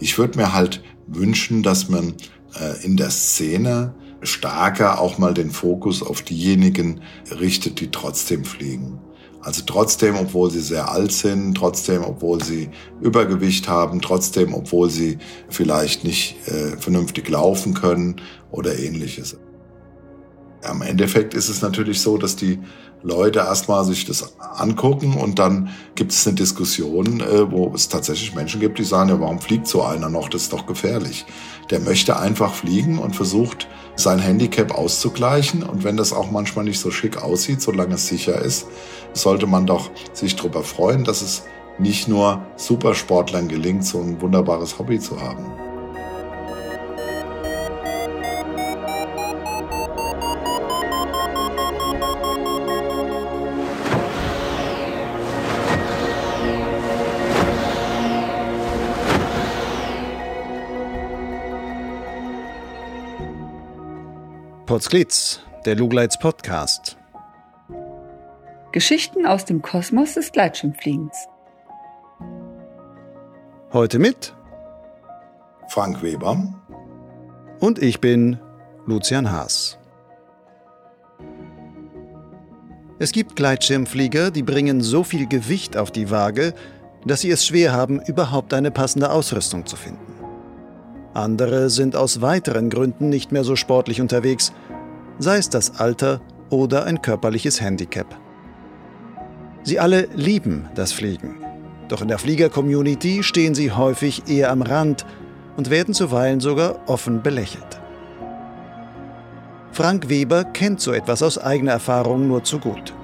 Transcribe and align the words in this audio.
Ich 0.00 0.16
würde 0.18 0.38
mir 0.38 0.54
halt 0.54 0.82
wünschen, 1.06 1.62
dass 1.62 1.88
man 1.88 2.14
äh, 2.58 2.84
in 2.84 2.96
der 2.96 3.10
Szene 3.10 3.94
stärker 4.22 5.00
auch 5.00 5.18
mal 5.18 5.34
den 5.34 5.50
Fokus 5.50 6.02
auf 6.02 6.22
diejenigen 6.22 7.02
richtet, 7.38 7.80
die 7.80 7.90
trotzdem 7.90 8.44
fliegen. 8.44 8.98
Also 9.42 9.62
trotzdem, 9.64 10.16
obwohl 10.16 10.50
sie 10.50 10.60
sehr 10.60 10.90
alt 10.90 11.12
sind, 11.12 11.54
trotzdem, 11.54 12.04
obwohl 12.04 12.42
sie 12.42 12.70
Übergewicht 13.00 13.68
haben, 13.68 14.00
trotzdem, 14.00 14.52
obwohl 14.54 14.90
sie 14.90 15.18
vielleicht 15.48 16.04
nicht 16.04 16.36
äh, 16.48 16.76
vernünftig 16.78 17.28
laufen 17.28 17.72
können 17.74 18.20
oder 18.50 18.78
ähnliches. 18.78 19.38
Am 20.62 20.82
Endeffekt 20.82 21.34
ist 21.34 21.48
es 21.48 21.62
natürlich 21.62 22.00
so, 22.00 22.18
dass 22.18 22.36
die 22.36 22.58
Leute 23.02 23.38
erstmal 23.38 23.84
sich 23.84 24.04
das 24.04 24.34
angucken 24.38 25.14
und 25.14 25.38
dann 25.38 25.70
gibt 25.94 26.12
es 26.12 26.26
eine 26.26 26.36
Diskussion, 26.36 27.20
äh, 27.20 27.50
wo 27.50 27.72
es 27.74 27.88
tatsächlich 27.88 28.34
Menschen 28.34 28.60
gibt, 28.60 28.78
die 28.78 28.84
sagen, 28.84 29.08
ja, 29.08 29.20
warum 29.20 29.40
fliegt 29.40 29.66
so 29.66 29.82
einer 29.82 30.10
noch? 30.10 30.28
Das 30.28 30.42
ist 30.42 30.52
doch 30.52 30.66
gefährlich. 30.66 31.24
Der 31.70 31.80
möchte 31.80 32.18
einfach 32.18 32.52
fliegen 32.52 32.98
und 32.98 33.16
versucht, 33.16 33.68
sein 33.96 34.18
Handicap 34.18 34.72
auszugleichen. 34.72 35.62
Und 35.62 35.82
wenn 35.82 35.96
das 35.96 36.12
auch 36.12 36.30
manchmal 36.30 36.66
nicht 36.66 36.80
so 36.80 36.90
schick 36.90 37.22
aussieht, 37.22 37.62
solange 37.62 37.94
es 37.94 38.06
sicher 38.06 38.40
ist, 38.40 38.66
sollte 39.14 39.46
man 39.46 39.66
doch 39.66 39.90
sich 40.12 40.36
darüber 40.36 40.62
freuen, 40.62 41.04
dass 41.04 41.22
es 41.22 41.44
nicht 41.78 42.06
nur 42.06 42.42
Supersportlern 42.56 43.48
gelingt, 43.48 43.86
so 43.86 44.00
ein 44.00 44.20
wunderbares 44.20 44.78
Hobby 44.78 45.00
zu 45.00 45.20
haben. 45.20 45.69
Potsglitz, 64.80 65.40
der 65.66 65.76
Lugleits 65.76 66.18
Podcast. 66.18 66.96
Geschichten 68.72 69.26
aus 69.26 69.44
dem 69.44 69.60
Kosmos 69.60 70.14
des 70.14 70.32
Gleitschirmfliegens. 70.32 71.28
Heute 73.74 73.98
mit 73.98 74.34
Frank 75.68 76.02
Weber 76.02 76.54
und 77.58 77.78
ich 77.78 78.00
bin 78.00 78.40
Lucian 78.86 79.30
Haas. 79.30 79.78
Es 82.98 83.12
gibt 83.12 83.36
Gleitschirmflieger, 83.36 84.30
die 84.30 84.42
bringen 84.42 84.80
so 84.80 85.04
viel 85.04 85.26
Gewicht 85.26 85.76
auf 85.76 85.90
die 85.90 86.10
Waage, 86.10 86.54
dass 87.04 87.20
sie 87.20 87.30
es 87.30 87.44
schwer 87.44 87.74
haben, 87.74 88.00
überhaupt 88.00 88.54
eine 88.54 88.70
passende 88.70 89.10
Ausrüstung 89.10 89.66
zu 89.66 89.76
finden. 89.76 90.10
Andere 91.12 91.68
sind 91.68 91.96
aus 91.96 92.22
weiteren 92.22 92.70
Gründen 92.70 93.10
nicht 93.10 93.30
mehr 93.30 93.44
so 93.44 93.56
sportlich 93.56 94.00
unterwegs, 94.00 94.54
sei 95.20 95.36
es 95.36 95.50
das 95.50 95.78
Alter 95.78 96.20
oder 96.48 96.84
ein 96.84 97.02
körperliches 97.02 97.60
Handicap. 97.60 98.18
Sie 99.62 99.78
alle 99.78 100.08
lieben 100.14 100.68
das 100.74 100.92
Fliegen, 100.92 101.36
doch 101.88 102.00
in 102.00 102.08
der 102.08 102.18
Flieger-Community 102.18 103.22
stehen 103.22 103.54
sie 103.54 103.70
häufig 103.70 104.22
eher 104.28 104.50
am 104.50 104.62
Rand 104.62 105.04
und 105.56 105.68
werden 105.68 105.92
zuweilen 105.92 106.40
sogar 106.40 106.88
offen 106.88 107.22
belächelt. 107.22 107.80
Frank 109.72 110.08
Weber 110.08 110.44
kennt 110.44 110.80
so 110.80 110.92
etwas 110.92 111.22
aus 111.22 111.38
eigener 111.38 111.72
Erfahrung 111.72 112.26
nur 112.26 112.42
zu 112.42 112.58
gut. 112.58 112.94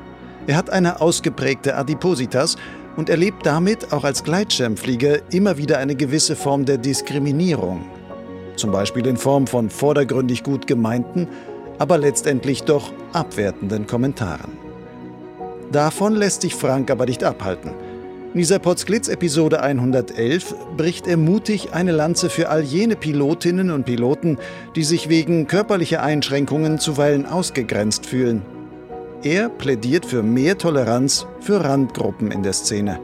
Er 0.46 0.56
hat 0.56 0.70
eine 0.70 1.00
ausgeprägte 1.00 1.76
Adipositas 1.76 2.56
und 2.96 3.10
erlebt 3.10 3.44
damit 3.44 3.92
auch 3.92 4.04
als 4.04 4.24
Gleitschirmflieger 4.24 5.32
immer 5.32 5.58
wieder 5.58 5.78
eine 5.78 5.94
gewisse 5.94 6.34
Form 6.34 6.64
der 6.64 6.78
Diskriminierung. 6.78 7.84
Zum 8.56 8.72
Beispiel 8.72 9.06
in 9.06 9.18
Form 9.18 9.46
von 9.46 9.68
vordergründig 9.68 10.42
gut 10.42 10.66
gemeinten, 10.66 11.28
aber 11.78 11.98
letztendlich 11.98 12.62
doch 12.62 12.92
abwertenden 13.12 13.86
Kommentaren. 13.86 14.52
Davon 15.72 16.14
lässt 16.14 16.42
sich 16.42 16.54
Frank 16.54 16.90
aber 16.90 17.06
nicht 17.06 17.24
abhalten. 17.24 17.70
In 18.32 18.40
dieser 18.40 18.58
Potsglitz-Episode 18.58 19.62
111 19.62 20.54
bricht 20.76 21.06
er 21.06 21.16
mutig 21.16 21.72
eine 21.72 21.92
Lanze 21.92 22.28
für 22.28 22.50
all 22.50 22.62
jene 22.62 22.94
Pilotinnen 22.94 23.70
und 23.70 23.86
Piloten, 23.86 24.38
die 24.74 24.84
sich 24.84 25.08
wegen 25.08 25.46
körperlicher 25.46 26.02
Einschränkungen 26.02 26.78
zuweilen 26.78 27.24
ausgegrenzt 27.24 28.04
fühlen. 28.04 28.42
Er 29.22 29.48
plädiert 29.48 30.04
für 30.04 30.22
mehr 30.22 30.58
Toleranz 30.58 31.26
für 31.40 31.64
Randgruppen 31.64 32.30
in 32.30 32.42
der 32.42 32.52
Szene. 32.52 33.00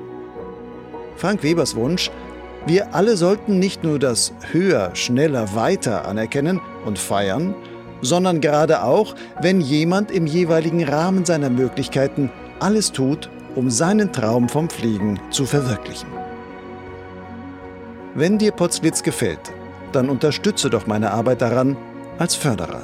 Frank 1.16 1.42
Webers 1.42 1.74
Wunsch, 1.76 2.10
wir 2.66 2.94
alle 2.94 3.16
sollten 3.16 3.58
nicht 3.58 3.82
nur 3.82 3.98
das 3.98 4.34
Höher, 4.52 4.94
Schneller, 4.94 5.54
Weiter 5.54 6.06
anerkennen 6.06 6.60
und 6.84 6.98
feiern, 6.98 7.54
sondern 8.02 8.40
gerade 8.40 8.82
auch, 8.82 9.14
wenn 9.40 9.60
jemand 9.60 10.10
im 10.10 10.26
jeweiligen 10.26 10.84
Rahmen 10.84 11.24
seiner 11.24 11.48
Möglichkeiten 11.48 12.30
alles 12.60 12.92
tut, 12.92 13.30
um 13.54 13.70
seinen 13.70 14.12
Traum 14.12 14.48
vom 14.48 14.68
Fliegen 14.68 15.18
zu 15.30 15.46
verwirklichen. 15.46 16.08
Wenn 18.14 18.38
dir 18.38 18.52
Potzblitz 18.52 19.02
gefällt, 19.02 19.52
dann 19.92 20.10
unterstütze 20.10 20.68
doch 20.68 20.86
meine 20.86 21.10
Arbeit 21.12 21.40
daran 21.40 21.76
als 22.18 22.34
Förderer. 22.34 22.82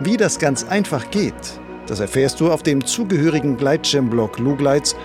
Wie 0.00 0.16
das 0.16 0.38
ganz 0.38 0.64
einfach 0.64 1.10
geht, 1.10 1.60
das 1.86 2.00
erfährst 2.00 2.40
du 2.40 2.50
auf 2.50 2.62
dem 2.62 2.84
zugehörigen 2.84 3.56
Gleitschirmblog 3.56 4.38
Lugleits 4.38 4.96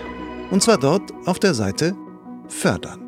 und 0.51 0.61
zwar 0.63 0.77
dort 0.77 1.13
auf 1.25 1.39
der 1.39 1.53
Seite 1.53 1.95
Fördern. 2.47 3.06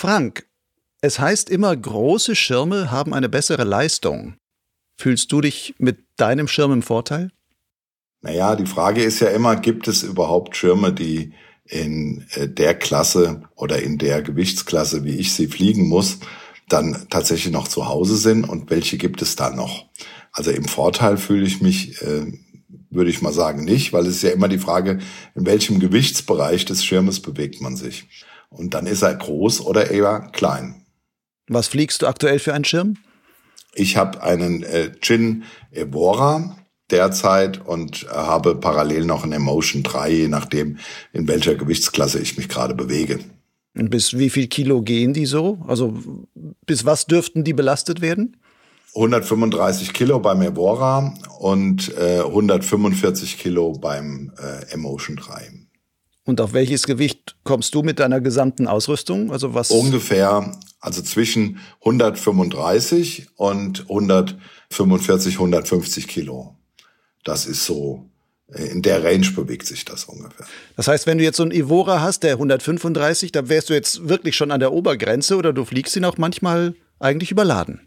Frank, 0.00 0.46
es 1.02 1.20
heißt 1.20 1.50
immer, 1.50 1.76
große 1.76 2.34
Schirme 2.34 2.90
haben 2.90 3.12
eine 3.12 3.28
bessere 3.28 3.64
Leistung. 3.64 4.36
Fühlst 4.96 5.30
du 5.30 5.42
dich 5.42 5.74
mit 5.76 5.98
deinem 6.16 6.48
Schirm 6.48 6.72
im 6.72 6.80
Vorteil? 6.80 7.30
Naja, 8.22 8.56
die 8.56 8.64
Frage 8.64 9.02
ist 9.02 9.20
ja 9.20 9.28
immer, 9.28 9.56
gibt 9.56 9.88
es 9.88 10.02
überhaupt 10.02 10.56
Schirme, 10.56 10.94
die 10.94 11.34
in 11.64 12.24
äh, 12.32 12.48
der 12.48 12.76
Klasse 12.76 13.42
oder 13.56 13.82
in 13.82 13.98
der 13.98 14.22
Gewichtsklasse, 14.22 15.04
wie 15.04 15.18
ich 15.18 15.34
sie 15.34 15.48
fliegen 15.48 15.86
muss, 15.86 16.20
dann 16.70 17.06
tatsächlich 17.10 17.52
noch 17.52 17.68
zu 17.68 17.86
Hause 17.86 18.16
sind 18.16 18.48
und 18.48 18.70
welche 18.70 18.96
gibt 18.96 19.20
es 19.20 19.36
da 19.36 19.50
noch? 19.50 19.84
Also 20.32 20.50
im 20.50 20.64
Vorteil 20.64 21.18
fühle 21.18 21.46
ich 21.46 21.60
mich, 21.60 22.00
äh, 22.00 22.32
würde 22.88 23.10
ich 23.10 23.20
mal 23.20 23.34
sagen, 23.34 23.66
nicht, 23.66 23.92
weil 23.92 24.06
es 24.06 24.16
ist 24.16 24.22
ja 24.22 24.30
immer 24.30 24.48
die 24.48 24.56
Frage, 24.56 25.00
in 25.34 25.44
welchem 25.44 25.78
Gewichtsbereich 25.78 26.64
des 26.64 26.86
Schirmes 26.86 27.20
bewegt 27.20 27.60
man 27.60 27.76
sich. 27.76 28.08
Und 28.50 28.74
dann 28.74 28.86
ist 28.86 29.02
er 29.02 29.14
groß 29.14 29.62
oder 29.62 29.90
eher 29.90 30.28
klein. 30.32 30.86
Was 31.48 31.68
fliegst 31.68 32.02
du 32.02 32.06
aktuell 32.06 32.38
für 32.38 32.54
einen 32.54 32.64
Schirm? 32.64 32.96
Ich 33.74 33.96
habe 33.96 34.22
einen 34.22 34.62
äh, 34.62 34.92
Chin 35.00 35.44
Evora 35.70 36.56
derzeit 36.90 37.64
und 37.64 38.04
äh, 38.04 38.08
habe 38.08 38.56
parallel 38.56 39.04
noch 39.04 39.22
einen 39.22 39.32
Emotion 39.32 39.82
3, 39.82 40.10
je 40.10 40.28
nachdem, 40.28 40.78
in 41.12 41.28
welcher 41.28 41.54
Gewichtsklasse 41.54 42.18
ich 42.18 42.36
mich 42.36 42.48
gerade 42.48 42.74
bewege. 42.74 43.20
Und 43.76 43.90
bis 43.90 44.18
wie 44.18 44.30
viel 44.30 44.48
Kilo 44.48 44.82
gehen 44.82 45.12
die 45.12 45.26
so? 45.26 45.58
Also 45.66 45.96
bis 46.66 46.84
was 46.84 47.06
dürften 47.06 47.44
die 47.44 47.52
belastet 47.52 48.00
werden? 48.00 48.36
135 48.94 49.92
Kilo 49.92 50.18
beim 50.18 50.42
Evora 50.42 51.14
und 51.38 51.96
äh, 51.96 52.20
145 52.20 53.38
Kilo 53.38 53.72
beim 53.72 54.32
äh, 54.36 54.72
Emotion 54.72 55.16
3. 55.16 55.59
Und 56.30 56.40
auf 56.40 56.52
welches 56.52 56.86
Gewicht 56.86 57.34
kommst 57.42 57.74
du 57.74 57.82
mit 57.82 57.98
deiner 57.98 58.20
gesamten 58.20 58.68
Ausrüstung? 58.68 59.32
Also 59.32 59.52
was? 59.52 59.72
Ungefähr, 59.72 60.56
also 60.78 61.02
zwischen 61.02 61.58
135 61.80 63.30
und 63.34 63.80
145, 63.80 65.34
150 65.34 66.06
Kilo. 66.06 66.54
Das 67.24 67.46
ist 67.46 67.64
so, 67.64 68.08
äh, 68.52 68.62
in 68.66 68.80
der 68.82 69.02
Range 69.02 69.28
bewegt 69.34 69.66
sich 69.66 69.84
das 69.84 70.04
ungefähr. 70.04 70.46
Das 70.76 70.86
heißt, 70.86 71.08
wenn 71.08 71.18
du 71.18 71.24
jetzt 71.24 71.36
so 71.36 71.42
einen 71.42 71.50
Evora 71.50 72.00
hast, 72.00 72.22
der 72.22 72.34
135, 72.34 73.32
dann 73.32 73.48
wärst 73.48 73.68
du 73.68 73.74
jetzt 73.74 74.08
wirklich 74.08 74.36
schon 74.36 74.52
an 74.52 74.60
der 74.60 74.72
Obergrenze 74.72 75.36
oder 75.36 75.52
du 75.52 75.64
fliegst 75.64 75.96
ihn 75.96 76.04
auch 76.04 76.16
manchmal 76.16 76.76
eigentlich 77.00 77.32
überladen. 77.32 77.80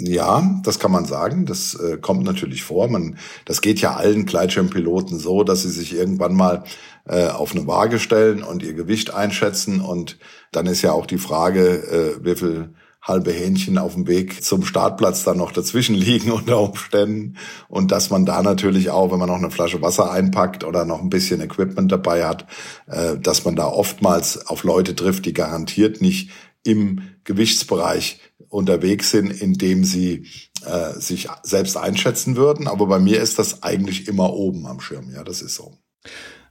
Ja, 0.00 0.60
das 0.62 0.78
kann 0.78 0.92
man 0.92 1.06
sagen. 1.06 1.44
Das 1.44 1.74
äh, 1.74 1.98
kommt 1.98 2.24
natürlich 2.24 2.62
vor. 2.62 2.88
Man, 2.88 3.18
das 3.44 3.60
geht 3.60 3.80
ja 3.80 3.96
allen 3.96 4.26
Gleitschirmpiloten 4.26 5.18
so, 5.18 5.42
dass 5.42 5.62
sie 5.62 5.70
sich 5.70 5.92
irgendwann 5.92 6.34
mal 6.34 6.62
äh, 7.08 7.28
auf 7.28 7.54
eine 7.54 7.66
Waage 7.66 7.98
stellen 7.98 8.42
und 8.42 8.62
ihr 8.62 8.74
Gewicht 8.74 9.12
einschätzen. 9.12 9.80
Und 9.80 10.18
dann 10.52 10.66
ist 10.66 10.82
ja 10.82 10.92
auch 10.92 11.06
die 11.06 11.18
Frage, 11.18 12.18
äh, 12.20 12.24
wie 12.24 12.36
viel 12.36 12.74
halbe 13.02 13.32
Hähnchen 13.32 13.78
auf 13.78 13.94
dem 13.94 14.06
Weg 14.06 14.44
zum 14.44 14.64
Startplatz 14.64 15.24
dann 15.24 15.38
noch 15.38 15.52
dazwischen 15.52 15.94
liegen 15.96 16.30
unter 16.30 16.60
Umständen. 16.60 17.36
Und 17.68 17.90
dass 17.90 18.10
man 18.10 18.26
da 18.26 18.42
natürlich 18.42 18.90
auch, 18.90 19.10
wenn 19.10 19.18
man 19.18 19.28
noch 19.28 19.36
eine 19.36 19.50
Flasche 19.50 19.82
Wasser 19.82 20.10
einpackt 20.10 20.64
oder 20.64 20.84
noch 20.84 21.00
ein 21.00 21.10
bisschen 21.10 21.40
Equipment 21.40 21.90
dabei 21.90 22.26
hat, 22.26 22.46
äh, 22.86 23.16
dass 23.16 23.44
man 23.44 23.56
da 23.56 23.66
oftmals 23.66 24.46
auf 24.46 24.62
Leute 24.64 24.94
trifft, 24.94 25.26
die 25.26 25.32
garantiert 25.32 26.00
nicht 26.00 26.30
im 26.64 27.00
Gewichtsbereich 27.24 28.20
unterwegs 28.48 29.10
sind, 29.10 29.30
in 29.30 29.54
dem 29.54 29.84
sie 29.84 30.26
äh, 30.64 30.98
sich 30.98 31.28
selbst 31.42 31.76
einschätzen 31.76 32.36
würden. 32.36 32.66
Aber 32.66 32.86
bei 32.86 32.98
mir 32.98 33.20
ist 33.20 33.38
das 33.38 33.62
eigentlich 33.62 34.08
immer 34.08 34.32
oben 34.32 34.66
am 34.66 34.80
Schirm. 34.80 35.10
Ja, 35.12 35.24
das 35.24 35.42
ist 35.42 35.54
so. 35.54 35.78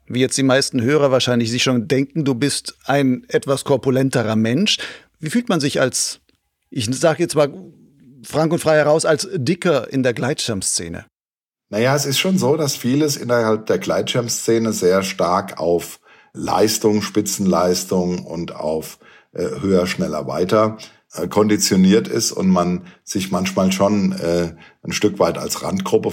Wie 0.07 0.19
jetzt 0.19 0.37
die 0.37 0.43
meisten 0.43 0.81
Hörer 0.81 1.11
wahrscheinlich 1.11 1.51
sich 1.51 1.63
schon 1.63 1.87
denken, 1.87 2.23
du 2.23 2.35
bist 2.35 2.77
ein 2.85 3.25
etwas 3.29 3.63
korpulenterer 3.63 4.35
Mensch. 4.35 4.77
Wie 5.19 5.29
fühlt 5.29 5.49
man 5.49 5.59
sich 5.59 5.81
als, 5.81 6.19
ich 6.69 6.85
sage 6.97 7.23
jetzt 7.23 7.35
mal 7.35 7.53
frank 8.23 8.51
und 8.53 8.59
frei 8.59 8.77
heraus, 8.77 9.05
als 9.05 9.27
Dicker 9.33 9.91
in 9.91 10.03
der 10.03 10.13
Gleitschirmszene? 10.13 11.05
Naja, 11.69 11.95
es 11.95 12.05
ist 12.05 12.19
schon 12.19 12.37
so, 12.37 12.55
dass 12.55 12.77
vieles 12.77 13.17
innerhalb 13.17 13.65
der 13.65 13.77
Gleitschirmszene 13.77 14.71
sehr 14.71 15.03
stark 15.03 15.59
auf 15.59 15.99
Leistung, 16.33 17.01
Spitzenleistung 17.01 18.25
und 18.25 18.55
auf 18.55 18.99
äh, 19.33 19.59
höher, 19.59 19.87
schneller, 19.87 20.27
weiter 20.27 20.77
äh, 21.13 21.27
konditioniert 21.27 22.07
ist 22.07 22.31
und 22.31 22.49
man 22.49 22.87
sich 23.03 23.31
manchmal 23.31 23.71
schon 23.71 24.13
äh, 24.13 24.55
ein 24.83 24.91
Stück 24.93 25.19
weit 25.19 25.37
als 25.37 25.63
Randgruppe 25.63 26.11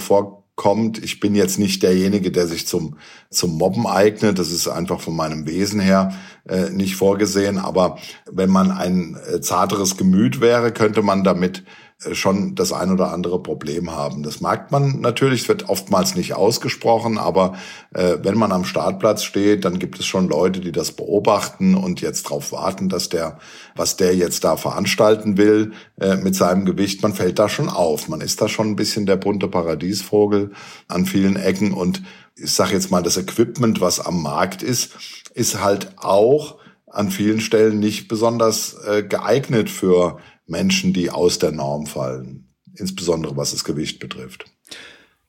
vorkommt. 0.55 1.03
Ich 1.03 1.19
bin 1.19 1.35
jetzt 1.35 1.59
nicht 1.59 1.83
derjenige, 1.83 2.31
der 2.31 2.47
sich 2.47 2.67
zum, 2.67 2.97
zum 3.29 3.57
Mobben 3.57 3.87
eignet. 3.87 4.39
Das 4.39 4.51
ist 4.51 4.67
einfach 4.67 5.01
von 5.01 5.15
meinem 5.15 5.45
Wesen 5.45 5.79
her 5.79 6.13
äh, 6.47 6.69
nicht 6.69 6.95
vorgesehen. 6.95 7.57
Aber 7.57 7.97
wenn 8.31 8.49
man 8.49 8.71
ein 8.71 9.15
äh, 9.15 9.41
zarteres 9.41 9.97
Gemüt 9.97 10.41
wäre, 10.41 10.71
könnte 10.71 11.01
man 11.01 11.23
damit 11.23 11.63
schon 12.11 12.55
das 12.55 12.73
ein 12.73 12.91
oder 12.91 13.11
andere 13.11 13.41
Problem 13.41 13.91
haben. 13.91 14.21
Das 14.21 14.41
merkt 14.41 14.71
man 14.71 14.99
natürlich, 14.99 15.43
es 15.43 15.47
wird 15.47 15.69
oftmals 15.69 16.15
nicht 16.15 16.33
ausgesprochen, 16.33 17.17
aber 17.17 17.55
äh, 17.93 18.17
wenn 18.21 18.37
man 18.37 18.51
am 18.51 18.65
Startplatz 18.65 19.23
steht, 19.23 19.65
dann 19.65 19.79
gibt 19.79 19.99
es 19.99 20.05
schon 20.05 20.27
Leute, 20.27 20.59
die 20.59 20.73
das 20.73 20.91
beobachten 20.91 21.73
und 21.73 22.01
jetzt 22.01 22.25
darauf 22.25 22.51
warten, 22.51 22.89
dass 22.89 23.09
der, 23.09 23.39
was 23.75 23.95
der 23.95 24.15
jetzt 24.15 24.43
da 24.43 24.57
veranstalten 24.57 25.37
will 25.37 25.71
äh, 25.99 26.17
mit 26.17 26.35
seinem 26.35 26.65
Gewicht, 26.65 27.01
man 27.01 27.13
fällt 27.13 27.39
da 27.39 27.47
schon 27.47 27.69
auf. 27.69 28.09
Man 28.09 28.21
ist 28.21 28.41
da 28.41 28.49
schon 28.49 28.71
ein 28.71 28.75
bisschen 28.75 29.05
der 29.05 29.15
bunte 29.15 29.47
Paradiesvogel 29.47 30.51
an 30.87 31.05
vielen 31.05 31.37
Ecken 31.37 31.73
und 31.73 32.03
ich 32.37 32.51
sage 32.51 32.73
jetzt 32.73 32.91
mal, 32.91 33.01
das 33.01 33.15
Equipment, 33.15 33.79
was 33.79 34.01
am 34.01 34.21
Markt 34.21 34.61
ist, 34.61 34.91
ist 35.33 35.63
halt 35.63 35.93
auch 35.97 36.57
an 36.87 37.09
vielen 37.09 37.39
Stellen 37.39 37.79
nicht 37.79 38.07
besonders 38.07 38.75
äh, 38.85 39.03
geeignet 39.03 39.69
für 39.69 40.17
Menschen, 40.47 40.93
die 40.93 41.09
aus 41.09 41.39
der 41.39 41.51
Norm 41.51 41.87
fallen, 41.87 42.53
insbesondere 42.75 43.35
was 43.37 43.51
das 43.51 43.63
Gewicht 43.63 43.99
betrifft. 43.99 44.45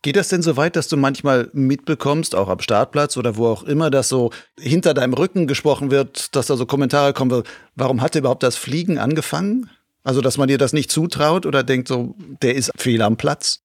Geht 0.02 0.16
das 0.16 0.28
denn 0.28 0.42
so 0.42 0.56
weit, 0.56 0.76
dass 0.76 0.88
du 0.88 0.96
manchmal 0.96 1.50
mitbekommst, 1.52 2.34
auch 2.34 2.48
am 2.48 2.60
Startplatz 2.60 3.16
oder 3.16 3.36
wo 3.36 3.48
auch 3.48 3.64
immer, 3.64 3.90
dass 3.90 4.08
so 4.08 4.30
hinter 4.58 4.94
deinem 4.94 5.14
Rücken 5.14 5.46
gesprochen 5.46 5.90
wird, 5.90 6.36
dass 6.36 6.46
da 6.46 6.56
so 6.56 6.64
Kommentare 6.64 7.12
kommen, 7.12 7.42
warum 7.74 8.02
hat 8.02 8.14
überhaupt 8.14 8.42
das 8.44 8.56
Fliegen 8.56 8.98
angefangen? 8.98 9.68
Also, 10.04 10.20
dass 10.20 10.38
man 10.38 10.46
dir 10.46 10.58
das 10.58 10.72
nicht 10.72 10.92
zutraut 10.92 11.46
oder 11.46 11.64
denkt 11.64 11.88
so, 11.88 12.14
der 12.40 12.54
ist 12.54 12.70
fehl 12.76 13.02
am 13.02 13.16
Platz? 13.16 13.62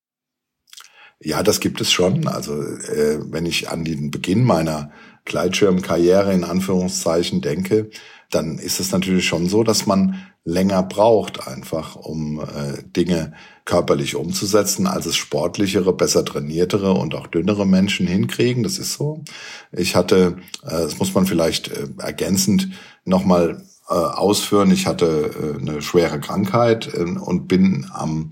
Ja, 1.19 1.44
das 1.44 1.59
gibt 1.59 1.80
es 1.81 1.92
schon. 1.92 2.27
Also, 2.27 2.59
äh, 2.59 3.19
wenn 3.31 3.45
ich 3.45 3.69
an 3.69 3.86
den 3.86 4.09
Beginn 4.09 4.44
meiner 4.44 4.92
Gleitschirmkarriere 5.25 6.33
in 6.33 6.44
Anführungszeichen 6.44 7.41
denke, 7.41 7.89
dann 8.29 8.57
ist 8.57 8.79
es 8.79 8.91
natürlich 8.91 9.27
schon 9.27 9.47
so, 9.47 9.63
dass 9.63 9.85
man 9.85 10.15
länger 10.44 10.81
braucht, 10.83 11.47
einfach 11.47 11.95
um 11.95 12.39
äh, 12.39 12.81
Dinge 12.83 13.33
körperlich 13.65 14.15
umzusetzen, 14.15 14.88
als 14.88 15.06
es 15.06 15.15
sportlichere, 15.15 15.94
besser 15.94 16.25
trainiertere 16.25 16.94
und 16.94 17.13
auch 17.13 17.27
dünnere 17.27 17.68
Menschen 17.68 18.07
hinkriegen. 18.07 18.63
Das 18.63 18.79
ist 18.79 18.94
so. 18.94 19.23
Ich 19.71 19.95
hatte, 19.95 20.38
äh, 20.63 20.69
das 20.69 20.97
muss 20.97 21.13
man 21.13 21.27
vielleicht 21.27 21.67
äh, 21.67 21.89
ergänzend 22.00 22.69
nochmal 23.06 23.63
äh, 23.88 23.94
ausführen, 23.94 24.71
ich 24.71 24.88
hatte 24.88 25.57
äh, 25.59 25.59
eine 25.59 25.81
schwere 25.81 26.19
Krankheit 26.19 26.91
äh, 26.94 27.03
und 27.03 27.47
bin 27.47 27.85
am 27.94 28.31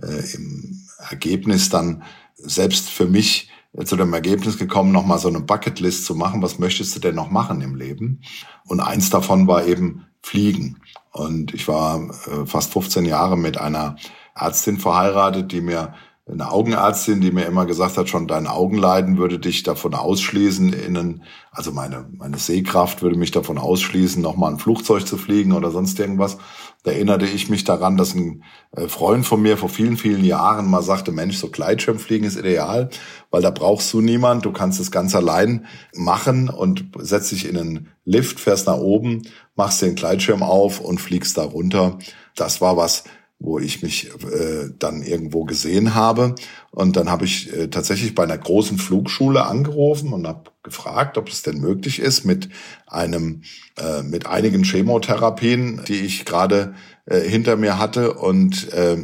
äh, 0.00 0.34
im 0.34 0.86
Ergebnis 1.10 1.70
dann 1.70 2.02
selbst 2.36 2.88
für 2.88 3.06
mich 3.06 3.50
zu 3.84 3.96
dem 3.96 4.12
Ergebnis 4.12 4.58
gekommen, 4.58 4.92
nochmal 4.92 5.18
so 5.18 5.28
eine 5.28 5.40
Bucketlist 5.40 6.04
zu 6.04 6.14
machen. 6.14 6.42
Was 6.42 6.58
möchtest 6.58 6.96
du 6.96 7.00
denn 7.00 7.14
noch 7.14 7.30
machen 7.30 7.60
im 7.60 7.74
Leben? 7.74 8.22
Und 8.66 8.80
eins 8.80 9.10
davon 9.10 9.46
war 9.46 9.66
eben 9.66 10.06
Fliegen. 10.22 10.80
Und 11.12 11.54
ich 11.54 11.68
war 11.68 12.10
äh, 12.26 12.46
fast 12.46 12.72
15 12.72 13.04
Jahre 13.04 13.36
mit 13.36 13.58
einer 13.58 13.96
Ärztin 14.34 14.78
verheiratet, 14.78 15.52
die 15.52 15.60
mir 15.60 15.94
eine 16.30 16.50
Augenärztin, 16.50 17.20
die 17.20 17.30
mir 17.30 17.46
immer 17.46 17.64
gesagt 17.64 17.96
hat, 17.96 18.08
schon 18.08 18.26
dein 18.26 18.46
Augenleiden 18.46 19.16
würde 19.16 19.38
dich 19.38 19.62
davon 19.62 19.94
ausschließen, 19.94 20.72
innen, 20.72 21.22
also 21.50 21.72
meine, 21.72 22.06
meine 22.12 22.36
Sehkraft 22.36 23.00
würde 23.02 23.18
mich 23.18 23.30
davon 23.30 23.56
ausschließen, 23.56 24.20
nochmal 24.20 24.52
ein 24.52 24.58
Flugzeug 24.58 25.06
zu 25.06 25.16
fliegen 25.16 25.52
oder 25.52 25.70
sonst 25.70 25.98
irgendwas. 25.98 26.36
Da 26.82 26.90
erinnerte 26.90 27.26
ich 27.26 27.48
mich 27.48 27.64
daran, 27.64 27.96
dass 27.96 28.14
ein 28.14 28.44
äh, 28.72 28.88
Freund 28.88 29.26
von 29.26 29.40
mir 29.40 29.56
vor 29.56 29.70
vielen, 29.70 29.96
vielen 29.96 30.24
Jahren 30.24 30.70
mal 30.70 30.82
sagte, 30.82 31.12
Mensch, 31.12 31.38
so 31.38 31.48
Gleitschirmfliegen 31.48 32.26
ist 32.26 32.38
ideal, 32.38 32.90
weil 33.30 33.42
da 33.42 33.50
brauchst 33.50 33.92
du 33.94 34.00
niemand, 34.00 34.44
du 34.44 34.52
kannst 34.52 34.80
es 34.80 34.90
ganz 34.90 35.14
allein 35.14 35.66
machen 35.94 36.50
und 36.50 36.90
setzt 36.98 37.32
dich 37.32 37.48
in 37.48 37.56
einen 37.56 37.88
Lift, 38.04 38.38
fährst 38.38 38.66
nach 38.66 38.78
oben, 38.78 39.22
machst 39.56 39.82
den 39.82 39.94
Gleitschirm 39.94 40.42
auf 40.42 40.80
und 40.80 41.00
fliegst 41.00 41.38
da 41.38 41.44
runter. 41.44 41.98
Das 42.36 42.60
war 42.60 42.76
was, 42.76 43.04
wo 43.40 43.58
ich 43.58 43.82
mich 43.82 44.10
äh, 44.24 44.70
dann 44.78 45.02
irgendwo 45.02 45.44
gesehen 45.44 45.94
habe. 45.94 46.34
Und 46.70 46.96
dann 46.96 47.08
habe 47.08 47.24
ich 47.24 47.52
äh, 47.52 47.68
tatsächlich 47.68 48.14
bei 48.14 48.24
einer 48.24 48.38
großen 48.38 48.78
Flugschule 48.78 49.46
angerufen 49.46 50.12
und 50.12 50.26
habe 50.26 50.50
gefragt, 50.62 51.16
ob 51.18 51.28
es 51.28 51.42
denn 51.42 51.60
möglich 51.60 52.00
ist, 52.00 52.24
mit 52.24 52.48
einem, 52.86 53.42
äh, 53.76 54.02
mit 54.02 54.26
einigen 54.26 54.64
Chemotherapien, 54.64 55.82
die 55.86 56.00
ich 56.00 56.24
gerade 56.24 56.74
äh, 57.06 57.20
hinter 57.20 57.56
mir 57.56 57.78
hatte 57.78 58.14
und 58.14 58.72
äh, 58.72 58.96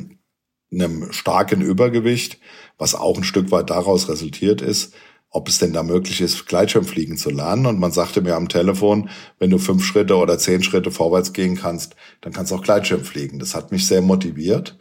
einem 0.73 1.13
starken 1.13 1.61
Übergewicht, 1.61 2.41
was 2.77 2.97
auch 2.97 3.17
ein 3.17 3.25
Stück 3.25 3.53
weit 3.53 3.71
daraus 3.71 4.09
resultiert 4.09 4.61
ist, 4.63 4.95
ob 5.35 5.49
es 5.49 5.59
denn 5.59 5.73
da 5.73 5.83
möglich 5.83 6.21
ist, 6.21 6.47
Gleitschirmfliegen 6.47 7.17
zu 7.17 7.29
lernen. 7.29 7.67
Und 7.67 7.81
man 7.81 7.91
sagte 7.91 8.23
mir 8.23 8.37
am 8.37 8.49
Telefon, 8.49 9.11
wenn 9.41 9.51
du 9.51 9.59
fünf 9.59 9.85
Schritte 9.85 10.17
oder 10.17 10.39
zehn 10.39 10.63
Schritte 10.63 10.93
vorwärts 10.93 11.33
gehen 11.33 11.57
kannst, 11.57 11.97
dann 12.21 12.33
kannst 12.33 12.53
du 12.53 12.57
auch 12.57 12.63
Gleitschirm 12.63 13.05
fliegen. 13.05 13.41
Das 13.41 13.57
hat 13.57 13.73
mich 13.73 13.85
sehr 13.89 14.01
motiviert 14.01 14.79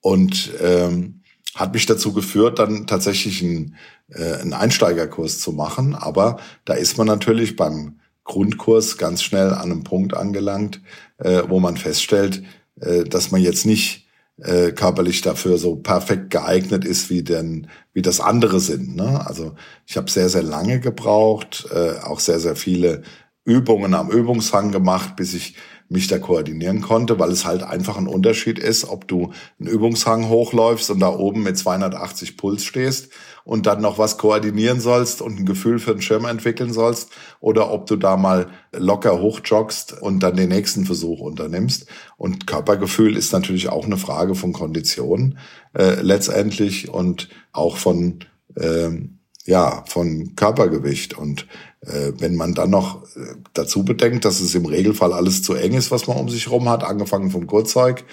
und 0.00 0.52
ähm, 0.62 1.22
hat 1.56 1.74
mich 1.74 1.86
dazu 1.86 2.12
geführt, 2.12 2.60
dann 2.60 2.86
tatsächlich 2.86 3.42
einen, 3.42 3.74
äh, 4.10 4.34
einen 4.34 4.52
Einsteigerkurs 4.52 5.40
zu 5.40 5.50
machen. 5.50 5.96
Aber 5.96 6.38
da 6.64 6.74
ist 6.74 6.98
man 6.98 7.08
natürlich 7.08 7.56
beim 7.56 7.98
Grundkurs 8.22 8.98
ganz 8.98 9.24
schnell 9.24 9.50
an 9.50 9.72
einem 9.72 9.82
Punkt 9.82 10.14
angelangt, 10.14 10.82
äh, 11.18 11.42
wo 11.48 11.58
man 11.58 11.76
feststellt, 11.76 12.44
äh, 12.80 13.02
dass 13.02 13.32
man 13.32 13.40
jetzt 13.40 13.66
nicht 13.66 14.05
äh, 14.38 14.72
körperlich 14.72 15.22
dafür 15.22 15.58
so 15.58 15.76
perfekt 15.76 16.30
geeignet 16.30 16.84
ist, 16.84 17.10
wie 17.10 17.22
denn 17.22 17.68
wie 17.92 18.02
das 18.02 18.20
andere 18.20 18.60
sind. 18.60 18.96
Ne? 18.96 19.26
Also 19.26 19.54
ich 19.86 19.96
habe 19.96 20.10
sehr 20.10 20.28
sehr 20.28 20.42
lange 20.42 20.80
gebraucht, 20.80 21.66
äh, 21.72 22.00
auch 22.02 22.20
sehr 22.20 22.40
sehr 22.40 22.56
viele 22.56 23.02
Übungen 23.44 23.94
am 23.94 24.10
Übungshang 24.10 24.72
gemacht, 24.72 25.16
bis 25.16 25.34
ich 25.34 25.56
mich 25.88 26.08
da 26.08 26.18
koordinieren 26.18 26.80
konnte, 26.80 27.18
weil 27.18 27.30
es 27.30 27.44
halt 27.44 27.62
einfach 27.62 27.96
ein 27.96 28.08
Unterschied 28.08 28.58
ist, 28.58 28.88
ob 28.88 29.06
du 29.06 29.32
einen 29.58 29.68
Übungshang 29.68 30.28
hochläufst 30.28 30.90
und 30.90 31.00
da 31.00 31.08
oben 31.08 31.42
mit 31.42 31.56
280 31.56 32.36
Puls 32.36 32.64
stehst 32.64 33.10
und 33.44 33.66
dann 33.66 33.80
noch 33.80 33.98
was 33.98 34.18
koordinieren 34.18 34.80
sollst 34.80 35.22
und 35.22 35.38
ein 35.38 35.46
Gefühl 35.46 35.78
für 35.78 35.92
den 35.92 36.02
Schirm 36.02 36.24
entwickeln 36.24 36.72
sollst 36.72 37.10
oder 37.40 37.70
ob 37.70 37.86
du 37.86 37.96
da 37.96 38.16
mal 38.16 38.48
locker 38.72 39.20
hochjoggst 39.20 40.02
und 40.02 40.20
dann 40.20 40.36
den 40.36 40.48
nächsten 40.48 40.84
Versuch 40.84 41.20
unternimmst. 41.20 41.86
Und 42.16 42.46
Körpergefühl 42.46 43.16
ist 43.16 43.32
natürlich 43.32 43.68
auch 43.68 43.86
eine 43.86 43.98
Frage 43.98 44.34
von 44.34 44.52
Kondition 44.52 45.38
äh, 45.74 46.00
letztendlich 46.00 46.88
und 46.88 47.28
auch 47.52 47.76
von 47.76 48.20
ähm, 48.58 49.16
ja, 49.46 49.84
von 49.86 50.34
Körpergewicht. 50.34 51.16
Und 51.16 51.46
äh, 51.75 51.75
wenn 52.18 52.36
man 52.36 52.54
dann 52.54 52.70
noch 52.70 53.04
äh, 53.16 53.36
dazu 53.54 53.84
bedenkt, 53.84 54.24
dass 54.24 54.40
es 54.40 54.54
im 54.54 54.66
Regelfall 54.66 55.12
alles 55.12 55.42
zu 55.42 55.54
eng 55.54 55.74
ist, 55.74 55.90
was 55.90 56.06
man 56.06 56.16
um 56.16 56.28
sich 56.28 56.46
herum 56.46 56.68
hat, 56.68 56.84
angefangen 56.84 57.30
vom 57.30 57.46
Gurtzeug, 57.46 58.04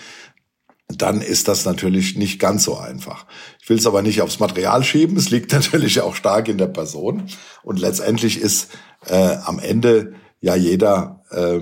dann 0.88 1.22
ist 1.22 1.48
das 1.48 1.66
natürlich 1.66 2.18
nicht 2.18 2.40
ganz 2.40 2.64
so 2.64 2.78
einfach. 2.78 3.26
Ich 3.62 3.70
will 3.70 3.78
es 3.78 3.88
aber 3.88 4.02
nicht 4.02 4.22
aufs 4.22 4.40
Material 4.40 4.84
schieben. 4.84 5.18
Es 5.18 5.32
liegt 5.32 5.52
natürlich 5.54 6.02
auch 6.02 6.16
stark 6.16 6.48
in 6.48 6.58
der 6.58 6.68
Person. 6.68 7.24
Und 7.64 7.80
letztendlich 7.80 8.40
ist 8.40 8.70
äh, 9.08 9.38
am 9.44 9.60
Ende 9.60 10.14
ja 10.40 10.56
jeder 10.56 11.24
äh, 11.32 11.62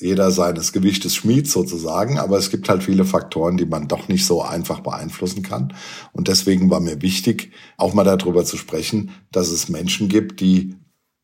jeder 0.00 0.30
seines 0.30 0.72
Gewichtes 0.72 1.16
Schmied 1.16 1.50
sozusagen, 1.50 2.18
aber 2.18 2.38
es 2.38 2.50
gibt 2.50 2.68
halt 2.68 2.84
viele 2.84 3.04
Faktoren, 3.04 3.56
die 3.56 3.66
man 3.66 3.88
doch 3.88 4.06
nicht 4.06 4.24
so 4.26 4.42
einfach 4.42 4.80
beeinflussen 4.80 5.42
kann. 5.42 5.74
Und 6.12 6.28
deswegen 6.28 6.70
war 6.70 6.78
mir 6.78 7.02
wichtig, 7.02 7.52
auch 7.76 7.94
mal 7.94 8.04
darüber 8.04 8.44
zu 8.44 8.56
sprechen, 8.56 9.10
dass 9.32 9.48
es 9.48 9.68
Menschen 9.68 10.08
gibt, 10.08 10.40
die 10.40 10.76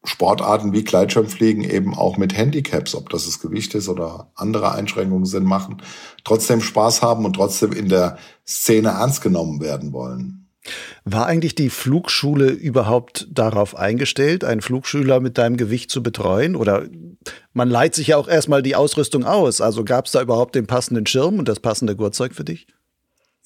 Sportarten 0.04 0.73
wie 0.73 0.84
Gleitschirmfliegen 0.84 1.64
eben 1.64 1.94
auch 1.94 2.18
mit 2.18 2.37
Handicaps, 2.37 2.94
ob 2.94 3.08
das 3.08 3.25
das 3.25 3.40
Gewicht 3.40 3.75
ist 3.75 3.88
oder 3.88 4.30
andere 4.34 4.73
Einschränkungen 4.73 5.25
sind, 5.25 5.44
machen, 5.44 5.82
trotzdem 6.25 6.61
Spaß 6.61 7.02
haben 7.02 7.25
und 7.25 7.34
trotzdem 7.34 7.73
in 7.73 7.88
der 7.88 8.18
Szene 8.46 8.90
ernst 8.90 9.23
genommen 9.23 9.61
werden 9.61 9.92
wollen. 9.92 10.44
War 11.04 11.26
eigentlich 11.26 11.54
die 11.54 11.68
Flugschule 11.68 12.49
überhaupt 12.49 13.28
darauf 13.30 13.76
eingestellt, 13.76 14.44
einen 14.44 14.62
Flugschüler 14.62 15.20
mit 15.20 15.37
deinem 15.37 15.56
Gewicht 15.56 15.90
zu 15.90 16.02
betreuen? 16.02 16.56
Oder 16.56 16.87
man 17.52 17.68
leiht 17.68 17.94
sich 17.94 18.08
ja 18.08 18.16
auch 18.16 18.28
erstmal 18.28 18.62
die 18.62 18.76
Ausrüstung 18.76 19.25
aus. 19.25 19.61
Also 19.61 19.84
gab 19.84 20.06
es 20.06 20.12
da 20.12 20.23
überhaupt 20.23 20.54
den 20.54 20.66
passenden 20.66 21.06
Schirm 21.06 21.38
und 21.38 21.49
das 21.49 21.61
passende 21.61 21.96
Gurtzeug 21.96 22.34
für 22.34 22.44
dich? 22.44 22.66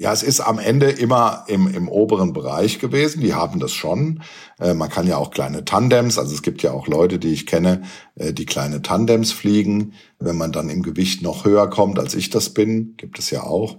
Ja, 0.01 0.13
es 0.13 0.23
ist 0.23 0.39
am 0.39 0.61
Ende 0.61 0.91
immer 0.91 1.45
im, 1.49 1.67
im 1.67 1.89
oberen 1.89 2.33
Bereich 2.33 2.79
gewesen. 2.79 3.21
Die 3.21 3.35
haben 3.35 3.59
das 3.59 3.73
schon. 3.73 4.23
Äh, 4.61 4.75
man 4.75 4.91
kann 4.91 5.09
ja 5.09 5.17
auch 5.17 5.33
kleine 5.33 5.65
Tandems, 5.65 6.19
also 6.19 6.33
es 6.33 6.43
gibt 6.43 6.63
ja 6.63 6.71
auch 6.71 6.87
Leute, 6.87 7.19
die 7.19 7.33
ich 7.33 7.47
kenne, 7.47 7.83
äh, 8.15 8.33
die 8.33 8.47
kleine 8.47 8.81
Tandems 8.81 9.33
fliegen. 9.33 9.95
Wenn 10.21 10.37
man 10.37 10.53
dann 10.53 10.71
im 10.71 10.85
Gewicht 10.85 11.23
noch 11.23 11.45
höher 11.45 11.69
kommt, 11.69 11.99
als 11.99 12.15
ich 12.15 12.31
das 12.31 12.51
bin, 12.51 12.95
gibt 12.97 13.19
es 13.19 13.31
ja 13.31 13.43
auch. 13.43 13.79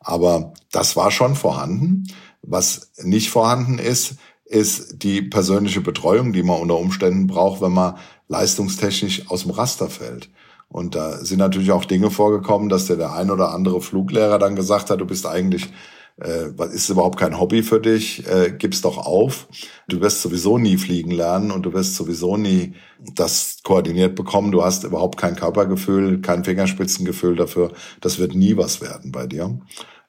Aber 0.00 0.54
das 0.72 0.96
war 0.96 1.12
schon 1.12 1.36
vorhanden. 1.36 2.08
Was 2.42 2.90
nicht 3.02 3.30
vorhanden 3.30 3.78
ist, 3.78 4.16
ist 4.46 5.04
die 5.04 5.22
persönliche 5.22 5.82
Betreuung, 5.82 6.32
die 6.32 6.42
man 6.42 6.60
unter 6.60 6.78
Umständen 6.78 7.28
braucht, 7.28 7.60
wenn 7.60 7.72
man 7.72 7.96
leistungstechnisch 8.26 9.30
aus 9.30 9.42
dem 9.42 9.52
Raster 9.52 9.88
fällt. 9.88 10.30
Und 10.72 10.94
da 10.94 11.16
sind 11.24 11.38
natürlich 11.38 11.72
auch 11.72 11.84
Dinge 11.84 12.10
vorgekommen, 12.10 12.68
dass 12.68 12.86
der, 12.86 12.96
der 12.96 13.12
ein 13.12 13.30
oder 13.30 13.52
andere 13.52 13.80
Fluglehrer 13.80 14.38
dann 14.38 14.54
gesagt 14.54 14.88
hat, 14.90 15.00
du 15.00 15.04
bist 15.04 15.26
eigentlich, 15.26 15.68
äh, 16.22 16.50
ist 16.72 16.88
überhaupt 16.88 17.18
kein 17.18 17.40
Hobby 17.40 17.64
für 17.64 17.80
dich, 17.80 18.24
äh, 18.28 18.52
gib's 18.56 18.80
doch 18.80 18.96
auf. 18.96 19.48
Du 19.88 20.00
wirst 20.00 20.22
sowieso 20.22 20.58
nie 20.58 20.76
fliegen 20.76 21.10
lernen 21.10 21.50
und 21.50 21.62
du 21.62 21.72
wirst 21.72 21.96
sowieso 21.96 22.36
nie 22.36 22.74
das 23.16 23.58
koordiniert 23.64 24.14
bekommen. 24.14 24.52
Du 24.52 24.62
hast 24.62 24.84
überhaupt 24.84 25.18
kein 25.18 25.34
Körpergefühl, 25.34 26.20
kein 26.20 26.44
Fingerspitzengefühl 26.44 27.34
dafür. 27.34 27.72
Das 28.00 28.20
wird 28.20 28.36
nie 28.36 28.56
was 28.56 28.80
werden 28.80 29.10
bei 29.10 29.26
dir. 29.26 29.58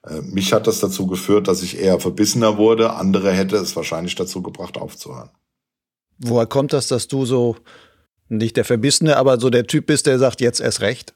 Äh, 0.06 0.20
mich 0.20 0.52
hat 0.52 0.68
das 0.68 0.78
dazu 0.78 1.08
geführt, 1.08 1.48
dass 1.48 1.64
ich 1.64 1.80
eher 1.80 1.98
verbissener 1.98 2.56
wurde. 2.56 2.94
Andere 2.94 3.32
hätte 3.32 3.56
es 3.56 3.74
wahrscheinlich 3.74 4.14
dazu 4.14 4.42
gebracht, 4.42 4.78
aufzuhören. 4.78 5.30
Woher 6.18 6.46
kommt 6.46 6.72
das, 6.72 6.86
dass 6.86 7.08
du 7.08 7.26
so 7.26 7.56
nicht 8.36 8.56
der 8.56 8.64
Verbissene, 8.64 9.16
aber 9.16 9.38
so 9.40 9.50
der 9.50 9.66
Typ 9.66 9.86
bist, 9.86 10.06
der 10.06 10.18
sagt, 10.18 10.40
jetzt 10.40 10.60
erst 10.60 10.80
recht? 10.80 11.14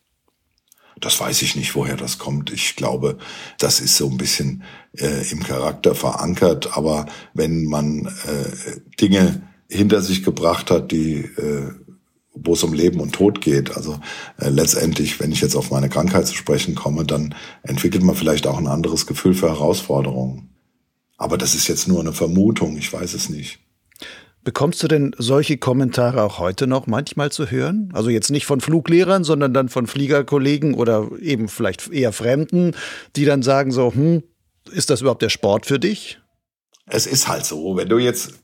Das 0.98 1.20
weiß 1.20 1.42
ich 1.42 1.56
nicht, 1.56 1.74
woher 1.74 1.96
das 1.96 2.18
kommt. 2.18 2.50
Ich 2.50 2.74
glaube, 2.74 3.18
das 3.58 3.80
ist 3.80 3.96
so 3.96 4.08
ein 4.08 4.16
bisschen 4.16 4.62
äh, 4.96 5.30
im 5.30 5.42
Charakter 5.42 5.94
verankert. 5.94 6.76
Aber 6.76 7.06
wenn 7.34 7.66
man 7.66 8.06
äh, 8.06 8.80
Dinge 8.98 9.42
hinter 9.68 10.00
sich 10.00 10.24
gebracht 10.24 10.70
hat, 10.70 10.92
die 10.92 11.18
äh, 11.18 11.72
wo 12.36 12.52
es 12.52 12.62
um 12.62 12.72
Leben 12.72 13.00
und 13.00 13.12
Tod 13.14 13.40
geht. 13.40 13.76
Also 13.76 13.98
äh, 14.38 14.48
letztendlich, 14.48 15.18
wenn 15.20 15.32
ich 15.32 15.40
jetzt 15.40 15.56
auf 15.56 15.70
meine 15.70 15.88
Krankheit 15.88 16.26
zu 16.26 16.34
sprechen 16.34 16.74
komme, 16.74 17.04
dann 17.04 17.34
entwickelt 17.62 18.02
man 18.02 18.14
vielleicht 18.14 18.46
auch 18.46 18.58
ein 18.58 18.66
anderes 18.66 19.06
Gefühl 19.06 19.34
für 19.34 19.48
Herausforderungen. 19.48 20.50
Aber 21.16 21.38
das 21.38 21.54
ist 21.54 21.68
jetzt 21.68 21.88
nur 21.88 22.00
eine 22.00 22.12
Vermutung, 22.12 22.76
ich 22.76 22.92
weiß 22.92 23.14
es 23.14 23.30
nicht. 23.30 23.58
Bekommst 24.46 24.80
du 24.80 24.86
denn 24.86 25.10
solche 25.18 25.58
Kommentare 25.58 26.22
auch 26.22 26.38
heute 26.38 26.68
noch 26.68 26.86
manchmal 26.86 27.32
zu 27.32 27.50
hören? 27.50 27.90
Also 27.94 28.10
jetzt 28.10 28.30
nicht 28.30 28.46
von 28.46 28.60
Fluglehrern, 28.60 29.24
sondern 29.24 29.52
dann 29.52 29.68
von 29.68 29.88
Fliegerkollegen 29.88 30.74
oder 30.74 31.08
eben 31.20 31.48
vielleicht 31.48 31.90
eher 31.90 32.12
Fremden, 32.12 32.76
die 33.16 33.24
dann 33.24 33.42
sagen 33.42 33.72
so, 33.72 33.92
hm, 33.92 34.22
ist 34.70 34.88
das 34.88 35.00
überhaupt 35.00 35.22
der 35.22 35.30
Sport 35.30 35.66
für 35.66 35.80
dich? 35.80 36.20
Es 36.88 37.08
ist 37.08 37.26
halt 37.26 37.44
so, 37.44 37.76
wenn 37.76 37.88
du 37.88 37.98
jetzt, 37.98 38.34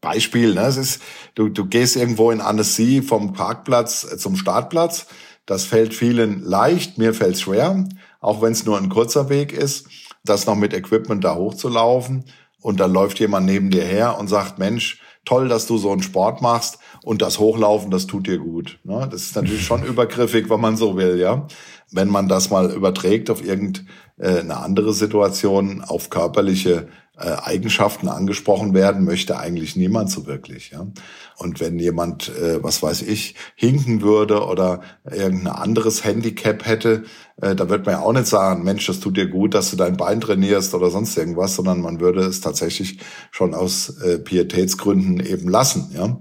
Beispiel, 0.00 0.54
ne, 0.54 0.60
es 0.60 0.76
ist, 0.76 1.02
du, 1.34 1.48
du 1.48 1.66
gehst 1.66 1.96
irgendwo 1.96 2.30
in 2.30 2.40
Annecy 2.40 3.02
vom 3.02 3.32
Parkplatz 3.32 4.06
zum 4.18 4.36
Startplatz, 4.36 5.08
das 5.44 5.64
fällt 5.64 5.92
vielen 5.92 6.40
leicht, 6.44 6.98
mir 6.98 7.12
fällt 7.14 7.36
schwer, 7.36 7.84
auch 8.20 8.42
wenn 8.42 8.52
es 8.52 8.64
nur 8.64 8.78
ein 8.78 8.90
kurzer 8.90 9.28
Weg 9.28 9.52
ist, 9.52 9.88
das 10.24 10.46
noch 10.46 10.54
mit 10.54 10.72
Equipment 10.72 11.24
da 11.24 11.34
hochzulaufen 11.34 12.26
und 12.60 12.78
dann 12.78 12.92
läuft 12.92 13.18
jemand 13.18 13.46
neben 13.46 13.70
dir 13.70 13.82
her 13.82 14.18
und 14.20 14.28
sagt, 14.28 14.60
Mensch, 14.60 15.00
toll, 15.28 15.48
dass 15.48 15.66
du 15.66 15.76
so 15.76 15.92
einen 15.92 16.02
Sport 16.02 16.40
machst 16.40 16.78
und 17.04 17.20
das 17.20 17.38
Hochlaufen, 17.38 17.90
das 17.90 18.06
tut 18.06 18.26
dir 18.26 18.38
gut. 18.38 18.78
Ne? 18.84 19.06
Das 19.10 19.22
ist 19.22 19.36
natürlich 19.36 19.64
schon 19.64 19.82
übergriffig, 19.84 20.48
wenn 20.48 20.60
man 20.60 20.76
so 20.78 20.96
will, 20.96 21.18
ja. 21.18 21.46
Wenn 21.90 22.08
man 22.08 22.28
das 22.28 22.48
mal 22.48 22.70
überträgt 22.70 23.28
auf 23.28 23.44
irgendeine 23.44 24.56
andere 24.56 24.94
Situation, 24.94 25.82
auf 25.82 26.08
körperliche 26.08 26.88
äh, 27.18 27.36
Eigenschaften 27.42 28.08
angesprochen 28.08 28.74
werden, 28.74 29.04
möchte 29.04 29.38
eigentlich 29.38 29.76
niemand 29.76 30.10
so 30.10 30.26
wirklich. 30.26 30.70
Ja? 30.70 30.86
Und 31.36 31.60
wenn 31.60 31.78
jemand, 31.78 32.28
äh, 32.28 32.62
was 32.62 32.82
weiß 32.82 33.02
ich, 33.02 33.34
hinken 33.54 34.02
würde 34.02 34.44
oder 34.44 34.82
irgendein 35.04 35.52
anderes 35.52 36.04
Handicap 36.04 36.64
hätte, 36.64 37.04
äh, 37.40 37.54
da 37.54 37.68
wird 37.68 37.86
man 37.86 37.96
ja 37.96 38.00
auch 38.02 38.12
nicht 38.12 38.26
sagen, 38.26 38.64
Mensch, 38.64 38.86
das 38.86 39.00
tut 39.00 39.16
dir 39.16 39.26
gut, 39.26 39.54
dass 39.54 39.70
du 39.70 39.76
dein 39.76 39.96
Bein 39.96 40.20
trainierst 40.20 40.74
oder 40.74 40.90
sonst 40.90 41.16
irgendwas, 41.16 41.56
sondern 41.56 41.80
man 41.80 42.00
würde 42.00 42.20
es 42.20 42.40
tatsächlich 42.40 42.98
schon 43.30 43.54
aus 43.54 44.00
äh, 44.00 44.18
Pietätsgründen 44.18 45.20
eben 45.20 45.48
lassen. 45.48 45.90
Ja? 45.94 46.18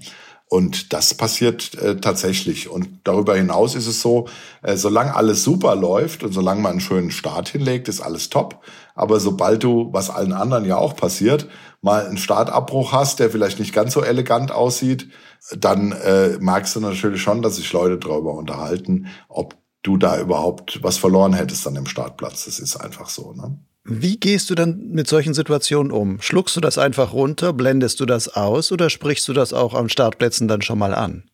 Und 0.49 0.93
das 0.93 1.13
passiert 1.13 1.75
äh, 1.75 1.97
tatsächlich. 1.97 2.69
Und 2.69 2.87
darüber 3.03 3.35
hinaus 3.35 3.75
ist 3.75 3.87
es 3.87 4.01
so, 4.01 4.29
äh, 4.61 4.77
solange 4.77 5.13
alles 5.13 5.43
super 5.43 5.75
läuft 5.75 6.23
und 6.23 6.31
solange 6.31 6.61
man 6.61 6.71
einen 6.73 6.79
schönen 6.79 7.11
Start 7.11 7.49
hinlegt, 7.49 7.89
ist 7.89 7.99
alles 7.99 8.29
top. 8.29 8.61
Aber 8.97 9.19
sobald 9.19 9.63
du, 9.63 9.89
was 9.93 10.09
allen 10.09 10.33
anderen 10.33 10.65
ja 10.65 10.75
auch 10.77 10.95
passiert, 10.95 11.47
mal 11.81 12.05
einen 12.05 12.17
Startabbruch 12.17 12.91
hast, 12.91 13.19
der 13.19 13.29
vielleicht 13.29 13.59
nicht 13.59 13.73
ganz 13.73 13.93
so 13.93 14.01
elegant 14.01 14.51
aussieht, 14.51 15.07
dann 15.55 15.91
äh, 15.91 16.37
merkst 16.39 16.75
du 16.75 16.79
natürlich 16.79 17.21
schon, 17.21 17.43
dass 17.43 17.57
sich 17.57 17.71
Leute 17.71 17.97
darüber 17.99 18.33
unterhalten, 18.33 19.05
ob 19.29 19.55
du 19.83 19.97
da 19.97 20.19
überhaupt 20.19 20.83
was 20.83 20.97
verloren 20.97 21.33
hättest 21.33 21.63
dann 21.65 21.75
im 21.75 21.85
Startplatz. 21.85 22.45
Das 22.45 22.57
ist 22.57 22.75
einfach 22.75 23.09
so. 23.09 23.33
Ne? 23.33 23.59
Wie 23.83 24.19
gehst 24.19 24.49
du 24.49 24.55
dann 24.55 24.89
mit 24.89 25.07
solchen 25.07 25.35
Situationen 25.35 25.91
um? 25.91 26.19
Schluckst 26.19 26.55
du 26.55 26.59
das 26.59 26.79
einfach 26.79 27.13
runter, 27.13 27.53
blendest 27.53 27.99
du 27.99 28.07
das 28.07 28.27
aus 28.29 28.71
oder 28.71 28.89
sprichst 28.89 29.27
du 29.27 29.33
das 29.33 29.53
auch 29.53 29.75
am 29.75 29.89
Startplätzen 29.89 30.47
dann 30.47 30.63
schon 30.63 30.79
mal 30.79 30.95
an? 30.95 31.29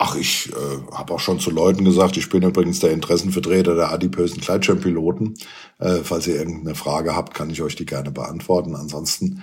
Ach, 0.00 0.14
ich 0.14 0.50
äh, 0.52 0.94
habe 0.94 1.14
auch 1.14 1.20
schon 1.20 1.40
zu 1.40 1.50
Leuten 1.50 1.84
gesagt, 1.84 2.16
ich 2.16 2.28
bin 2.28 2.44
übrigens 2.44 2.78
der 2.78 2.92
Interessenvertreter 2.92 3.74
der 3.74 3.90
adipösen 3.90 4.40
Gleitschirmpiloten. 4.40 5.34
Äh, 5.80 5.98
falls 6.04 6.28
ihr 6.28 6.36
irgendeine 6.36 6.76
Frage 6.76 7.16
habt, 7.16 7.34
kann 7.34 7.50
ich 7.50 7.62
euch 7.62 7.74
die 7.74 7.86
gerne 7.86 8.12
beantworten. 8.12 8.76
Ansonsten 8.76 9.42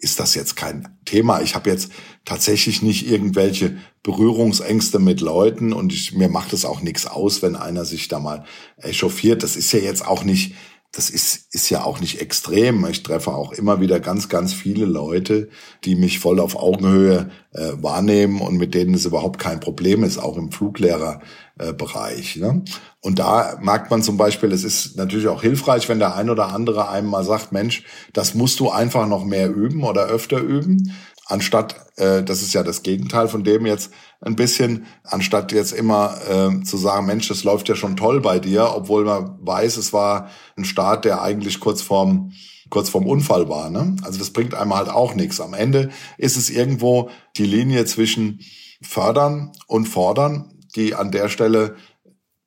ist 0.00 0.20
das 0.20 0.34
jetzt 0.34 0.56
kein 0.56 0.88
Thema. 1.04 1.40
Ich 1.40 1.54
habe 1.54 1.70
jetzt 1.70 1.90
tatsächlich 2.24 2.82
nicht 2.82 3.08
irgendwelche 3.08 3.78
Berührungsängste 4.02 4.98
mit 4.98 5.20
Leuten 5.20 5.72
und 5.72 5.92
ich, 5.92 6.12
mir 6.14 6.28
macht 6.28 6.52
es 6.52 6.64
auch 6.64 6.80
nichts 6.80 7.06
aus, 7.06 7.42
wenn 7.42 7.56
einer 7.56 7.84
sich 7.84 8.08
da 8.08 8.18
mal 8.18 8.44
echauffiert. 8.78 9.42
Das 9.42 9.56
ist 9.56 9.72
ja 9.72 9.78
jetzt 9.78 10.06
auch 10.06 10.24
nicht 10.24 10.54
das 10.92 11.10
ist, 11.10 11.54
ist 11.54 11.68
ja 11.68 11.84
auch 11.84 12.00
nicht 12.00 12.20
extrem. 12.20 12.86
Ich 12.86 13.02
treffe 13.02 13.32
auch 13.32 13.52
immer 13.52 13.80
wieder 13.80 14.00
ganz, 14.00 14.28
ganz 14.28 14.54
viele 14.54 14.86
Leute, 14.86 15.50
die 15.84 15.94
mich 15.94 16.18
voll 16.18 16.40
auf 16.40 16.56
Augenhöhe 16.56 17.30
äh, 17.52 17.72
wahrnehmen 17.76 18.40
und 18.40 18.56
mit 18.56 18.74
denen 18.74 18.94
es 18.94 19.04
überhaupt 19.04 19.38
kein 19.38 19.60
Problem 19.60 20.02
ist, 20.02 20.16
auch 20.18 20.38
im 20.38 20.50
Fluglehrerbereich. 20.50 22.36
Äh, 22.36 22.40
ne? 22.40 22.64
Und 23.00 23.18
da 23.18 23.58
merkt 23.60 23.90
man 23.90 24.02
zum 24.02 24.16
Beispiel, 24.16 24.50
es 24.50 24.64
ist 24.64 24.96
natürlich 24.96 25.28
auch 25.28 25.42
hilfreich, 25.42 25.88
wenn 25.90 25.98
der 25.98 26.16
ein 26.16 26.30
oder 26.30 26.54
andere 26.54 26.88
einem 26.88 27.08
mal 27.08 27.22
sagt, 27.22 27.52
Mensch, 27.52 27.84
das 28.14 28.34
musst 28.34 28.58
du 28.58 28.70
einfach 28.70 29.06
noch 29.06 29.24
mehr 29.24 29.54
üben 29.54 29.84
oder 29.84 30.06
öfter 30.06 30.40
üben 30.40 30.94
anstatt, 31.28 31.86
äh, 31.96 32.22
das 32.22 32.42
ist 32.42 32.54
ja 32.54 32.62
das 32.62 32.82
Gegenteil 32.82 33.28
von 33.28 33.44
dem 33.44 33.66
jetzt 33.66 33.92
ein 34.20 34.34
bisschen, 34.34 34.86
anstatt 35.04 35.52
jetzt 35.52 35.72
immer 35.72 36.16
äh, 36.28 36.62
zu 36.64 36.76
sagen, 36.76 37.06
Mensch, 37.06 37.28
das 37.28 37.44
läuft 37.44 37.68
ja 37.68 37.76
schon 37.76 37.96
toll 37.96 38.20
bei 38.20 38.40
dir, 38.40 38.74
obwohl 38.74 39.04
man 39.04 39.38
weiß, 39.40 39.76
es 39.76 39.92
war 39.92 40.30
ein 40.56 40.64
Start, 40.64 41.04
der 41.04 41.22
eigentlich 41.22 41.60
kurz 41.60 41.82
vorm 41.82 42.32
kurz 42.70 42.90
vorm 42.90 43.06
Unfall 43.06 43.48
war. 43.48 43.70
Ne? 43.70 43.96
Also 44.02 44.18
das 44.18 44.30
bringt 44.30 44.54
einem 44.54 44.74
halt 44.74 44.90
auch 44.90 45.14
nichts. 45.14 45.40
Am 45.40 45.54
Ende 45.54 45.90
ist 46.18 46.36
es 46.36 46.50
irgendwo 46.50 47.08
die 47.38 47.46
Linie 47.46 47.86
zwischen 47.86 48.40
fördern 48.82 49.52
und 49.66 49.86
fordern, 49.86 50.52
die 50.76 50.94
an 50.94 51.10
der 51.10 51.28
Stelle, 51.28 51.76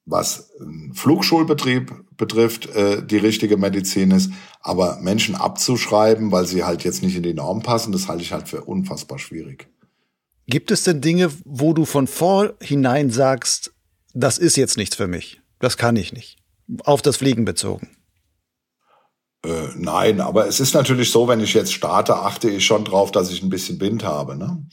was 0.05 0.51
Flugschulbetrieb 0.93 1.91
betrifft, 2.17 2.67
äh, 2.75 3.05
die 3.05 3.17
richtige 3.17 3.57
Medizin 3.57 4.11
ist. 4.11 4.31
Aber 4.61 4.99
Menschen 5.01 5.35
abzuschreiben, 5.35 6.31
weil 6.31 6.45
sie 6.45 6.63
halt 6.63 6.83
jetzt 6.83 7.01
nicht 7.01 7.15
in 7.15 7.23
die 7.23 7.33
Norm 7.33 7.63
passen, 7.63 7.91
das 7.91 8.07
halte 8.07 8.23
ich 8.23 8.31
halt 8.31 8.47
für 8.47 8.63
unfassbar 8.63 9.17
schwierig. 9.17 9.67
Gibt 10.47 10.71
es 10.71 10.83
denn 10.83 11.01
Dinge, 11.01 11.31
wo 11.45 11.73
du 11.73 11.85
von 11.85 12.07
vorhinein 12.07 13.09
sagst, 13.09 13.73
das 14.13 14.37
ist 14.37 14.57
jetzt 14.57 14.77
nichts 14.77 14.95
für 14.95 15.07
mich, 15.07 15.41
das 15.59 15.77
kann 15.77 15.95
ich 15.95 16.13
nicht, 16.13 16.37
auf 16.83 17.01
das 17.01 17.17
Fliegen 17.17 17.45
bezogen? 17.45 17.89
Äh, 19.43 19.69
nein, 19.75 20.21
aber 20.21 20.47
es 20.47 20.59
ist 20.59 20.73
natürlich 20.73 21.09
so, 21.09 21.27
wenn 21.27 21.39
ich 21.39 21.53
jetzt 21.53 21.73
starte, 21.73 22.15
achte 22.15 22.49
ich 22.49 22.65
schon 22.65 22.85
drauf, 22.85 23.11
dass 23.11 23.31
ich 23.31 23.41
ein 23.41 23.49
bisschen 23.49 23.79
Wind 23.79 24.03
habe. 24.03 24.35
Ne? 24.35 24.65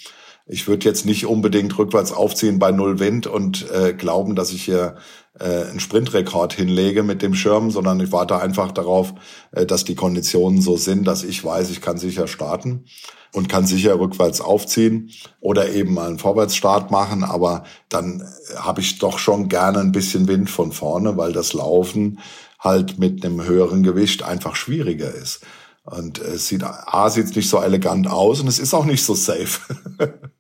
Ich 0.51 0.67
würde 0.67 0.87
jetzt 0.87 1.05
nicht 1.05 1.27
unbedingt 1.27 1.77
rückwärts 1.79 2.11
aufziehen 2.11 2.59
bei 2.59 2.73
null 2.73 2.99
Wind 2.99 3.27
und 3.27 3.71
äh, 3.71 3.93
glauben, 3.93 4.35
dass 4.35 4.51
ich 4.51 4.65
hier 4.65 4.97
äh, 5.39 5.67
einen 5.69 5.79
Sprintrekord 5.79 6.55
hinlege 6.55 7.03
mit 7.03 7.21
dem 7.21 7.35
Schirm, 7.35 7.71
sondern 7.71 8.01
ich 8.01 8.13
warte 8.13 8.41
einfach 8.41 8.73
darauf, 8.73 9.13
äh, 9.53 9.67
dass 9.67 9.85
die 9.85 9.95
Konditionen 9.95 10.63
so 10.63 10.79
sind, 10.79 11.07
dass 11.07 11.23
ich 11.23 11.45
weiß, 11.45 11.69
ich 11.69 11.83
kann 11.83 11.99
sicher 11.99 12.27
starten 12.27 12.87
und 13.35 13.51
kann 13.51 13.67
sicher 13.67 14.01
rückwärts 14.01 14.41
aufziehen 14.41 15.11
oder 15.41 15.69
eben 15.71 15.93
mal 15.93 16.09
einen 16.09 16.19
Vorwärtsstart 16.19 16.91
machen, 16.91 17.25
aber 17.25 17.65
dann 17.91 18.23
äh, 18.23 18.57
habe 18.57 18.81
ich 18.81 18.99
doch 18.99 19.19
schon 19.19 19.51
gerne 19.51 19.81
ein 19.81 19.93
bisschen 19.93 20.29
Wind 20.29 20.49
von 20.49 20.73
vorne, 20.73 21.19
weil 21.19 21.33
das 21.33 21.53
Laufen 21.53 22.21
halt 22.59 22.99
mit 22.99 23.23
einem 23.23 23.45
höheren 23.45 23.83
Gewicht 23.83 24.23
einfach 24.23 24.57
schwieriger 24.57 25.15
ist. 25.15 25.41
Und 25.85 26.19
es 26.19 26.49
sieht, 26.49 26.65
A, 26.65 27.11
sieht 27.11 27.37
nicht 27.37 27.49
so 27.49 27.61
elegant 27.61 28.09
aus 28.09 28.41
und 28.41 28.49
es 28.49 28.59
ist 28.59 28.73
auch 28.73 28.87
nicht 28.87 29.05
so 29.05 29.15
safe. 29.15 29.61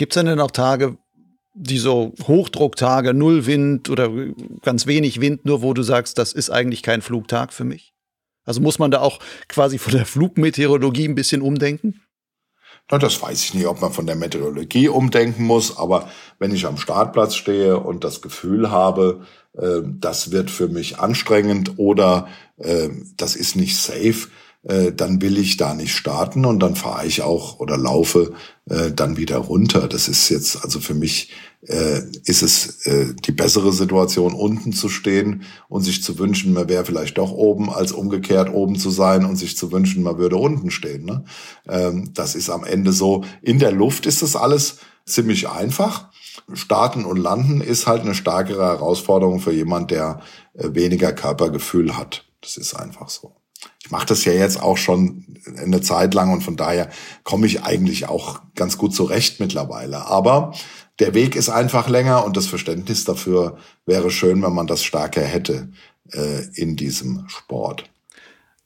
Gibt 0.00 0.16
es 0.16 0.22
denn 0.22 0.40
auch 0.40 0.50
Tage, 0.50 0.96
die 1.52 1.76
so 1.76 2.14
Hochdrucktage, 2.26 3.12
Null 3.12 3.44
Wind 3.44 3.90
oder 3.90 4.08
ganz 4.62 4.86
wenig 4.86 5.20
Wind, 5.20 5.44
nur 5.44 5.60
wo 5.60 5.74
du 5.74 5.82
sagst, 5.82 6.16
das 6.16 6.32
ist 6.32 6.48
eigentlich 6.48 6.82
kein 6.82 7.02
Flugtag 7.02 7.52
für 7.52 7.64
mich? 7.64 7.92
Also 8.46 8.62
muss 8.62 8.78
man 8.78 8.90
da 8.90 9.02
auch 9.02 9.18
quasi 9.46 9.76
von 9.76 9.92
der 9.92 10.06
Flugmeteorologie 10.06 11.06
ein 11.06 11.14
bisschen 11.14 11.42
umdenken? 11.42 12.00
Na, 12.90 12.96
das 12.96 13.20
weiß 13.20 13.44
ich 13.44 13.52
nicht, 13.52 13.66
ob 13.66 13.82
man 13.82 13.92
von 13.92 14.06
der 14.06 14.16
Meteorologie 14.16 14.88
umdenken 14.88 15.44
muss, 15.44 15.76
aber 15.76 16.08
wenn 16.38 16.54
ich 16.54 16.64
am 16.64 16.78
Startplatz 16.78 17.34
stehe 17.34 17.78
und 17.78 18.02
das 18.02 18.22
Gefühl 18.22 18.70
habe, 18.70 19.26
äh, 19.52 19.80
das 19.84 20.30
wird 20.30 20.50
für 20.50 20.68
mich 20.68 20.98
anstrengend 20.98 21.74
oder 21.76 22.26
äh, 22.56 22.88
das 23.18 23.36
ist 23.36 23.54
nicht 23.54 23.76
safe, 23.76 24.28
äh, 24.62 24.92
dann 24.92 25.22
will 25.22 25.38
ich 25.38 25.56
da 25.56 25.74
nicht 25.74 25.94
starten 25.94 26.44
und 26.44 26.60
dann 26.60 26.76
fahre 26.76 27.06
ich 27.06 27.22
auch 27.22 27.60
oder 27.60 27.78
laufe 27.78 28.34
äh, 28.68 28.90
dann 28.90 29.16
wieder 29.16 29.38
runter. 29.38 29.88
Das 29.88 30.06
ist 30.08 30.28
jetzt 30.28 30.62
also 30.62 30.80
für 30.80 30.94
mich 30.94 31.30
äh, 31.66 32.00
ist 32.24 32.42
es 32.42 32.86
äh, 32.86 33.14
die 33.14 33.32
bessere 33.32 33.72
Situation, 33.72 34.34
unten 34.34 34.72
zu 34.72 34.88
stehen 34.88 35.44
und 35.68 35.82
sich 35.82 36.02
zu 36.02 36.18
wünschen, 36.18 36.52
man 36.52 36.68
wäre 36.68 36.84
vielleicht 36.84 37.18
doch 37.18 37.32
oben, 37.32 37.70
als 37.70 37.92
umgekehrt 37.92 38.52
oben 38.52 38.76
zu 38.76 38.90
sein 38.90 39.24
und 39.24 39.36
sich 39.36 39.56
zu 39.56 39.72
wünschen, 39.72 40.02
man 40.02 40.18
würde 40.18 40.36
unten 40.36 40.70
stehen. 40.70 41.04
Ne? 41.04 41.24
Ähm, 41.68 42.10
das 42.14 42.34
ist 42.34 42.50
am 42.50 42.64
Ende 42.64 42.92
so. 42.92 43.24
In 43.42 43.58
der 43.58 43.72
Luft 43.72 44.06
ist 44.06 44.22
das 44.22 44.36
alles 44.36 44.78
ziemlich 45.06 45.48
einfach. 45.48 46.10
Starten 46.52 47.04
und 47.04 47.18
Landen 47.18 47.60
ist 47.60 47.86
halt 47.86 48.02
eine 48.02 48.14
stärkere 48.14 48.64
Herausforderung 48.64 49.40
für 49.40 49.52
jemand, 49.52 49.90
der 49.90 50.20
äh, 50.54 50.68
weniger 50.74 51.12
Körpergefühl 51.12 51.96
hat. 51.96 52.26
Das 52.40 52.56
ist 52.56 52.74
einfach 52.74 53.08
so 53.08 53.39
ich 53.82 53.90
mache 53.90 54.06
das 54.06 54.24
ja 54.24 54.32
jetzt 54.32 54.62
auch 54.62 54.76
schon 54.76 55.24
eine 55.56 55.80
Zeit 55.80 56.14
lang 56.14 56.32
und 56.32 56.42
von 56.42 56.56
daher 56.56 56.90
komme 57.24 57.46
ich 57.46 57.62
eigentlich 57.62 58.08
auch 58.08 58.40
ganz 58.54 58.78
gut 58.78 58.94
zurecht 58.94 59.40
mittlerweile. 59.40 60.06
Aber 60.06 60.52
der 60.98 61.14
Weg 61.14 61.34
ist 61.34 61.48
einfach 61.48 61.88
länger 61.88 62.24
und 62.24 62.36
das 62.36 62.46
Verständnis 62.46 63.04
dafür 63.04 63.56
wäre 63.86 64.10
schön, 64.10 64.42
wenn 64.42 64.52
man 64.52 64.66
das 64.66 64.84
stärker 64.84 65.22
hätte 65.22 65.70
äh, 66.12 66.44
in 66.54 66.76
diesem 66.76 67.24
Sport. 67.28 67.84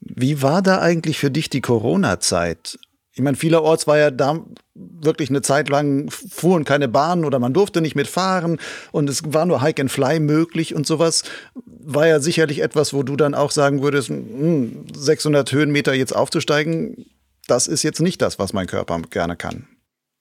Wie 0.00 0.42
war 0.42 0.60
da 0.60 0.80
eigentlich 0.80 1.18
für 1.18 1.30
dich 1.30 1.48
die 1.48 1.62
Corona-Zeit? 1.62 2.78
Ich 3.14 3.22
meine, 3.22 3.36
vielerorts 3.36 3.86
war 3.86 3.96
ja 3.96 4.10
da 4.10 4.44
wirklich 4.74 5.30
eine 5.30 5.40
Zeit 5.40 5.68
lang 5.68 6.10
fuhren 6.10 6.64
keine 6.64 6.88
Bahnen 6.88 7.24
oder 7.24 7.38
man 7.38 7.54
durfte 7.54 7.80
nicht 7.80 7.94
mitfahren 7.94 8.58
und 8.90 9.08
es 9.08 9.22
war 9.32 9.46
nur 9.46 9.62
Hike 9.62 9.82
and 9.82 9.92
Fly 9.92 10.18
möglich 10.18 10.74
und 10.74 10.84
sowas. 10.84 11.22
War 11.64 12.08
ja 12.08 12.18
sicherlich 12.18 12.60
etwas, 12.60 12.92
wo 12.92 13.04
du 13.04 13.14
dann 13.14 13.34
auch 13.34 13.52
sagen 13.52 13.82
würdest, 13.82 14.10
600 14.10 15.48
hm, 15.48 15.58
Höhenmeter 15.58 15.94
jetzt 15.94 16.14
aufzusteigen, 16.14 17.06
das 17.46 17.68
ist 17.68 17.84
jetzt 17.84 18.00
nicht 18.00 18.20
das, 18.20 18.40
was 18.40 18.52
mein 18.52 18.66
Körper 18.66 19.00
gerne 19.10 19.36
kann. 19.36 19.68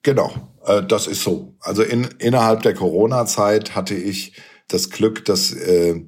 Genau, 0.04 0.32
äh, 0.66 0.84
das 0.84 1.08
ist 1.08 1.24
so. 1.24 1.56
Also 1.62 1.82
in, 1.82 2.10
innerhalb 2.20 2.62
der 2.62 2.76
Corona-Zeit 2.76 3.74
hatte 3.74 3.96
ich 3.96 4.34
das 4.68 4.92
Glück, 4.92 5.26
dass 5.26 5.52
äh, 5.52 6.02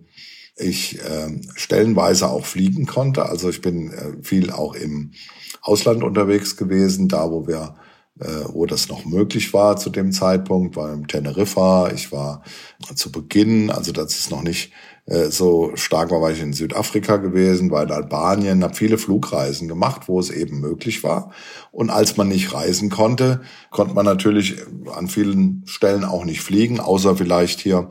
ich 0.57 0.99
äh, 1.01 1.41
stellenweise 1.55 2.29
auch 2.29 2.45
fliegen 2.45 2.85
konnte. 2.85 3.25
Also 3.25 3.49
ich 3.49 3.61
bin 3.61 3.91
äh, 3.91 4.23
viel 4.23 4.51
auch 4.51 4.75
im 4.75 5.13
Ausland 5.65 6.03
unterwegs 6.03 6.57
gewesen, 6.57 7.07
da 7.07 7.31
wo 7.31 7.47
wir 7.47 7.75
äh, 8.19 8.45
wo 8.53 8.65
das 8.65 8.87
noch 8.87 9.03
möglich 9.03 9.53
war 9.53 9.75
zu 9.75 9.89
dem 9.89 10.13
Zeitpunkt, 10.13 10.77
war 10.77 10.93
im 10.93 11.07
Teneriffa, 11.07 11.91
ich 11.93 12.13
war 12.13 12.43
zu 12.95 13.11
Beginn, 13.11 13.69
also 13.69 13.91
das 13.91 14.17
ist 14.17 14.31
noch 14.31 14.41
nicht 14.41 14.71
äh, 15.05 15.25
so 15.25 15.71
stark 15.75 16.11
war, 16.11 16.21
war 16.21 16.31
ich 16.31 16.41
in 16.41 16.53
Südafrika 16.53 17.17
gewesen, 17.17 17.71
war 17.71 17.83
in 17.83 17.91
Albanien, 17.91 18.63
habe 18.63 18.73
viele 18.73 18.97
Flugreisen 18.97 19.67
gemacht, 19.67 20.07
wo 20.07 20.19
es 20.19 20.29
eben 20.29 20.61
möglich 20.61 21.03
war. 21.03 21.31
Und 21.71 21.89
als 21.89 22.15
man 22.15 22.29
nicht 22.29 22.53
reisen 22.53 22.89
konnte, 22.89 23.41
konnte 23.69 23.93
man 23.93 24.05
natürlich 24.05 24.55
an 24.93 25.07
vielen 25.07 25.63
Stellen 25.65 26.05
auch 26.05 26.23
nicht 26.23 26.41
fliegen, 26.41 26.79
außer 26.79 27.17
vielleicht 27.17 27.59
hier 27.59 27.89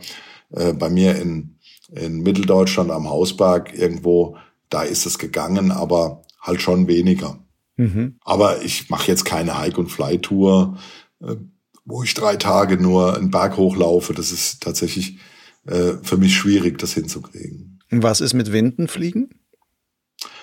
äh, 0.52 0.72
bei 0.72 0.88
mir 0.88 1.16
in, 1.16 1.58
in 1.92 2.20
Mitteldeutschland 2.20 2.90
am 2.90 3.10
Hausberg 3.10 3.78
irgendwo, 3.78 4.38
da 4.70 4.82
ist 4.82 5.04
es 5.04 5.18
gegangen, 5.18 5.70
aber 5.70 6.22
halt 6.40 6.62
schon 6.62 6.88
weniger. 6.88 7.43
Mhm. 7.76 8.16
Aber 8.22 8.62
ich 8.62 8.90
mache 8.90 9.08
jetzt 9.08 9.24
keine 9.24 9.58
Hike- 9.58 9.78
und 9.78 9.88
Fly-Tour, 9.88 10.78
äh, 11.22 11.36
wo 11.84 12.02
ich 12.02 12.14
drei 12.14 12.36
Tage 12.36 12.76
nur 12.76 13.16
einen 13.16 13.30
Berg 13.30 13.56
hochlaufe. 13.56 14.14
Das 14.14 14.32
ist 14.32 14.62
tatsächlich 14.62 15.18
äh, 15.66 15.94
für 16.02 16.16
mich 16.16 16.34
schwierig, 16.36 16.78
das 16.78 16.94
hinzukriegen. 16.94 17.80
Was 17.90 18.20
ist 18.20 18.34
mit 18.34 18.52
Windenfliegen? 18.52 19.30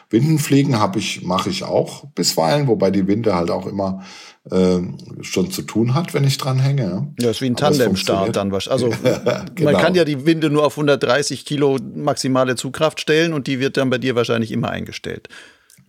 Windenfliegen 0.10 0.78
habe 0.78 1.00
ich, 1.00 1.24
mache 1.24 1.50
ich 1.50 1.64
auch 1.64 2.06
bisweilen, 2.14 2.68
wobei 2.68 2.92
die 2.92 3.08
Winde 3.08 3.34
halt 3.34 3.50
auch 3.50 3.66
immer 3.66 4.04
äh, 4.50 4.80
schon 5.22 5.52
zu 5.52 5.62
tun 5.62 5.96
hat, 5.96 6.14
wenn 6.14 6.26
ich 6.26 6.38
dran 6.38 6.60
hänge. 6.60 7.14
Ja, 7.20 7.30
ist 7.30 7.42
wie 7.42 7.46
ein 7.46 7.56
Tandemstart 7.56 8.36
dann 8.36 8.52
wahrscheinlich. 8.52 8.94
Also 8.94 9.10
genau. 9.56 9.72
man 9.72 9.82
kann 9.82 9.96
ja 9.96 10.04
die 10.04 10.26
Winde 10.26 10.50
nur 10.50 10.66
auf 10.66 10.74
130 10.74 11.46
Kilo 11.46 11.78
maximale 11.96 12.56
Zugkraft 12.56 13.00
stellen 13.00 13.34
und 13.34 13.48
die 13.48 13.60
wird 13.60 13.78
dann 13.78 13.90
bei 13.90 13.98
dir 13.98 14.16
wahrscheinlich 14.16 14.52
immer 14.52 14.70
eingestellt. 14.70 15.30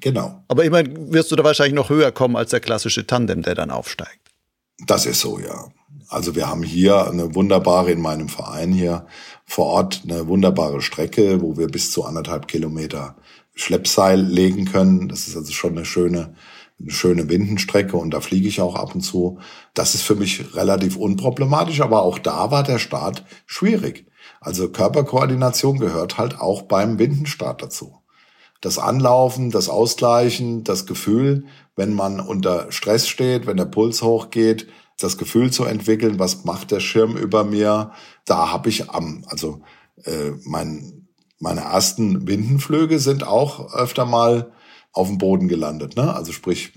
Genau. 0.02 0.42
Aber 0.48 0.64
immerhin 0.64 1.12
wirst 1.12 1.30
du 1.30 1.36
da 1.36 1.44
wahrscheinlich 1.44 1.74
noch 1.74 1.88
höher 1.88 2.10
kommen 2.10 2.36
als 2.36 2.50
der 2.50 2.60
klassische 2.60 3.06
Tandem, 3.06 3.42
der 3.42 3.54
dann 3.54 3.70
aufsteigt. 3.70 4.20
Das 4.84 5.06
ist 5.06 5.20
so, 5.20 5.38
ja. 5.38 5.68
Also 6.08 6.34
wir 6.34 6.48
haben 6.48 6.64
hier 6.64 7.08
eine 7.08 7.34
wunderbare, 7.34 7.92
in 7.92 8.02
meinem 8.02 8.28
Verein 8.28 8.72
hier 8.72 9.06
vor 9.46 9.66
Ort, 9.66 10.02
eine 10.04 10.26
wunderbare 10.26 10.82
Strecke, 10.82 11.40
wo 11.40 11.56
wir 11.56 11.68
bis 11.68 11.92
zu 11.92 12.04
anderthalb 12.04 12.48
Kilometer 12.48 13.16
Schleppseil 13.54 14.20
legen 14.20 14.64
können. 14.64 15.08
Das 15.08 15.28
ist 15.28 15.36
also 15.36 15.52
schon 15.52 15.76
eine 15.76 15.84
schöne, 15.84 16.34
eine 16.80 16.90
schöne 16.90 17.28
Windenstrecke 17.28 17.96
und 17.96 18.10
da 18.10 18.20
fliege 18.20 18.48
ich 18.48 18.60
auch 18.60 18.74
ab 18.74 18.94
und 18.94 19.02
zu. 19.02 19.38
Das 19.72 19.94
ist 19.94 20.02
für 20.02 20.16
mich 20.16 20.54
relativ 20.56 20.96
unproblematisch, 20.96 21.80
aber 21.80 22.02
auch 22.02 22.18
da 22.18 22.50
war 22.50 22.64
der 22.64 22.80
Start 22.80 23.24
schwierig. 23.46 24.06
Also 24.40 24.68
Körperkoordination 24.68 25.78
gehört 25.78 26.18
halt 26.18 26.40
auch 26.40 26.62
beim 26.62 26.98
Windenstart 26.98 27.62
dazu 27.62 28.01
das 28.62 28.78
Anlaufen, 28.78 29.50
das 29.50 29.68
Ausgleichen, 29.68 30.64
das 30.64 30.86
Gefühl, 30.86 31.44
wenn 31.76 31.92
man 31.92 32.20
unter 32.20 32.70
Stress 32.70 33.08
steht, 33.08 33.46
wenn 33.46 33.56
der 33.56 33.66
Puls 33.66 34.02
hochgeht, 34.02 34.68
das 34.98 35.18
Gefühl 35.18 35.50
zu 35.50 35.64
entwickeln, 35.64 36.18
was 36.18 36.44
macht 36.44 36.70
der 36.70 36.80
Schirm 36.80 37.16
über 37.16 37.44
mir. 37.44 37.90
Da 38.24 38.52
habe 38.52 38.68
ich 38.68 38.88
am, 38.88 39.24
also 39.26 39.60
äh, 40.04 40.30
mein, 40.44 41.08
meine 41.40 41.62
ersten 41.62 42.28
Windenflüge 42.28 43.00
sind 43.00 43.26
auch 43.26 43.74
öfter 43.74 44.06
mal 44.06 44.52
auf 44.92 45.08
dem 45.08 45.18
Boden 45.18 45.48
gelandet. 45.48 45.96
Ne? 45.96 46.14
Also 46.14 46.30
sprich 46.30 46.72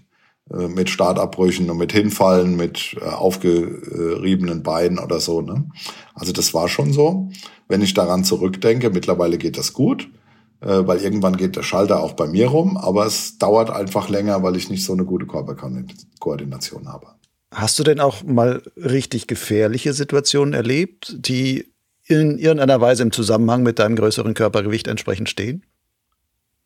äh, 0.51 0.67
mit 0.67 0.89
Startabbrüchen 0.89 1.69
und 1.69 1.77
mit 1.77 1.91
Hinfallen, 1.91 2.55
mit 2.55 2.95
äh, 2.99 3.05
aufgeriebenen 3.05 4.63
Beinen 4.63 4.97
oder 4.97 5.19
so. 5.19 5.41
Ne? 5.41 5.69
Also 6.15 6.33
das 6.33 6.51
war 6.55 6.67
schon 6.67 6.93
so. 6.93 7.29
Wenn 7.67 7.83
ich 7.83 7.93
daran 7.93 8.23
zurückdenke, 8.23 8.89
mittlerweile 8.89 9.37
geht 9.37 9.59
das 9.59 9.73
gut 9.73 10.09
weil 10.61 10.99
irgendwann 10.99 11.37
geht 11.37 11.55
der 11.55 11.63
Schalter 11.63 12.01
auch 12.01 12.13
bei 12.13 12.27
mir 12.27 12.47
rum, 12.47 12.77
aber 12.77 13.05
es 13.05 13.37
dauert 13.37 13.69
einfach 13.69 14.09
länger, 14.09 14.41
weil 14.41 14.55
ich 14.55 14.69
nicht 14.69 14.85
so 14.85 14.93
eine 14.93 15.05
gute 15.05 15.27
Körperkoordination 15.27 16.87
habe. 16.87 17.07
Hast 17.51 17.79
du 17.79 17.83
denn 17.83 17.99
auch 17.99 18.23
mal 18.23 18.61
richtig 18.75 19.27
gefährliche 19.27 19.93
Situationen 19.93 20.53
erlebt, 20.53 21.15
die 21.17 21.71
in 22.03 22.37
irgendeiner 22.37 22.81
Weise 22.81 23.03
im 23.03 23.11
Zusammenhang 23.11 23.63
mit 23.63 23.79
deinem 23.79 23.95
größeren 23.95 24.33
Körpergewicht 24.33 24.87
entsprechend 24.87 25.29
stehen? 25.29 25.65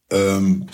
Ähm, 0.10 0.68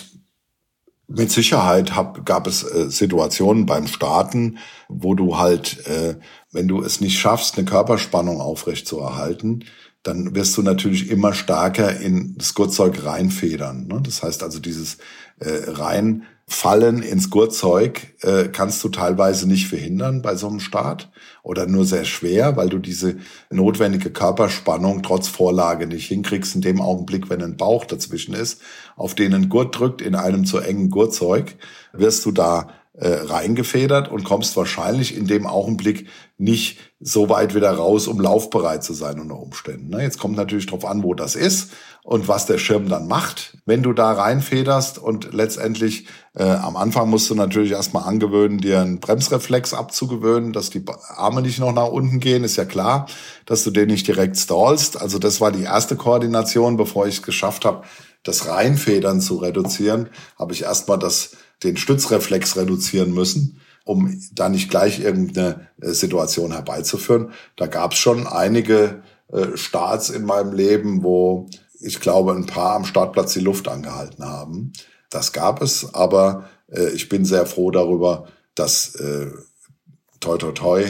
mit 1.08 1.30
Sicherheit 1.30 1.94
hab, 1.94 2.24
gab 2.24 2.46
es 2.46 2.62
äh, 2.64 2.90
Situationen 2.90 3.66
beim 3.66 3.86
Starten, 3.86 4.58
wo 4.88 5.14
du 5.14 5.38
halt, 5.38 5.86
äh, 5.86 6.16
wenn 6.50 6.66
du 6.66 6.82
es 6.82 7.00
nicht 7.00 7.18
schaffst, 7.18 7.56
eine 7.56 7.66
Körperspannung 7.66 8.40
aufrecht 8.40 8.88
zu 8.88 8.98
erhalten, 8.98 9.64
dann 10.06 10.34
wirst 10.34 10.56
du 10.56 10.62
natürlich 10.62 11.10
immer 11.10 11.32
stärker 11.32 11.98
in 11.98 12.36
das 12.38 12.54
Gurtzeug 12.54 13.04
reinfedern. 13.04 13.86
Ne? 13.86 14.00
Das 14.02 14.22
heißt 14.22 14.42
also, 14.42 14.60
dieses 14.60 14.98
äh, 15.40 15.48
Reinfallen 15.66 17.02
ins 17.02 17.30
Gurtzeug 17.30 18.14
äh, 18.22 18.48
kannst 18.48 18.84
du 18.84 18.88
teilweise 18.88 19.48
nicht 19.48 19.66
verhindern 19.66 20.22
bei 20.22 20.36
so 20.36 20.46
einem 20.46 20.60
Start 20.60 21.10
oder 21.42 21.66
nur 21.66 21.84
sehr 21.84 22.04
schwer, 22.04 22.56
weil 22.56 22.68
du 22.68 22.78
diese 22.78 23.16
notwendige 23.50 24.10
Körperspannung 24.10 25.02
trotz 25.02 25.28
Vorlage 25.28 25.86
nicht 25.86 26.06
hinkriegst 26.06 26.54
in 26.54 26.60
dem 26.60 26.80
Augenblick, 26.80 27.28
wenn 27.28 27.42
ein 27.42 27.56
Bauch 27.56 27.84
dazwischen 27.84 28.34
ist, 28.34 28.60
auf 28.96 29.14
den 29.14 29.34
ein 29.34 29.48
Gurt 29.48 29.78
drückt 29.78 30.02
in 30.02 30.14
einem 30.14 30.44
zu 30.44 30.58
engen 30.58 30.90
Gurtzeug, 30.90 31.56
wirst 31.92 32.24
du 32.24 32.30
da 32.30 32.68
äh, 32.98 33.08
reingefedert 33.08 34.08
und 34.08 34.24
kommst 34.24 34.56
wahrscheinlich 34.56 35.16
in 35.16 35.26
dem 35.26 35.46
Augenblick 35.46 36.06
nicht 36.38 36.78
so 37.00 37.30
weit 37.30 37.54
wieder 37.54 37.70
raus, 37.70 38.08
um 38.08 38.20
laufbereit 38.20 38.84
zu 38.84 38.92
sein 38.92 39.20
unter 39.20 39.38
Umständen. 39.38 39.88
Ne? 39.88 40.02
Jetzt 40.02 40.18
kommt 40.18 40.36
natürlich 40.36 40.66
drauf 40.66 40.84
an, 40.84 41.02
wo 41.02 41.14
das 41.14 41.34
ist 41.34 41.70
und 42.02 42.28
was 42.28 42.44
der 42.44 42.58
Schirm 42.58 42.88
dann 42.88 43.08
macht, 43.08 43.56
wenn 43.64 43.82
du 43.82 43.94
da 43.94 44.12
reinfederst 44.12 44.98
und 44.98 45.32
letztendlich 45.32 46.06
äh, 46.34 46.44
am 46.44 46.76
Anfang 46.76 47.08
musst 47.08 47.30
du 47.30 47.34
natürlich 47.34 47.72
erstmal 47.72 48.04
angewöhnen, 48.04 48.58
dir 48.58 48.80
einen 48.80 49.00
Bremsreflex 49.00 49.72
abzugewöhnen, 49.72 50.52
dass 50.52 50.68
die 50.68 50.84
Arme 51.08 51.40
nicht 51.40 51.58
noch 51.58 51.72
nach 51.72 51.88
unten 51.88 52.20
gehen, 52.20 52.44
ist 52.44 52.56
ja 52.56 52.66
klar, 52.66 53.06
dass 53.46 53.64
du 53.64 53.70
den 53.70 53.88
nicht 53.88 54.06
direkt 54.06 54.36
stallst. 54.36 55.00
Also 55.00 55.18
das 55.18 55.40
war 55.40 55.52
die 55.52 55.64
erste 55.64 55.96
Koordination, 55.96 56.76
bevor 56.76 57.06
ich 57.06 57.16
es 57.16 57.22
geschafft 57.22 57.64
habe, 57.64 57.84
das 58.22 58.46
Reinfedern 58.46 59.20
zu 59.20 59.36
reduzieren, 59.36 60.10
habe 60.38 60.52
ich 60.52 60.64
erstmal 60.64 60.98
das 60.98 61.36
den 61.62 61.76
Stützreflex 61.76 62.56
reduzieren 62.56 63.14
müssen, 63.14 63.60
um 63.86 64.20
da 64.32 64.48
nicht 64.48 64.68
gleich 64.68 65.00
irgendeine 65.00 65.68
äh, 65.80 65.92
Situation 65.92 66.52
herbeizuführen. 66.52 67.30
Da 67.56 67.68
gab 67.68 67.92
es 67.92 67.98
schon 67.98 68.26
einige 68.26 69.02
äh, 69.32 69.56
Starts 69.56 70.10
in 70.10 70.24
meinem 70.24 70.52
Leben, 70.52 71.02
wo 71.04 71.48
ich 71.80 72.00
glaube, 72.00 72.32
ein 72.32 72.46
paar 72.46 72.74
am 72.74 72.84
Startplatz 72.84 73.32
die 73.34 73.40
Luft 73.40 73.68
angehalten 73.68 74.24
haben. 74.24 74.72
Das 75.08 75.32
gab 75.32 75.62
es, 75.62 75.94
aber 75.94 76.48
äh, 76.68 76.88
ich 76.90 77.08
bin 77.08 77.24
sehr 77.24 77.46
froh 77.46 77.70
darüber, 77.70 78.26
dass 78.56 78.96
äh, 78.96 79.30
toi 80.18 80.36
toi 80.36 80.52
toi 80.52 80.84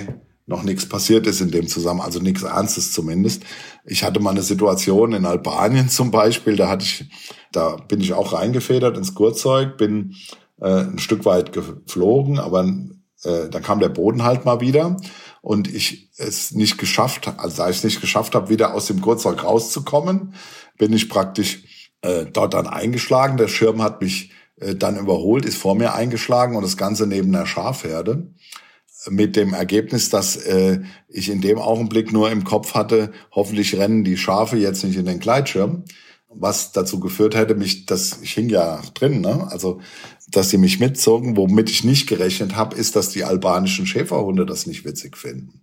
noch 0.47 0.63
nichts 0.63 0.89
passiert 0.89 1.27
ist 1.27 1.41
in 1.41 1.51
dem 1.51 1.67
Zusammenhang, 1.67 2.07
also 2.07 2.21
nichts 2.21 2.45
Ernstes 2.45 2.93
zumindest. 2.93 3.43
Ich 3.85 4.05
hatte 4.05 4.21
mal 4.21 4.31
eine 4.31 4.43
Situation 4.43 5.13
in 5.13 5.27
Albanien 5.27 5.91
zum 5.91 6.11
Beispiel, 6.11 6.57
da 6.57 6.69
hatte 6.69 6.85
ich, 6.85 7.05
da 7.53 7.77
bin 7.77 8.01
ich 8.01 8.15
auch 8.15 8.33
reingefedert 8.33 8.97
ins 8.97 9.15
Gurtzeug, 9.15 9.77
bin 9.77 10.15
äh, 10.61 10.83
ein 10.83 10.99
Stück 10.99 11.25
weit 11.25 11.53
geflogen, 11.53 12.39
aber 12.39 12.65
äh, 13.25 13.49
dann 13.51 13.63
kam 13.63 13.81
der 13.81 13.89
Boden 13.89 14.25
halt 14.25 14.45
mal 14.45 14.61
wieder 14.61 14.97
und 15.43 15.73
ich 15.73 16.11
es 16.17 16.53
nicht 16.53 16.79
geschafft, 16.79 17.33
also 17.39 17.59
da 17.59 17.71
ich 17.71 17.79
es 17.79 17.85
nicht 17.85 18.01
geschafft 18.01 18.35
habe, 18.35 18.49
wieder 18.49 18.75
aus 18.75 18.87
dem 18.87 19.01
Gurtzeug 19.01 19.45
rauszukommen, 19.45 20.35
bin 20.79 20.93
ich 20.93 21.09
praktisch 21.09 21.93
äh, 22.03 22.27
dort 22.27 22.55
dann 22.55 22.67
eingeschlagen. 22.67 23.37
Der 23.37 23.49
Schirm 23.49 23.83
hat 23.83 24.01
mich 24.01 24.33
äh, 24.57 24.75
dann 24.75 24.97
überholt, 24.99 25.45
ist 25.45 25.57
vor 25.59 25.75
mir 25.75 25.95
eingeschlagen 25.95 26.57
und 26.57 26.63
das 26.63 26.77
Ganze 26.77 27.07
neben 27.07 27.33
der 27.33 27.47
Schafherde 27.47 28.29
mit 29.09 29.37
dem 29.37 29.55
Ergebnis, 29.55 30.11
dass 30.11 30.37
äh, 30.37 30.81
ich 31.09 31.31
in 31.31 31.41
dem 31.41 31.59
Augenblick 31.59 32.13
nur 32.13 32.31
im 32.31 32.45
Kopf 32.45 32.75
hatte, 32.75 33.13
hoffentlich 33.31 33.77
rennen 33.77 34.05
die 34.05 34.17
Schafe 34.17 34.57
jetzt 34.57 34.85
nicht 34.85 34.97
in 34.97 35.07
den 35.07 35.21
Gleitschirm, 35.21 35.85
was 36.39 36.73
dazu 36.73 37.01
geführt 37.01 37.35
hätte, 37.35 37.55
mich, 37.55 37.87
dass 37.87 38.21
ich 38.23 38.33
hing 38.33 38.49
ja 38.49 38.83
drin, 38.95 39.21
ne? 39.21 39.49
Also, 39.51 39.81
dass 40.29 40.51
sie 40.51 40.59
mich 40.59 40.81
mitzogen. 40.81 41.37
Womit 41.37 41.71
ich 41.71 41.85
nicht 41.85 42.09
gerechnet 42.09 42.57
habe, 42.57 42.77
ist, 42.77 42.97
dass 42.97 43.11
die 43.11 43.25
albanischen 43.25 43.87
Schäferhunde 43.87 44.47
das 44.47 44.67
nicht 44.67 44.85
witzig 44.85 45.17
finden, 45.17 45.63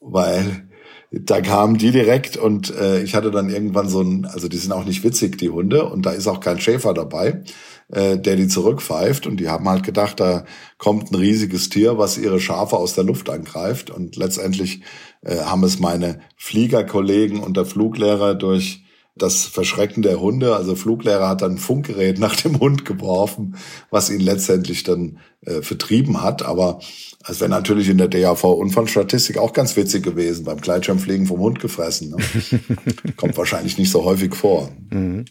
weil 0.00 0.68
da 1.12 1.40
kamen 1.40 1.76
die 1.76 1.90
direkt 1.90 2.36
und 2.36 2.70
äh, 2.70 3.02
ich 3.02 3.16
hatte 3.16 3.32
dann 3.32 3.50
irgendwann 3.50 3.88
so 3.88 4.00
ein, 4.00 4.26
also 4.26 4.46
die 4.46 4.58
sind 4.58 4.70
auch 4.70 4.84
nicht 4.84 5.02
witzig, 5.02 5.38
die 5.38 5.50
Hunde, 5.50 5.84
und 5.86 6.06
da 6.06 6.12
ist 6.12 6.28
auch 6.28 6.38
kein 6.38 6.60
Schäfer 6.60 6.94
dabei, 6.94 7.42
äh, 7.88 8.16
der 8.16 8.36
die 8.36 8.46
zurückpfeift. 8.46 9.26
Und 9.26 9.38
die 9.38 9.48
haben 9.48 9.68
halt 9.68 9.82
gedacht, 9.82 10.20
da 10.20 10.44
kommt 10.78 11.10
ein 11.10 11.16
riesiges 11.16 11.68
Tier, 11.68 11.98
was 11.98 12.16
ihre 12.16 12.38
Schafe 12.38 12.76
aus 12.76 12.94
der 12.94 13.02
Luft 13.02 13.28
angreift. 13.28 13.90
Und 13.90 14.14
letztendlich 14.14 14.82
äh, 15.22 15.38
haben 15.38 15.64
es 15.64 15.80
meine 15.80 16.20
Fliegerkollegen 16.36 17.40
und 17.40 17.56
der 17.56 17.66
Fluglehrer 17.66 18.36
durch 18.36 18.84
das 19.16 19.44
Verschrecken 19.44 20.02
der 20.02 20.20
Hunde. 20.20 20.54
Also 20.54 20.76
Fluglehrer 20.76 21.28
hat 21.28 21.42
dann 21.42 21.52
ein 21.52 21.58
Funkgerät 21.58 22.18
nach 22.18 22.36
dem 22.36 22.58
Hund 22.58 22.84
geworfen, 22.84 23.56
was 23.90 24.10
ihn 24.10 24.20
letztendlich 24.20 24.82
dann 24.82 25.18
äh, 25.42 25.62
vertrieben 25.62 26.22
hat. 26.22 26.42
Aber 26.42 26.80
es 27.26 27.40
wäre 27.40 27.50
natürlich 27.50 27.88
in 27.88 27.98
der 27.98 28.08
DAV-Unfallstatistik 28.08 29.38
auch 29.38 29.52
ganz 29.52 29.76
witzig 29.76 30.02
gewesen, 30.02 30.44
beim 30.44 30.60
Gleitschirmfliegen 30.60 31.26
vom 31.26 31.40
Hund 31.40 31.60
gefressen. 31.60 32.10
Ne? 32.10 32.60
Kommt 33.16 33.36
wahrscheinlich 33.36 33.78
nicht 33.78 33.90
so 33.90 34.04
häufig 34.04 34.34
vor. 34.34 34.70
Mhm. 34.90 35.24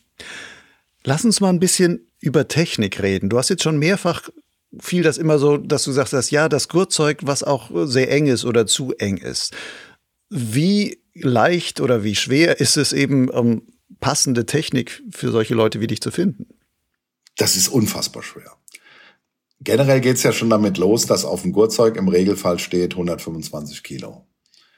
Lass 1.03 1.25
uns 1.25 1.39
mal 1.39 1.49
ein 1.49 1.59
bisschen 1.59 2.07
über 2.19 2.47
Technik 2.47 3.01
reden. 3.01 3.29
Du 3.29 3.37
hast 3.37 3.49
jetzt 3.49 3.63
schon 3.63 3.79
mehrfach 3.79 4.29
fiel 4.79 5.03
das 5.03 5.17
immer 5.17 5.39
so, 5.39 5.57
dass 5.57 5.83
du 5.83 5.91
sagst, 5.91 6.13
dass 6.13 6.31
ja, 6.31 6.49
das 6.49 6.69
Gurtzeug, 6.69 7.19
was 7.23 7.43
auch 7.43 7.71
sehr 7.85 8.11
eng 8.11 8.27
ist 8.27 8.45
oder 8.45 8.67
zu 8.67 8.93
eng 8.93 9.17
ist. 9.17 9.53
Wie 10.29 10.99
leicht 11.13 11.81
oder 11.81 12.03
wie 12.03 12.15
schwer 12.15 12.59
ist 12.59 12.77
es 12.77 12.93
eben, 12.93 13.29
um 13.29 13.63
passende 13.99 14.45
Technik 14.45 15.01
für 15.11 15.31
solche 15.31 15.55
Leute 15.55 15.81
wie 15.81 15.87
dich 15.87 16.01
zu 16.01 16.11
finden? 16.11 16.47
Das 17.37 17.55
ist 17.55 17.67
unfassbar 17.67 18.23
schwer. 18.23 18.53
Generell 19.61 19.99
geht 19.99 20.15
es 20.15 20.23
ja 20.23 20.31
schon 20.31 20.49
damit 20.49 20.77
los, 20.77 21.05
dass 21.05 21.25
auf 21.25 21.41
dem 21.41 21.51
Gurtzeug 21.51 21.97
im 21.97 22.07
Regelfall 22.07 22.59
steht 22.59 22.93
125 22.93 23.83
Kilo. 23.83 24.25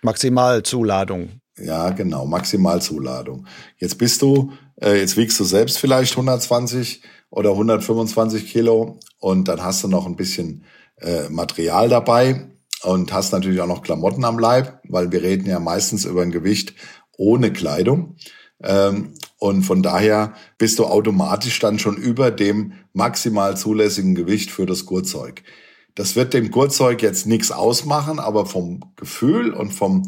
Maximalzuladung. 0.02 1.42
Ja, 1.58 1.92
genau, 1.92 2.26
Maximalzuladung. 2.26 3.46
Jetzt 3.78 3.98
bist 3.98 4.22
du, 4.22 4.54
äh, 4.82 5.00
jetzt 5.00 5.18
wiegst 5.18 5.40
du 5.40 5.44
selbst 5.44 5.78
vielleicht 5.78 6.14
120 6.14 7.02
oder 7.30 7.52
125 7.52 8.52
Kilo 8.52 8.98
und 9.20 9.48
dann 9.48 9.62
hast 9.64 9.84
du 9.84 9.88
noch 9.88 10.08
ein 10.08 10.16
bisschen 10.16 10.64
äh, 10.98 11.30
Material 11.30 11.90
dabei 11.90 12.51
und 12.84 13.14
hast 13.14 13.32
natürlich 13.32 13.62
auch 13.62 13.68
noch 13.68 13.84
Klamotten 13.84 14.26
am 14.26 14.40
Leib, 14.40 14.82
weil 14.88 15.12
wir 15.12 15.22
reden 15.22 15.48
ja 15.48 15.60
meistens 15.60 16.06
über 16.06 16.22
ein 16.22 16.32
Gewicht 16.32 16.74
ohne 17.18 17.54
Kleidung. 17.54 18.16
Ähm, 18.64 19.14
und 19.38 19.64
von 19.64 19.82
daher 19.82 20.34
bist 20.58 20.80
du 20.80 20.86
automatisch 20.86 21.60
dann 21.60 21.80
schon 21.80 21.98
über 21.98 22.32
dem 22.32 22.74
maximal 22.94 23.58
zulässigen 23.58 24.16
Gewicht 24.16 24.52
für 24.52 24.66
das 24.66 24.86
Gurtzeug. 24.86 25.44
Das 25.96 26.16
wird 26.16 26.34
dem 26.34 26.52
Gurtzeug 26.52 27.02
jetzt 27.02 27.28
nichts 27.28 27.52
ausmachen, 27.52 28.20
aber 28.20 28.46
vom 28.46 28.94
Gefühl 28.96 29.54
und 29.54 29.72
vom 29.72 30.04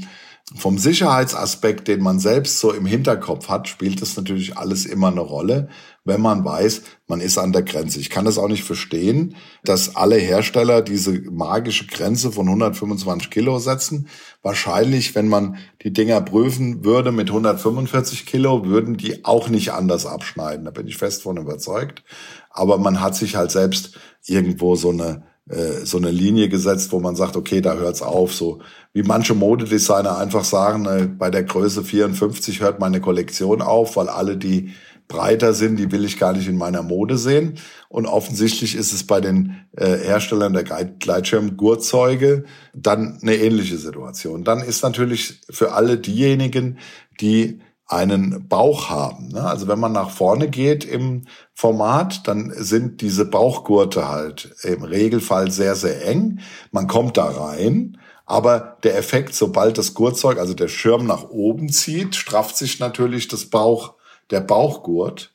vom 0.56 0.78
Sicherheitsaspekt, 0.78 1.88
den 1.88 2.02
man 2.02 2.20
selbst 2.20 2.60
so 2.60 2.74
im 2.74 2.86
Hinterkopf 2.86 3.48
hat, 3.48 3.70
spielt 3.70 4.02
das 4.02 4.18
natürlich 4.18 4.58
alles 4.58 4.86
immer 4.86 5.08
eine 5.08 5.22
Rolle, 5.22 5.70
wenn 6.04 6.20
man 6.20 6.44
weiß, 6.44 6.82
man 7.08 7.22
ist 7.22 7.38
an 7.38 7.54
der 7.54 7.64
Grenze. 7.64 8.00
Ich 8.00 8.10
kann 8.10 8.26
das 8.26 8.38
auch 8.38 8.50
nicht 8.50 8.66
verstehen, 8.66 9.36
dass 9.64 9.96
alle 9.96 10.18
Hersteller 10.18 10.82
diese 10.82 11.14
magische 11.32 11.88
Grenze 11.88 12.34
von 12.34 12.48
125 12.48 13.32
Kilo 13.32 13.58
setzen. 13.60 14.10
Wahrscheinlich, 14.42 15.16
wenn 15.16 15.30
man 15.30 15.58
die 15.82 15.94
Dinger 15.94 16.20
prüfen 16.20 16.84
würde 16.84 17.14
mit 17.14 17.30
145 17.30 18.26
Kilo, 18.26 18.66
würden 18.66 18.98
die 18.98 19.24
auch 19.24 19.48
nicht 19.48 19.72
anders 19.72 20.06
abschneiden. 20.06 20.66
Da 20.66 20.72
bin 20.72 20.88
ich 20.88 20.98
fest 20.98 21.24
von 21.24 21.38
überzeugt. 21.38 22.04
Aber 22.50 22.78
man 22.78 23.00
hat 23.00 23.16
sich 23.16 23.38
halt 23.38 23.52
selbst 23.52 23.98
irgendwo 24.26 24.76
so 24.76 24.90
eine 24.90 25.24
äh, 25.50 25.86
so 25.86 25.98
eine 25.98 26.12
Linie 26.12 26.50
gesetzt, 26.50 26.92
wo 26.92 27.00
man 27.00 27.16
sagt, 27.16 27.36
okay, 27.36 27.62
da 27.62 27.76
hört's 27.76 28.02
auf. 28.02 28.34
So 28.34 28.60
wie 28.94 29.04
manche 29.04 29.34
Modedesigner 29.34 30.18
einfach 30.18 30.46
sagen, 30.46 30.86
äh, 30.86 31.08
bei 31.08 31.30
der 31.30 31.44
Größe 31.44 31.84
54 31.84 32.62
hört 32.62 32.80
meine 32.80 33.02
Kollektion 33.02 33.62
auf, 33.62 33.96
weil 33.96 34.10
alle, 34.10 34.38
die 34.38 34.74
breiter 35.08 35.54
sind, 35.54 35.78
die 35.78 35.92
will 35.92 36.06
ich 36.06 36.18
gar 36.18 36.34
nicht 36.34 36.48
in 36.48 36.58
meiner 36.58 36.82
Mode 36.82 37.18
sehen. 37.18 37.60
Und 37.90 38.06
offensichtlich 38.06 38.76
ist 38.76 38.94
es 38.94 39.06
bei 39.06 39.22
den 39.22 39.58
äh, 39.76 39.98
Herstellern 39.98 40.54
der 40.54 40.64
Gleitschirmgurtzeuge 40.64 42.46
dann 42.74 43.20
eine 43.22 43.36
ähnliche 43.36 43.78
Situation. 43.78 44.44
Dann 44.44 44.62
ist 44.62 44.82
natürlich 44.82 45.42
für 45.50 45.74
alle 45.74 45.98
diejenigen, 45.98 46.80
die 47.20 47.60
einen 47.94 48.48
Bauch 48.48 48.90
haben. 48.90 49.30
Ne? 49.30 49.44
Also 49.44 49.68
wenn 49.68 49.80
man 49.80 49.92
nach 49.92 50.10
vorne 50.10 50.50
geht 50.50 50.84
im 50.84 51.24
Format, 51.54 52.28
dann 52.28 52.54
sind 52.56 53.02
diese 53.02 53.26
Bauchgurte 53.26 54.10
halt 54.10 54.56
im 54.64 54.84
Regelfall 54.84 55.52
sehr, 55.52 55.76
sehr 55.76 56.06
eng. 56.06 56.40
Man 56.72 56.88
kommt 56.88 57.18
da 57.18 57.26
rein, 57.26 57.98
aber 58.26 58.78
der 58.84 58.98
Effekt, 58.98 59.36
sobald 59.36 59.78
das 59.78 59.94
Gurtzeug, 59.94 60.40
also 60.40 60.54
der 60.54 60.68
Schirm 60.68 61.06
nach 61.06 61.30
oben 61.30 61.70
zieht, 61.70 62.16
strafft 62.16 62.58
sich 62.58 62.80
natürlich 62.80 63.28
das 63.28 63.46
Bauch, 63.46 63.96
der 64.30 64.42
Bauchgurt, 64.42 65.34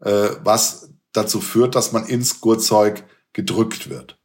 äh, 0.00 0.30
was 0.44 0.90
dazu 1.12 1.40
führt, 1.40 1.74
dass 1.74 1.92
man 1.92 2.06
ins 2.06 2.40
Gurtzeug 2.40 3.04
gedrückt 3.32 3.90
wird. 3.90 4.17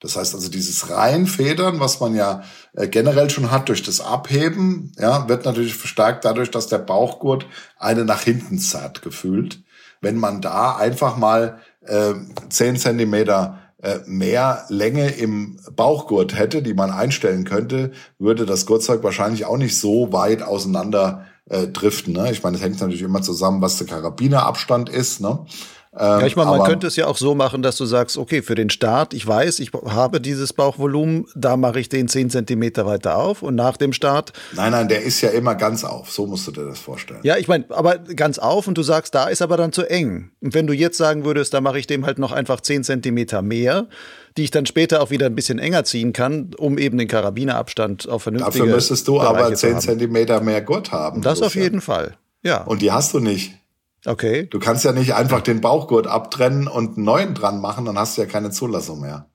Das 0.00 0.16
heißt 0.16 0.34
also, 0.34 0.48
dieses 0.48 0.90
Reinfedern, 0.90 1.78
was 1.78 2.00
man 2.00 2.14
ja 2.14 2.42
äh, 2.74 2.88
generell 2.88 3.28
schon 3.28 3.50
hat 3.50 3.68
durch 3.68 3.82
das 3.82 4.00
Abheben, 4.00 4.92
ja, 4.98 5.28
wird 5.28 5.44
natürlich 5.44 5.74
verstärkt 5.74 6.24
dadurch, 6.24 6.50
dass 6.50 6.68
der 6.68 6.78
Bauchgurt 6.78 7.46
eine 7.78 8.04
nach 8.04 8.22
hinten 8.22 8.58
zerrt 8.58 9.02
gefühlt. 9.02 9.62
Wenn 10.00 10.16
man 10.16 10.40
da 10.40 10.76
einfach 10.76 11.16
mal 11.18 11.58
äh, 11.82 12.14
10 12.48 12.76
Zentimeter 12.76 13.58
äh, 13.82 13.98
mehr 14.06 14.64
Länge 14.68 15.10
im 15.10 15.58
Bauchgurt 15.74 16.36
hätte, 16.36 16.62
die 16.62 16.74
man 16.74 16.90
einstellen 16.90 17.44
könnte, 17.44 17.92
würde 18.18 18.46
das 18.46 18.66
Gurtzeug 18.66 19.02
wahrscheinlich 19.02 19.44
auch 19.44 19.56
nicht 19.56 19.78
so 19.78 20.12
weit 20.12 20.42
auseinander 20.42 21.26
äh, 21.48 21.66
driften. 21.66 22.14
Ne? 22.14 22.30
Ich 22.30 22.42
meine, 22.42 22.56
es 22.56 22.62
hängt 22.62 22.80
natürlich 22.80 23.02
immer 23.02 23.22
zusammen, 23.22 23.60
was 23.62 23.78
der 23.78 23.86
Karabinerabstand 23.86 24.88
ist. 24.88 25.20
Ne? 25.20 25.46
Ähm, 25.92 26.20
ja, 26.20 26.26
ich 26.26 26.36
meine, 26.36 26.50
man 26.50 26.62
könnte 26.62 26.86
es 26.86 26.94
ja 26.94 27.06
auch 27.06 27.16
so 27.16 27.34
machen, 27.34 27.62
dass 27.62 27.76
du 27.76 27.84
sagst, 27.84 28.16
okay, 28.16 28.42
für 28.42 28.54
den 28.54 28.70
Start, 28.70 29.12
ich 29.12 29.26
weiß, 29.26 29.58
ich 29.58 29.72
habe 29.72 30.20
dieses 30.20 30.52
Bauchvolumen, 30.52 31.26
da 31.34 31.56
mache 31.56 31.80
ich 31.80 31.88
den 31.88 32.06
10 32.06 32.30
Zentimeter 32.30 32.86
weiter 32.86 33.16
auf 33.16 33.42
und 33.42 33.56
nach 33.56 33.76
dem 33.76 33.92
Start. 33.92 34.32
Nein, 34.54 34.70
nein, 34.70 34.86
der 34.86 35.02
ist 35.02 35.20
ja 35.20 35.30
immer 35.30 35.56
ganz 35.56 35.82
auf. 35.82 36.12
So 36.12 36.26
musst 36.26 36.46
du 36.46 36.52
dir 36.52 36.64
das 36.64 36.78
vorstellen. 36.78 37.18
Ja, 37.24 37.38
ich 37.38 37.48
meine, 37.48 37.64
aber 37.70 37.98
ganz 37.98 38.38
auf 38.38 38.68
und 38.68 38.78
du 38.78 38.82
sagst, 38.82 39.16
da 39.16 39.26
ist 39.26 39.42
aber 39.42 39.56
dann 39.56 39.72
zu 39.72 39.82
eng. 39.90 40.30
Und 40.40 40.54
wenn 40.54 40.68
du 40.68 40.72
jetzt 40.72 40.96
sagen 40.96 41.24
würdest, 41.24 41.54
da 41.54 41.60
mache 41.60 41.80
ich 41.80 41.88
dem 41.88 42.06
halt 42.06 42.20
noch 42.20 42.30
einfach 42.30 42.60
10 42.60 42.84
Zentimeter 42.84 43.42
mehr, 43.42 43.88
die 44.36 44.44
ich 44.44 44.52
dann 44.52 44.66
später 44.66 45.02
auch 45.02 45.10
wieder 45.10 45.26
ein 45.26 45.34
bisschen 45.34 45.58
enger 45.58 45.82
ziehen 45.82 46.12
kann, 46.12 46.52
um 46.56 46.78
eben 46.78 46.98
den 46.98 47.08
Karabinerabstand 47.08 48.08
auf 48.08 48.22
vernünftige 48.22 48.58
Dafür 48.58 48.74
müsstest 48.76 49.08
du 49.08 49.14
Bereiche 49.14 49.44
aber 49.44 49.54
10 49.56 49.80
Zentimeter 49.80 50.40
mehr 50.40 50.62
Gurt 50.62 50.92
haben. 50.92 51.20
Das 51.20 51.42
auf 51.42 51.56
jeden 51.56 51.80
Fall, 51.80 52.16
ja. 52.44 52.62
Und 52.62 52.80
die 52.80 52.92
hast 52.92 53.12
du 53.12 53.18
nicht. 53.18 53.59
Okay. 54.06 54.46
Du 54.46 54.58
kannst 54.58 54.84
ja 54.84 54.92
nicht 54.92 55.14
einfach 55.14 55.42
den 55.42 55.60
Bauchgurt 55.60 56.06
abtrennen 56.06 56.68
und 56.68 56.96
einen 56.96 57.04
neuen 57.04 57.34
dran 57.34 57.60
machen, 57.60 57.84
dann 57.84 57.98
hast 57.98 58.16
du 58.16 58.22
ja 58.22 58.26
keine 58.26 58.50
Zulassung 58.50 59.00
mehr. 59.00 59.28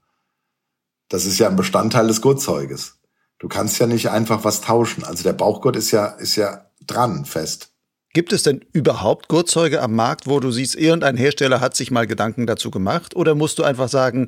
Das 1.09 1.25
ist 1.25 1.37
ja 1.37 1.47
ein 1.47 1.55
Bestandteil 1.55 2.07
des 2.07 2.21
Gurtzeuges. 2.21 2.97
Du 3.37 3.47
kannst 3.47 3.79
ja 3.79 3.85
nicht 3.85 4.09
einfach 4.09 4.43
was 4.43 4.61
tauschen. 4.61 5.03
Also 5.03 5.23
der 5.23 5.33
Bauchgurt 5.33 5.75
ist 5.75 5.91
ja, 5.91 6.07
ist 6.07 6.35
ja 6.35 6.65
dran, 6.87 7.25
fest. 7.25 7.71
Gibt 8.13 8.31
es 8.31 8.43
denn 8.43 8.63
überhaupt 8.71 9.27
Gurtzeuge 9.27 9.81
am 9.81 9.93
Markt, 9.93 10.25
wo 10.25 10.39
du 10.39 10.49
siehst, 10.49 10.75
irgendein 10.75 11.17
Hersteller 11.17 11.59
hat 11.59 11.75
sich 11.75 11.91
mal 11.91 12.07
Gedanken 12.07 12.47
dazu 12.47 12.71
gemacht? 12.71 13.15
Oder 13.15 13.35
musst 13.35 13.59
du 13.59 13.63
einfach 13.63 13.89
sagen, 13.89 14.27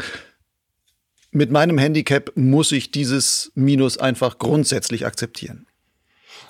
mit 1.32 1.52
meinem 1.52 1.78
Handicap 1.78 2.32
muss 2.36 2.71
ich 2.73 2.91
dieses 2.91 3.52
Minus 3.56 3.97
einfach 3.97 4.39
grundsätzlich 4.39 5.06
akzeptieren? 5.06 5.67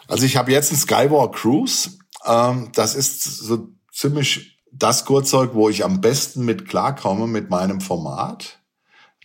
Also 0.07 0.25
ich 0.25 0.35
habe 0.35 0.51
jetzt 0.51 0.71
einen 0.71 0.79
Skywalk 0.79 1.35
Cruise. 1.35 1.91
Ähm, 2.25 2.71
das 2.73 2.95
ist 2.95 3.23
so 3.23 3.69
ziemlich 3.97 4.61
das 4.71 5.05
Gurtzeug, 5.05 5.51
wo 5.53 5.69
ich 5.69 5.83
am 5.83 6.01
besten 6.01 6.45
mit 6.45 6.69
klarkomme 6.69 7.25
mit 7.25 7.49
meinem 7.49 7.81
Format. 7.81 8.59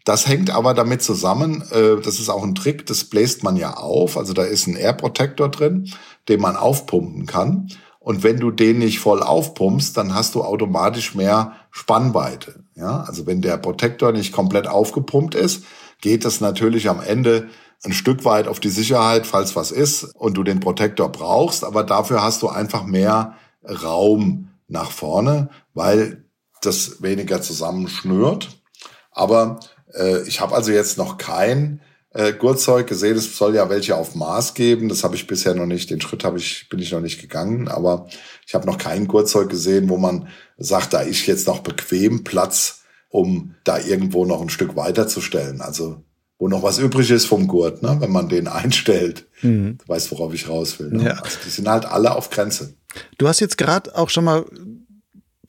Das 0.05 0.27
hängt 0.27 0.51
aber 0.51 0.75
damit 0.75 1.03
zusammen, 1.03 1.63
äh, 1.71 2.01
das 2.03 2.19
ist 2.19 2.29
auch 2.29 2.43
ein 2.43 2.55
Trick, 2.55 2.87
das 2.87 3.05
bläst 3.05 3.45
man 3.45 3.57
ja 3.57 3.75
auf. 3.75 4.17
Also 4.17 4.33
da 4.33 4.45
ist 4.45 4.67
ein 4.67 4.77
Air 4.77 4.95
Protector 4.95 5.49
drin, 5.49 5.93
den 6.29 6.41
man 6.41 6.57
aufpumpen 6.57 7.27
kann. 7.27 7.69
Und 8.01 8.25
wenn 8.25 8.41
du 8.41 8.51
den 8.51 8.79
nicht 8.79 8.99
voll 8.99 9.23
aufpumpst, 9.23 9.97
dann 9.97 10.15
hast 10.15 10.35
du 10.35 10.43
automatisch 10.43 11.15
mehr 11.15 11.53
Spannweite. 11.71 12.65
Ja, 12.75 13.03
also 13.03 13.27
wenn 13.27 13.43
der 13.43 13.59
Protektor 13.59 14.11
nicht 14.11 14.33
komplett 14.33 14.67
aufgepumpt 14.67 15.35
ist, 15.35 15.65
geht 16.01 16.25
es 16.25 16.41
natürlich 16.41 16.89
am 16.89 17.01
Ende 17.01 17.49
ein 17.85 17.93
Stück 17.93 18.25
weit 18.25 18.49
auf 18.49 18.59
die 18.59 18.71
Sicherheit, 18.71 19.27
falls 19.27 19.55
was 19.55 19.71
ist 19.71 20.05
und 20.17 20.35
du 20.35 20.43
den 20.43 20.61
Protektor 20.61 21.11
brauchst. 21.11 21.63
Aber 21.63 21.85
dafür 21.85 22.23
hast 22.23 22.43
du 22.43 22.49
einfach 22.49 22.85
mehr 22.85 23.37
Raum 23.65 24.52
nach 24.69 24.91
vorne, 24.91 25.51
weil 25.75 26.25
das 26.61 27.03
weniger 27.03 27.43
zusammenschnürt. 27.43 28.63
Aber 29.11 29.61
äh, 29.95 30.23
ich 30.23 30.41
habe 30.41 30.55
also 30.55 30.73
jetzt 30.73 30.99
noch 30.99 31.19
kein 31.19 31.81
äh, 32.15 32.33
Gurtzeug 32.33 32.87
gesehen. 32.87 33.17
Es 33.17 33.37
soll 33.37 33.55
ja 33.55 33.69
welche 33.69 33.97
auf 33.97 34.15
Maß 34.15 34.55
geben. 34.55 34.89
Das 34.89 35.05
habe 35.05 35.17
ich 35.17 35.27
bisher 35.27 35.55
noch 35.55 35.67
nicht. 35.67 35.91
Den 35.91 36.01
Schritt 36.01 36.25
habe 36.25 36.39
ich 36.39 36.69
bin 36.69 36.79
ich 36.79 36.93
noch 36.93 37.01
nicht 37.01 37.21
gegangen. 37.21 37.69
Aber 37.69 38.09
ich 38.47 38.55
habe 38.55 38.67
noch 38.67 38.79
kein 38.79 39.09
Gurtzeug 39.09 39.49
gesehen, 39.51 39.89
wo 39.89 39.97
man 39.97 40.29
sagt, 40.57 40.93
da 40.93 41.01
ist 41.01 41.27
jetzt 41.27 41.47
noch 41.47 41.61
bequem 41.61 42.25
Platz, 42.25 42.83
um 43.09 43.55
da 43.65 43.79
irgendwo 43.79 44.25
noch 44.25 44.41
ein 44.41 44.51
Stück 44.51 44.77
weiterzustellen. 44.77 45.61
Also 45.61 46.03
wo 46.39 46.49
noch 46.49 46.65
was 46.65 46.79
übrig 46.79 47.09
ist 47.13 47.27
vom 47.27 47.47
Gurt, 47.47 47.83
ne? 47.83 47.97
wenn 48.01 48.11
man 48.11 48.29
den 48.29 48.49
einstellt. 48.49 49.27
Mhm. 49.43 49.79
Du 49.79 49.89
weißt, 49.89 50.11
worauf 50.11 50.35
ich 50.35 50.49
raus 50.49 50.81
will. 50.81 50.89
Ne? 50.91 51.05
Ja. 51.05 51.13
Also 51.13 51.39
die 51.45 51.51
sind 51.51 51.69
halt 51.69 51.85
alle 51.85 52.17
auf 52.17 52.31
Grenze. 52.31 52.75
Du 53.19 53.29
hast 53.29 53.41
jetzt 53.41 53.59
gerade 53.59 53.97
auch 53.97 54.11
schon 54.11 54.25
mal 54.25 54.45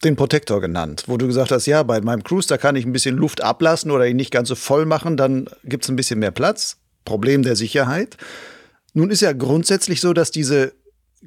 den 0.03 0.15
Protektor 0.15 0.59
genannt, 0.61 1.05
wo 1.07 1.17
du 1.17 1.27
gesagt 1.27 1.51
hast, 1.51 1.65
ja, 1.65 1.83
bei 1.83 2.01
meinem 2.01 2.23
Cruise, 2.23 2.47
da 2.47 2.57
kann 2.57 2.75
ich 2.75 2.85
ein 2.85 2.91
bisschen 2.91 3.15
Luft 3.15 3.41
ablassen 3.41 3.91
oder 3.91 4.05
ihn 4.05 4.17
nicht 4.17 4.31
ganz 4.31 4.49
so 4.49 4.55
voll 4.55 4.85
machen, 4.85 5.17
dann 5.17 5.49
gibt 5.63 5.85
es 5.85 5.89
ein 5.89 5.95
bisschen 5.95 6.19
mehr 6.19 6.31
Platz. 6.31 6.77
Problem 7.05 7.43
der 7.43 7.55
Sicherheit. 7.55 8.17
Nun 8.93 9.09
ist 9.09 9.21
ja 9.21 9.33
grundsätzlich 9.33 10.01
so, 10.01 10.13
dass 10.13 10.31
diese 10.31 10.73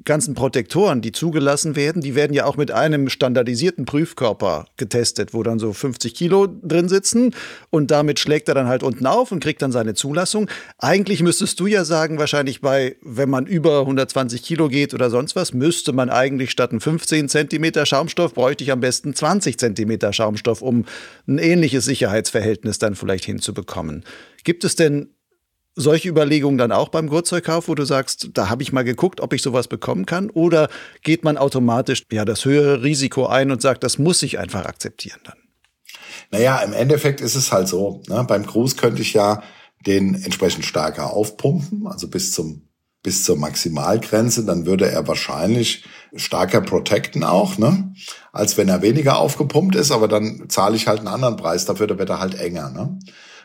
ganzen 0.05 0.33
Protektoren, 0.35 1.01
die 1.01 1.11
zugelassen 1.11 1.75
werden, 1.75 2.01
die 2.01 2.15
werden 2.15 2.33
ja 2.33 2.45
auch 2.45 2.57
mit 2.57 2.71
einem 2.71 3.09
standardisierten 3.09 3.85
Prüfkörper 3.85 4.65
getestet, 4.77 5.33
wo 5.33 5.43
dann 5.43 5.59
so 5.59 5.73
50 5.73 6.13
Kilo 6.13 6.47
drin 6.47 6.89
sitzen 6.89 7.33
und 7.69 7.91
damit 7.91 8.19
schlägt 8.19 8.47
er 8.47 8.55
dann 8.55 8.67
halt 8.67 8.83
unten 8.83 9.05
auf 9.05 9.31
und 9.31 9.41
kriegt 9.41 9.61
dann 9.61 9.71
seine 9.71 9.93
Zulassung. 9.93 10.49
Eigentlich 10.77 11.21
müsstest 11.21 11.59
du 11.59 11.67
ja 11.67 11.85
sagen, 11.85 12.19
wahrscheinlich 12.19 12.61
bei, 12.61 12.95
wenn 13.01 13.29
man 13.29 13.45
über 13.45 13.81
120 13.81 14.43
Kilo 14.43 14.69
geht 14.69 14.93
oder 14.93 15.09
sonst 15.09 15.35
was, 15.35 15.53
müsste 15.53 15.93
man 15.93 16.09
eigentlich 16.09 16.51
statt 16.51 16.71
ein 16.71 16.79
15 16.79 17.29
Zentimeter 17.29 17.85
Schaumstoff, 17.85 18.33
bräuchte 18.33 18.63
ich 18.63 18.71
am 18.71 18.79
besten 18.79 19.13
20 19.13 19.57
Zentimeter 19.57 20.13
Schaumstoff, 20.13 20.61
um 20.61 20.85
ein 21.27 21.37
ähnliches 21.37 21.85
Sicherheitsverhältnis 21.85 22.79
dann 22.79 22.95
vielleicht 22.95 23.25
hinzubekommen. 23.25 24.03
Gibt 24.43 24.63
es 24.63 24.75
denn 24.75 25.09
solche 25.77 26.09
Überlegungen 26.09 26.57
dann 26.57 26.71
auch 26.71 26.89
beim 26.89 27.07
Gurtzeugkauf, 27.07 27.67
wo 27.67 27.75
du 27.75 27.85
sagst, 27.85 28.29
da 28.33 28.49
habe 28.49 28.63
ich 28.63 28.73
mal 28.73 28.83
geguckt, 28.83 29.21
ob 29.21 29.31
ich 29.31 29.43
sowas 29.43 29.67
bekommen 29.67 30.05
kann? 30.05 30.29
Oder 30.31 30.69
geht 31.03 31.23
man 31.23 31.37
automatisch 31.37 32.03
ja 32.11 32.25
das 32.25 32.43
höhere 32.43 32.83
Risiko 32.83 33.27
ein 33.27 33.51
und 33.51 33.61
sagt, 33.61 33.83
das 33.83 33.99
muss 33.99 34.23
ich 34.23 34.39
einfach 34.39 34.65
akzeptieren 34.65 35.19
dann? 35.23 35.37
Naja, 36.31 36.57
im 36.59 36.73
Endeffekt 36.73 37.21
ist 37.21 37.35
es 37.35 37.51
halt 37.51 37.67
so. 37.67 38.01
Ne? 38.09 38.25
Beim 38.27 38.45
Cruise 38.45 38.75
könnte 38.75 39.01
ich 39.01 39.13
ja 39.13 39.43
den 39.85 40.15
entsprechend 40.15 40.65
stärker 40.65 41.13
aufpumpen, 41.13 41.87
also 41.87 42.07
bis 42.07 42.33
zum 42.33 42.63
bis 43.03 43.23
zur 43.23 43.37
Maximalgrenze, 43.37 44.43
dann 44.43 44.65
würde 44.65 44.89
er 44.89 45.07
wahrscheinlich 45.07 45.85
stärker 46.15 46.59
protecten 46.59 47.23
auch, 47.23 47.57
ne? 47.57 47.93
Als 48.33 48.57
wenn 48.57 48.67
er 48.67 48.81
weniger 48.81 49.17
aufgepumpt 49.19 49.75
ist, 49.75 49.91
aber 49.91 50.09
dann 50.09 50.49
zahle 50.49 50.75
ich 50.75 50.87
halt 50.87 50.99
einen 50.99 51.07
anderen 51.07 51.37
Preis 51.37 51.63
dafür, 51.63 51.87
da 51.87 51.97
wird 51.97 52.09
er 52.09 52.19
halt 52.19 52.35
enger, 52.35 52.69
ne? 52.69 52.99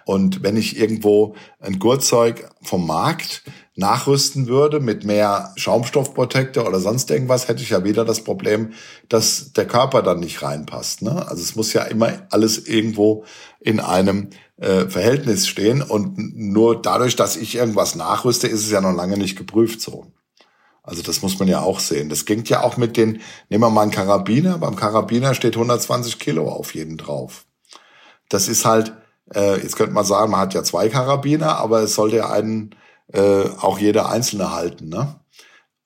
Und 0.05 0.43
wenn 0.43 0.57
ich 0.57 0.79
irgendwo 0.79 1.35
ein 1.61 1.79
Gurtzeug 1.79 2.51
vom 2.63 2.87
Markt 2.87 3.43
nachrüsten 3.75 4.49
würde 4.49 4.81
mit 4.81 5.05
mehr 5.05 5.53
Schaumstoffprotektor 5.57 6.67
oder 6.67 6.81
sonst 6.81 7.11
irgendwas, 7.11 7.49
hätte 7.49 7.63
ich 7.63 7.71
ja 7.71 7.85
wieder 7.85 8.05
das 8.05 8.23
Problem, 8.23 8.73
dass 9.09 9.53
der 9.53 9.67
Körper 9.67 10.03
dann 10.03 10.21
nicht 10.21 10.43
reinpasst. 10.43 11.03
Ne? 11.03 11.27
Also 11.29 11.43
es 11.43 11.57
muss 11.57 11.73
ja 11.73 11.83
immer 11.85 12.27
alles 12.31 12.67
irgendwo 12.67 13.25
in 13.61 13.81
einem 13.81 14.31
äh, 14.59 14.89
Verhältnis 14.89 15.49
stehen 15.49 15.83
und 15.83 16.17
nur 16.37 16.81
dadurch, 16.83 17.17
dass 17.17 17.37
ich 17.37 17.55
irgendwas 17.55 17.95
nachrüste, 17.95 18.47
ist 18.47 18.65
es 18.65 18.71
ja 18.71 18.81
noch 18.81 18.95
lange 18.95 19.17
nicht 19.17 19.37
geprüft 19.37 19.81
so. 19.81 20.07
Also 20.83 21.03
das 21.03 21.23
muss 21.23 21.39
man 21.39 21.49
ja 21.49 21.61
auch 21.61 21.79
sehen. 21.79 22.09
Das 22.09 22.25
ging 22.25 22.45
ja 22.45 22.63
auch 22.63 22.77
mit 22.77 22.97
den, 22.97 23.21
nehmen 23.49 23.63
wir 23.63 23.71
mal 23.71 23.83
einen 23.83 23.93
Karabiner. 23.93 24.59
Beim 24.59 24.75
Karabiner 24.75 25.35
steht 25.35 25.55
120 25.55 26.19
Kilo 26.19 26.49
auf 26.49 26.75
jeden 26.75 26.99
drauf. 26.99 27.47
Das 28.29 28.49
ist 28.49 28.65
halt, 28.65 28.93
äh, 29.35 29.61
jetzt 29.61 29.77
könnte 29.77 29.93
man 29.93 30.05
sagen, 30.05 30.31
man 30.31 30.41
hat 30.41 30.55
ja 30.55 30.63
zwei 30.63 30.89
Karabiner, 30.89 31.57
aber 31.59 31.83
es 31.83 31.95
sollte 31.95 32.17
ja 32.17 32.31
einen 32.31 32.75
äh, 33.13 33.45
auch 33.61 33.79
jeder 33.79 34.09
einzelne 34.09 34.53
halten. 34.53 34.89
Ne? 34.89 35.21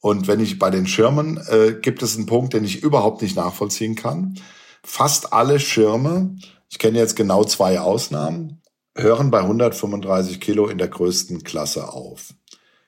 Und 0.01 0.29
wenn 0.29 0.41
ich 0.41 0.59
bei 0.59 0.71
den 0.71 0.87
Schirmen 0.87 1.41
äh, 1.49 1.75
gibt 1.81 2.03
es 2.03 2.17
einen 2.17 2.27
Punkt, 2.27 2.55
den 2.55 2.65
ich 2.65 2.83
überhaupt 2.83 3.23
nicht 3.23 3.37
nachvollziehen 3.37 3.95
kann. 3.95 4.39
Fast 4.83 5.33
alle 5.33 5.59
Schirme, 5.59 6.37
ich 6.69 6.79
kenne 6.79 6.99
jetzt 6.99 7.17
genau 7.17 7.45
zwei 7.45 7.81
Ausnahmen, 7.81 8.63
hören 8.95 9.31
bei 9.31 9.41
135 9.41 10.41
Kilo 10.41 10.69
in 10.69 10.79
der 10.79 10.89
größten 10.89 11.43
Klasse 11.43 11.93
auf. 11.93 12.35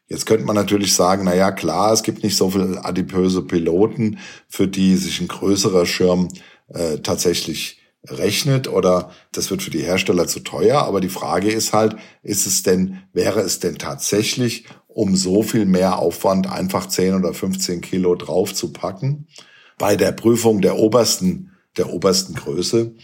Jetzt 0.06 0.24
könnte 0.24 0.46
man 0.46 0.56
natürlich 0.56 0.94
sagen, 0.94 1.24
na 1.24 1.34
ja, 1.34 1.50
klar, 1.50 1.92
es 1.92 2.02
gibt 2.02 2.22
nicht 2.22 2.36
so 2.36 2.50
viele 2.50 2.84
adipöse 2.84 3.42
Piloten, 3.42 4.18
für 4.48 4.66
die 4.66 4.96
sich 4.96 5.20
ein 5.20 5.28
größerer 5.28 5.84
Schirm 5.84 6.28
äh, 6.68 6.98
tatsächlich 6.98 7.77
rechnet 8.06 8.68
oder 8.68 9.10
das 9.32 9.50
wird 9.50 9.62
für 9.62 9.70
die 9.70 9.82
Hersteller 9.82 10.26
zu 10.26 10.40
teuer. 10.40 10.82
Aber 10.82 11.00
die 11.00 11.08
Frage 11.08 11.50
ist 11.50 11.72
halt, 11.72 11.96
ist 12.22 12.46
es 12.46 12.62
denn, 12.62 13.02
wäre 13.12 13.40
es 13.40 13.58
denn 13.58 13.78
tatsächlich 13.78 14.64
um 14.86 15.16
so 15.16 15.42
viel 15.42 15.64
mehr 15.64 15.98
Aufwand 15.98 16.50
einfach 16.50 16.86
10 16.86 17.14
oder 17.14 17.34
15 17.34 17.80
Kilo 17.80 18.14
draufzupacken 18.14 19.28
bei 19.78 19.96
der 19.96 20.12
Prüfung 20.12 20.60
der 20.60 20.76
obersten, 20.76 21.52
der 21.76 21.92
obersten 21.92 22.34
Größe 22.34 22.94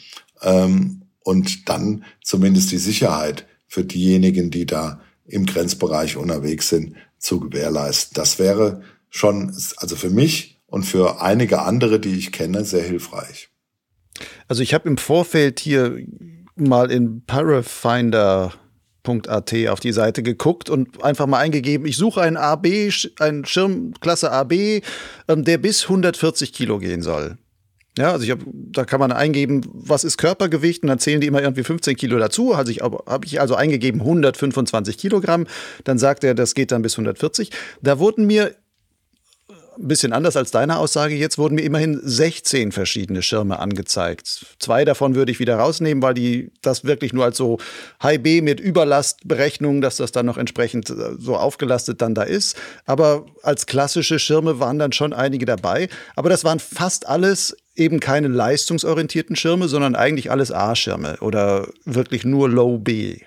ähm, 0.42 1.02
und 1.20 1.68
dann 1.68 2.04
zumindest 2.22 2.72
die 2.72 2.78
Sicherheit 2.78 3.46
für 3.66 3.84
diejenigen, 3.84 4.50
die 4.50 4.66
da 4.66 5.00
im 5.26 5.46
Grenzbereich 5.46 6.16
unterwegs 6.16 6.68
sind, 6.68 6.96
zu 7.18 7.40
gewährleisten. 7.40 8.14
Das 8.14 8.38
wäre 8.38 8.82
schon, 9.08 9.56
also 9.76 9.96
für 9.96 10.10
mich 10.10 10.60
und 10.66 10.84
für 10.84 11.22
einige 11.22 11.62
andere, 11.62 12.00
die 12.00 12.14
ich 12.16 12.32
kenne, 12.32 12.64
sehr 12.64 12.82
hilfreich. 12.82 13.53
Also 14.48 14.62
ich 14.62 14.74
habe 14.74 14.88
im 14.88 14.98
Vorfeld 14.98 15.60
hier 15.60 15.98
mal 16.56 16.90
in 16.90 17.22
Parafinder.at 17.26 18.54
auf 19.68 19.80
die 19.80 19.92
Seite 19.92 20.22
geguckt 20.22 20.70
und 20.70 21.02
einfach 21.02 21.26
mal 21.26 21.38
eingegeben, 21.38 21.86
ich 21.86 21.96
suche 21.96 22.20
einen 22.20 22.36
AB, 22.36 22.66
einen 23.18 23.44
Schirm 23.44 23.94
Klasse 24.00 24.30
AB, 24.30 24.82
ähm, 25.28 25.44
der 25.44 25.58
bis 25.58 25.84
140 25.84 26.52
Kilo 26.52 26.78
gehen 26.78 27.02
soll. 27.02 27.36
Ja, 27.96 28.10
also 28.10 28.24
ich 28.24 28.32
hab, 28.32 28.40
da 28.44 28.84
kann 28.84 28.98
man 28.98 29.12
eingeben, 29.12 29.60
was 29.72 30.02
ist 30.02 30.18
Körpergewicht 30.18 30.82
und 30.82 30.88
dann 30.88 30.98
zählen 30.98 31.20
die 31.20 31.28
immer 31.28 31.42
irgendwie 31.42 31.62
15 31.62 31.94
Kilo 31.94 32.18
dazu. 32.18 32.52
Also 32.52 32.72
ich 32.72 32.80
habe 32.80 33.24
ich 33.24 33.40
also 33.40 33.54
eingegeben 33.54 34.00
125 34.00 34.98
Kilogramm. 34.98 35.46
Dann 35.84 35.98
sagt 35.98 36.24
er, 36.24 36.34
das 36.34 36.54
geht 36.54 36.72
dann 36.72 36.82
bis 36.82 36.94
140. 36.94 37.50
Da 37.82 38.00
wurden 38.00 38.26
mir 38.26 38.52
ein 39.78 39.88
bisschen 39.88 40.12
anders 40.12 40.36
als 40.36 40.50
deine 40.50 40.78
Aussage. 40.78 41.14
Jetzt 41.14 41.38
wurden 41.38 41.56
mir 41.56 41.62
immerhin 41.62 42.00
16 42.02 42.72
verschiedene 42.72 43.22
Schirme 43.22 43.58
angezeigt. 43.58 44.46
Zwei 44.58 44.84
davon 44.84 45.14
würde 45.14 45.32
ich 45.32 45.40
wieder 45.40 45.56
rausnehmen, 45.56 46.02
weil 46.02 46.14
die 46.14 46.52
das 46.62 46.84
wirklich 46.84 47.12
nur 47.12 47.24
als 47.24 47.36
so 47.36 47.58
High 48.02 48.20
B 48.20 48.40
mit 48.40 48.60
Überlastberechnung, 48.60 49.80
dass 49.80 49.96
das 49.96 50.12
dann 50.12 50.26
noch 50.26 50.38
entsprechend 50.38 50.90
äh, 50.90 51.16
so 51.18 51.36
aufgelastet 51.36 52.02
dann 52.02 52.14
da 52.14 52.22
ist. 52.22 52.56
Aber 52.86 53.26
als 53.42 53.66
klassische 53.66 54.18
Schirme 54.18 54.60
waren 54.60 54.78
dann 54.78 54.92
schon 54.92 55.12
einige 55.12 55.46
dabei. 55.46 55.88
Aber 56.16 56.28
das 56.28 56.44
waren 56.44 56.60
fast 56.60 57.08
alles 57.08 57.56
eben 57.74 58.00
keine 58.00 58.28
leistungsorientierten 58.28 59.36
Schirme, 59.36 59.68
sondern 59.68 59.96
eigentlich 59.96 60.30
alles 60.30 60.52
A-Schirme 60.52 61.18
oder 61.20 61.68
wirklich 61.84 62.24
nur 62.24 62.48
Low 62.48 62.78
B. 62.78 63.18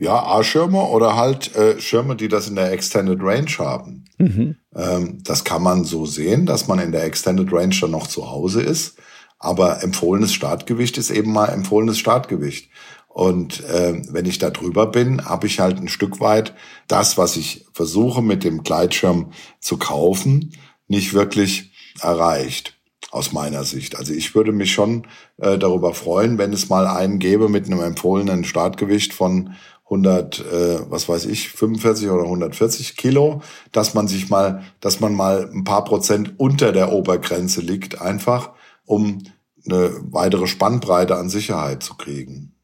Ja, 0.00 0.24
A-Schirme 0.24 0.80
oder 0.80 1.14
halt 1.14 1.54
äh, 1.54 1.78
Schirme, 1.78 2.16
die 2.16 2.28
das 2.28 2.48
in 2.48 2.54
der 2.54 2.72
Extended 2.72 3.18
Range 3.20 3.50
haben. 3.58 4.06
Mhm. 4.16 4.56
Ähm, 4.74 5.18
das 5.22 5.44
kann 5.44 5.62
man 5.62 5.84
so 5.84 6.06
sehen, 6.06 6.46
dass 6.46 6.68
man 6.68 6.78
in 6.78 6.90
der 6.90 7.04
Extended 7.04 7.52
Range 7.52 7.74
dann 7.78 7.90
noch 7.90 8.06
zu 8.06 8.30
Hause 8.30 8.62
ist. 8.62 8.96
Aber 9.38 9.82
empfohlenes 9.82 10.32
Startgewicht 10.32 10.96
ist 10.96 11.10
eben 11.10 11.32
mal 11.32 11.50
empfohlenes 11.50 11.98
Startgewicht. 11.98 12.70
Und 13.08 13.62
äh, 13.64 14.00
wenn 14.08 14.24
ich 14.24 14.38
da 14.38 14.48
drüber 14.48 14.86
bin, 14.86 15.26
habe 15.26 15.46
ich 15.46 15.60
halt 15.60 15.76
ein 15.76 15.88
Stück 15.88 16.18
weit 16.18 16.54
das, 16.88 17.18
was 17.18 17.36
ich 17.36 17.66
versuche 17.74 18.22
mit 18.22 18.42
dem 18.42 18.62
Gleitschirm 18.62 19.32
zu 19.60 19.76
kaufen, 19.76 20.52
nicht 20.88 21.12
wirklich 21.12 21.72
erreicht 22.00 22.74
aus 23.10 23.32
meiner 23.32 23.64
Sicht. 23.64 23.96
Also 23.96 24.14
ich 24.14 24.34
würde 24.34 24.52
mich 24.52 24.72
schon 24.72 25.06
äh, 25.38 25.58
darüber 25.58 25.92
freuen, 25.92 26.38
wenn 26.38 26.54
es 26.54 26.70
mal 26.70 26.86
einen 26.86 27.18
gäbe 27.18 27.50
mit 27.50 27.66
einem 27.66 27.80
empfohlenen 27.80 28.44
Startgewicht 28.44 29.12
von 29.12 29.54
100, 29.90 30.40
äh, 30.40 30.90
was 30.90 31.08
weiß 31.08 31.26
ich, 31.26 31.50
45 31.50 32.08
oder 32.08 32.22
140 32.22 32.96
Kilo, 32.96 33.42
dass 33.72 33.94
man 33.94 34.08
sich 34.08 34.30
mal, 34.30 34.62
dass 34.80 35.00
man 35.00 35.14
mal 35.14 35.50
ein 35.52 35.64
paar 35.64 35.84
Prozent 35.84 36.34
unter 36.38 36.72
der 36.72 36.92
Obergrenze 36.92 37.60
liegt 37.60 38.00
einfach 38.00 38.52
um 38.90 39.22
eine 39.64 39.92
weitere 40.10 40.48
Spannbreite 40.48 41.16
an 41.16 41.30
Sicherheit 41.30 41.82
zu 41.82 41.94
kriegen. 41.94 42.56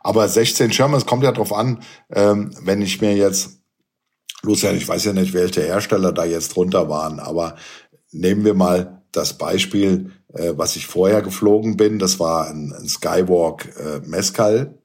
Aber 0.00 0.28
16 0.28 0.72
Schirme, 0.72 0.98
es 0.98 1.06
kommt 1.06 1.24
ja 1.24 1.32
drauf 1.32 1.54
an, 1.54 1.82
ähm, 2.10 2.54
wenn 2.60 2.82
ich 2.82 3.00
mir 3.00 3.16
jetzt, 3.16 3.62
Lucian, 4.42 4.76
ich 4.76 4.86
weiß 4.86 5.04
ja 5.06 5.14
nicht, 5.14 5.32
welche 5.32 5.62
Hersteller 5.62 6.12
da 6.12 6.26
jetzt 6.26 6.54
drunter 6.54 6.90
waren, 6.90 7.18
aber 7.18 7.56
nehmen 8.10 8.44
wir 8.44 8.52
mal 8.52 9.02
das 9.12 9.38
Beispiel, 9.38 10.12
äh, 10.34 10.52
was 10.56 10.76
ich 10.76 10.86
vorher 10.86 11.22
geflogen 11.22 11.78
bin, 11.78 11.98
das 11.98 12.20
war 12.20 12.48
ein, 12.48 12.74
ein 12.74 12.88
Skywalk 12.88 13.74
äh, 13.78 14.00
Mescal, 14.06 14.78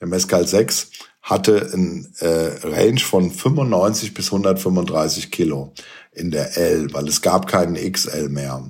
der 0.00 0.08
Mescal 0.08 0.46
6 0.46 0.90
hatte 1.22 1.70
ein 1.74 2.12
äh, 2.20 2.66
Range 2.66 3.00
von 3.00 3.30
95 3.30 4.14
bis 4.14 4.26
135 4.26 5.30
Kilo 5.30 5.74
in 6.12 6.30
der 6.30 6.56
L, 6.56 6.92
weil 6.92 7.06
es 7.08 7.20
gab 7.22 7.46
keinen 7.46 7.74
XL 7.74 8.28
mehr. 8.28 8.64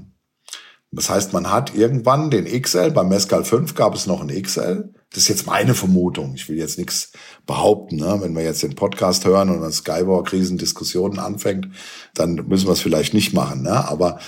Das 0.92 1.08
heißt, 1.08 1.32
man 1.32 1.52
hat 1.52 1.74
irgendwann 1.74 2.30
den 2.30 2.46
XL, 2.46 2.90
beim 2.90 3.08
Mescal 3.08 3.44
5 3.44 3.76
gab 3.76 3.94
es 3.94 4.06
noch 4.06 4.20
einen 4.20 4.42
XL. 4.42 4.92
Das 5.10 5.22
ist 5.22 5.28
jetzt 5.28 5.46
meine 5.46 5.74
Vermutung. 5.74 6.34
Ich 6.34 6.48
will 6.48 6.58
jetzt 6.58 6.78
nichts 6.78 7.12
behaupten. 7.46 7.96
Ne? 7.96 8.18
Wenn 8.20 8.34
wir 8.34 8.42
jetzt 8.42 8.64
den 8.64 8.74
Podcast 8.74 9.24
hören 9.24 9.50
und 9.50 9.62
eine 9.62 9.72
Skywalk-Riesendiskussionen 9.72 11.20
anfängt, 11.20 11.68
dann 12.14 12.34
müssen 12.48 12.66
wir 12.66 12.72
es 12.72 12.80
vielleicht 12.80 13.14
nicht 13.14 13.32
machen. 13.32 13.62
Ne? 13.62 13.88
Aber 13.88 14.18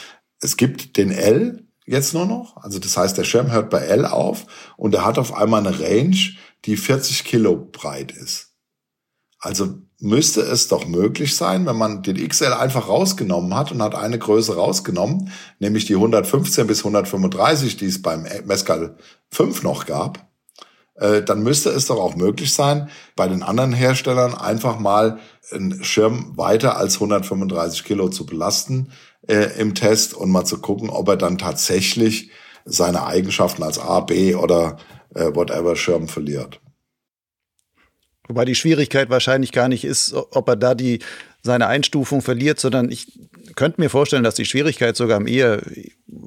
es 0.41 0.57
gibt 0.57 0.97
den 0.97 1.11
L 1.11 1.67
jetzt 1.85 2.15
nur 2.15 2.27
noch. 2.27 2.57
Also 2.59 2.79
das 2.79 2.97
heißt, 2.97 3.19
der 3.19 3.25
Schirm 3.25 3.51
hört 3.51 3.71
bei 3.71 3.81
L 3.81 4.07
auf 4.07 4.47
und 4.77 4.95
er 4.95 5.05
hat 5.05 5.19
auf 5.19 5.35
einmal 5.35 5.67
eine 5.67 5.81
Range, 5.81 6.17
die 6.65 6.77
40 6.77 7.25
Kilo 7.25 7.57
breit 7.57 8.13
ist. 8.13 8.53
Also 9.39 9.75
müsste 9.99 10.41
es 10.43 10.69
doch 10.69 10.87
möglich 10.87 11.37
sein, 11.37 11.67
wenn 11.67 11.77
man 11.77 12.03
den 12.03 12.17
XL 12.29 12.53
einfach 12.53 12.89
rausgenommen 12.89 13.55
hat 13.57 13.73
und 13.73 13.83
hat 13.83 13.95
eine 13.95 14.19
Größe 14.19 14.55
rausgenommen, 14.55 15.33
nämlich 15.59 15.85
die 15.85 15.95
115 15.95 16.67
bis 16.67 16.81
135, 16.81 17.77
die 17.77 17.87
es 17.87 18.03
beim 18.03 18.27
Mescal 18.45 18.97
5 19.31 19.63
noch 19.65 19.87
gab, 19.87 20.29
äh, 20.95 21.23
dann 21.23 21.43
müsste 21.43 21.71
es 21.71 21.87
doch 21.87 21.99
auch 21.99 22.15
möglich 22.15 22.55
sein, 22.55 22.89
bei 23.17 23.27
den 23.27 23.43
anderen 23.43 23.73
Herstellern 23.73 24.35
einfach 24.35 24.79
mal 24.79 25.19
einen 25.51 25.83
Schirm 25.83 26.37
weiter 26.37 26.77
als 26.77 26.95
135 26.95 27.85
Kilo 27.85 28.09
zu 28.09 28.27
belasten 28.27 28.93
äh, 29.27 29.59
im 29.59 29.75
Test 29.75 30.15
und 30.15 30.31
mal 30.31 30.45
zu 30.45 30.59
gucken, 30.59 30.91
ob 30.91 31.09
er 31.09 31.17
dann 31.17 31.39
tatsächlich 31.39 32.31
seine 32.65 33.07
Eigenschaften 33.07 33.63
als 33.63 33.79
A, 33.79 34.01
B 34.01 34.35
oder 34.35 34.77
äh, 35.15 35.35
whatever 35.35 35.77
Schirm 35.77 36.09
verliert. 36.09 36.61
Wobei 38.29 38.45
die 38.45 38.55
Schwierigkeit 38.55 39.11
wahrscheinlich 39.11 39.53
gar 39.53 39.69
nicht 39.69 39.85
ist, 39.85 40.15
ob 40.15 40.49
er 40.49 40.57
da 40.57 40.75
die 40.75 41.01
seine 41.43 41.67
Einstufung 41.67 42.23
verliert, 42.23 42.61
sondern 42.61 42.89
ich 42.89 43.19
könnte 43.57 43.81
mir 43.81 43.91
vorstellen, 43.91 44.23
dass 44.23 44.37
die 44.37 44.45
Schwierigkeit 44.45 44.97
sogar 44.97 45.27
eher 45.27 45.61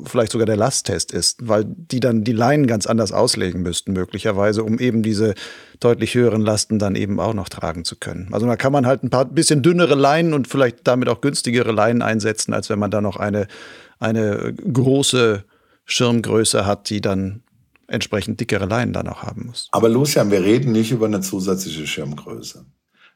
vielleicht 0.05 0.33
sogar 0.33 0.45
der 0.45 0.57
Lasttest 0.57 1.13
ist, 1.13 1.47
weil 1.47 1.63
die 1.65 2.01
dann 2.01 2.25
die 2.25 2.33
Leinen 2.33 2.67
ganz 2.67 2.85
anders 2.85 3.13
auslegen 3.13 3.61
müssten, 3.61 3.93
möglicherweise, 3.93 4.63
um 4.63 4.77
eben 4.77 5.03
diese 5.03 5.33
deutlich 5.79 6.15
höheren 6.15 6.41
Lasten 6.41 6.79
dann 6.79 6.95
eben 6.95 7.21
auch 7.21 7.33
noch 7.33 7.47
tragen 7.47 7.85
zu 7.85 7.95
können. 7.95 8.27
Also 8.33 8.45
da 8.45 8.57
kann 8.57 8.73
man 8.73 8.85
halt 8.85 9.03
ein 9.03 9.09
paar 9.09 9.23
bisschen 9.23 9.63
dünnere 9.63 9.95
Leinen 9.95 10.33
und 10.33 10.49
vielleicht 10.49 10.85
damit 10.85 11.07
auch 11.07 11.21
günstigere 11.21 11.71
Leinen 11.71 12.01
einsetzen, 12.01 12.53
als 12.53 12.69
wenn 12.69 12.79
man 12.79 12.91
da 12.91 12.99
noch 12.99 13.15
eine, 13.15 13.47
eine 13.99 14.53
große 14.53 15.45
Schirmgröße 15.85 16.65
hat, 16.65 16.89
die 16.89 16.99
dann 16.99 17.44
entsprechend 17.87 18.39
dickere 18.39 18.65
Leinen 18.65 18.93
dann 18.93 19.07
auch 19.07 19.23
haben 19.23 19.47
muss. 19.47 19.69
Aber 19.71 19.89
Lucian, 19.89 20.31
wir 20.31 20.43
reden 20.43 20.71
nicht 20.71 20.91
über 20.91 21.05
eine 21.05 21.21
zusätzliche 21.21 21.87
Schirmgröße. 21.87 22.65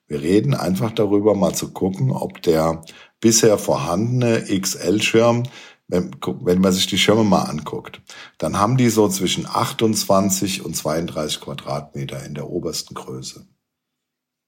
Wir 0.08 0.21
reden 0.21 0.55
einfach 0.55 0.91
darüber, 0.91 1.36
mal 1.36 1.53
zu 1.53 1.71
gucken, 1.71 2.12
ob 2.12 2.41
der 2.41 2.82
bisher 3.21 3.58
vorhandene 3.58 4.43
XL-Schirm, 4.60 5.43
wenn, 5.88 6.12
wenn 6.41 6.62
man 6.62 6.71
sich 6.71 6.88
die 6.88 6.97
Schirme 6.97 7.23
mal 7.23 7.43
anguckt, 7.43 8.01
dann 8.38 8.60
haben 8.60 8.77
die 8.77 8.89
so 8.89 9.08
zwischen 9.08 9.45
28 9.45 10.65
und 10.65 10.75
32 10.75 11.41
Quadratmeter 11.41 12.23
in 12.25 12.34
der 12.34 12.49
obersten 12.49 12.93
Größe. 12.93 13.47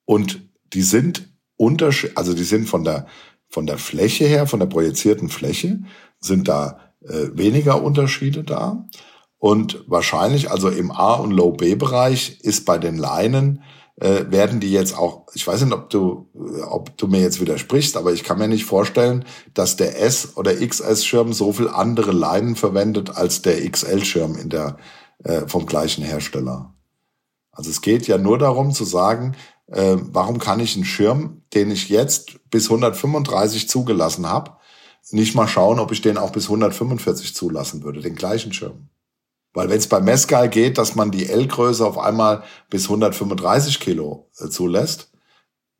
Und 0.06 0.42
die 0.74 0.84
sind 0.84 1.32
unterschied, 1.58 2.18
also 2.18 2.34
die 2.34 2.44
sind 2.44 2.68
von 2.68 2.84
der, 2.84 3.08
von 3.48 3.66
der 3.68 3.78
Fläche 3.78 4.26
her, 4.26 4.48
von 4.48 4.60
der 4.60 4.68
projizierten 4.68 5.30
Fläche, 5.30 5.82
sind 6.20 6.48
da 6.48 6.94
äh, 7.02 7.30
weniger 7.34 7.84
Unterschiede 7.84 8.44
da. 8.44 8.88
Und 9.42 9.84
wahrscheinlich, 9.88 10.52
also 10.52 10.70
im 10.70 10.92
A- 10.92 11.16
und 11.16 11.32
Low-B-Bereich 11.32 12.42
ist 12.42 12.64
bei 12.64 12.78
den 12.78 12.96
Leinen, 12.96 13.64
äh, 13.96 14.26
werden 14.30 14.60
die 14.60 14.72
jetzt 14.72 14.96
auch, 14.96 15.26
ich 15.34 15.48
weiß 15.48 15.64
nicht, 15.64 15.74
ob 15.74 15.90
du, 15.90 16.30
ob 16.70 16.96
du 16.96 17.08
mir 17.08 17.22
jetzt 17.22 17.42
widersprichst, 17.42 17.98
aber 17.98 18.14
ich 18.14 18.24
kann 18.24 18.38
mir 18.38 18.48
nicht 18.48 18.66
vorstellen, 18.66 19.26
dass 19.56 19.78
der 19.78 20.00
S- 20.00 20.38
oder 20.38 20.54
XS-Schirm 20.54 21.34
so 21.34 21.54
viel 21.54 21.70
andere 21.70 22.12
Leinen 22.12 22.56
verwendet 22.56 23.18
als 23.18 23.42
der 23.42 23.68
XL-Schirm 23.68 24.36
in 24.38 24.50
der, 24.50 24.78
äh, 25.24 25.48
vom 25.48 25.66
gleichen 25.66 26.04
Hersteller. 26.04 26.76
Also 27.52 27.72
es 27.72 27.82
geht 27.82 28.06
ja 28.06 28.20
nur 28.20 28.38
darum 28.38 28.72
zu 28.72 28.86
sagen, 28.86 29.36
äh, 29.66 29.98
warum 30.00 30.38
kann 30.38 30.60
ich 30.60 30.76
einen 30.76 30.86
Schirm, 30.86 31.42
den 31.56 31.72
ich 31.72 31.90
jetzt 31.90 32.48
bis 32.52 32.66
135 32.66 33.68
zugelassen 33.68 34.30
habe, 34.30 34.58
nicht 35.10 35.34
mal 35.34 35.48
schauen, 35.48 35.80
ob 35.80 35.92
ich 35.92 36.02
den 36.02 36.20
auch 36.20 36.32
bis 36.32 36.44
145 36.44 37.34
zulassen 37.34 37.82
würde, 37.82 38.02
den 38.02 38.14
gleichen 38.14 38.54
Schirm. 38.54 38.90
Weil 39.54 39.70
wenn 39.70 39.78
es 39.78 39.88
bei 39.88 40.00
Mescal 40.00 40.50
geht, 40.50 40.78
dass 40.78 40.96
man 40.96 41.12
die 41.12 41.28
L-Größe 41.28 41.86
auf 41.86 41.98
einmal 41.98 42.44
bis 42.70 42.86
135 42.86 43.80
Kilo 43.80 44.30
äh, 44.40 44.48
zulässt, 44.50 45.12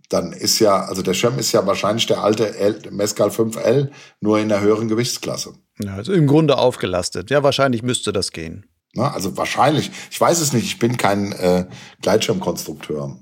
dann 0.10 0.34
ist 0.34 0.60
ja, 0.60 0.84
also 0.86 1.02
der 1.02 1.14
Schirm 1.14 1.40
ist 1.40 1.54
ja 1.54 1.66
wahrscheinlich 1.66 2.06
der 2.06 2.22
alte 2.22 2.58
L, 2.58 2.82
Mescal 2.92 3.30
5L, 3.30 3.92
nur 4.20 4.40
in 4.40 4.50
der 4.50 4.60
höheren 4.60 4.90
Gewichtsklasse. 4.90 5.54
Ja, 5.82 5.96
also 5.96 6.12
im 6.12 6.28
Grunde 6.28 6.58
aufgelastet. 6.58 7.30
Ja, 7.30 7.44
wahrscheinlich 7.44 7.82
müsste 7.82 8.12
das 8.12 8.32
gehen. 8.32 8.66
Na, 8.94 9.14
also 9.14 9.38
wahrscheinlich. 9.38 9.90
Ich 10.10 10.20
weiß 10.20 10.42
es 10.42 10.52
nicht, 10.52 10.66
ich 10.66 10.80
bin 10.80 10.98
kein 10.98 11.32
äh, 11.32 11.66
Gleitschirmkonstrukteur. 12.02 13.18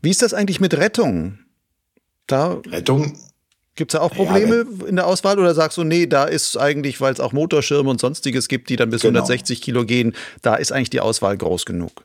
Wie 0.00 0.10
ist 0.10 0.22
das 0.22 0.32
eigentlich 0.32 0.60
mit 0.60 0.74
Rettung? 0.74 1.40
Da 2.26 2.60
Rettung 2.66 3.18
Gibt 3.78 3.94
es 3.94 4.00
da 4.00 4.04
auch 4.04 4.12
Probleme 4.12 4.66
ja, 4.80 4.86
in 4.88 4.96
der 4.96 5.06
Auswahl 5.06 5.38
oder 5.38 5.54
sagst 5.54 5.78
du, 5.78 5.84
nee, 5.84 6.08
da 6.08 6.24
ist 6.24 6.56
eigentlich, 6.56 7.00
weil 7.00 7.12
es 7.12 7.20
auch 7.20 7.32
Motorschirme 7.32 7.88
und 7.88 8.00
sonstiges 8.00 8.48
gibt, 8.48 8.70
die 8.70 8.74
dann 8.74 8.90
bis 8.90 9.02
genau. 9.02 9.20
160 9.20 9.62
Kilo 9.62 9.84
gehen, 9.84 10.16
da 10.42 10.56
ist 10.56 10.72
eigentlich 10.72 10.90
die 10.90 10.98
Auswahl 11.00 11.36
groß 11.36 11.64
genug? 11.64 12.04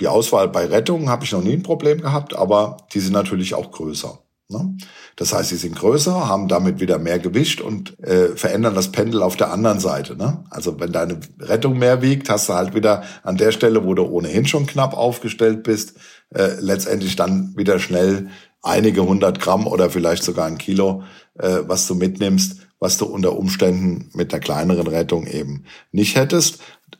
Die 0.00 0.08
Auswahl 0.08 0.48
bei 0.48 0.66
Rettungen 0.66 1.08
habe 1.08 1.24
ich 1.24 1.30
noch 1.30 1.44
nie 1.44 1.52
ein 1.52 1.62
Problem 1.62 2.00
gehabt, 2.00 2.34
aber 2.34 2.78
die 2.92 2.98
sind 2.98 3.12
natürlich 3.12 3.54
auch 3.54 3.70
größer. 3.70 4.18
Ne? 4.48 4.76
Das 5.14 5.32
heißt, 5.32 5.50
sie 5.50 5.56
sind 5.56 5.76
größer, 5.76 6.28
haben 6.28 6.48
damit 6.48 6.80
wieder 6.80 6.98
mehr 6.98 7.20
Gewicht 7.20 7.60
und 7.60 7.98
äh, 8.00 8.36
verändern 8.36 8.74
das 8.74 8.90
Pendel 8.90 9.22
auf 9.22 9.36
der 9.36 9.52
anderen 9.52 9.78
Seite. 9.78 10.16
Ne? 10.16 10.44
Also 10.50 10.80
wenn 10.80 10.90
deine 10.90 11.20
Rettung 11.38 11.78
mehr 11.78 12.02
wiegt, 12.02 12.28
hast 12.28 12.48
du 12.48 12.54
halt 12.54 12.74
wieder 12.74 13.04
an 13.22 13.36
der 13.36 13.52
Stelle, 13.52 13.84
wo 13.84 13.94
du 13.94 14.02
ohnehin 14.04 14.46
schon 14.46 14.66
knapp 14.66 14.92
aufgestellt 14.92 15.62
bist, 15.62 15.94
äh, 16.34 16.60
letztendlich 16.60 17.14
dann 17.14 17.54
wieder 17.56 17.78
schnell 17.78 18.28
einige 18.66 19.04
hundert 19.04 19.40
Gramm 19.40 19.66
oder 19.66 19.90
vielleicht 19.90 20.22
sogar 20.22 20.46
ein 20.46 20.58
Kilo, 20.58 21.02
äh, 21.38 21.60
was 21.66 21.86
du 21.86 21.94
mitnimmst, 21.94 22.60
was 22.78 22.98
du 22.98 23.06
unter 23.06 23.36
Umständen 23.36 24.10
mit 24.14 24.32
einer 24.32 24.40
kleineren 24.40 24.86
Rettung 24.86 25.26
eben 25.26 25.64
nicht 25.92 26.16
hättest. 26.16 26.58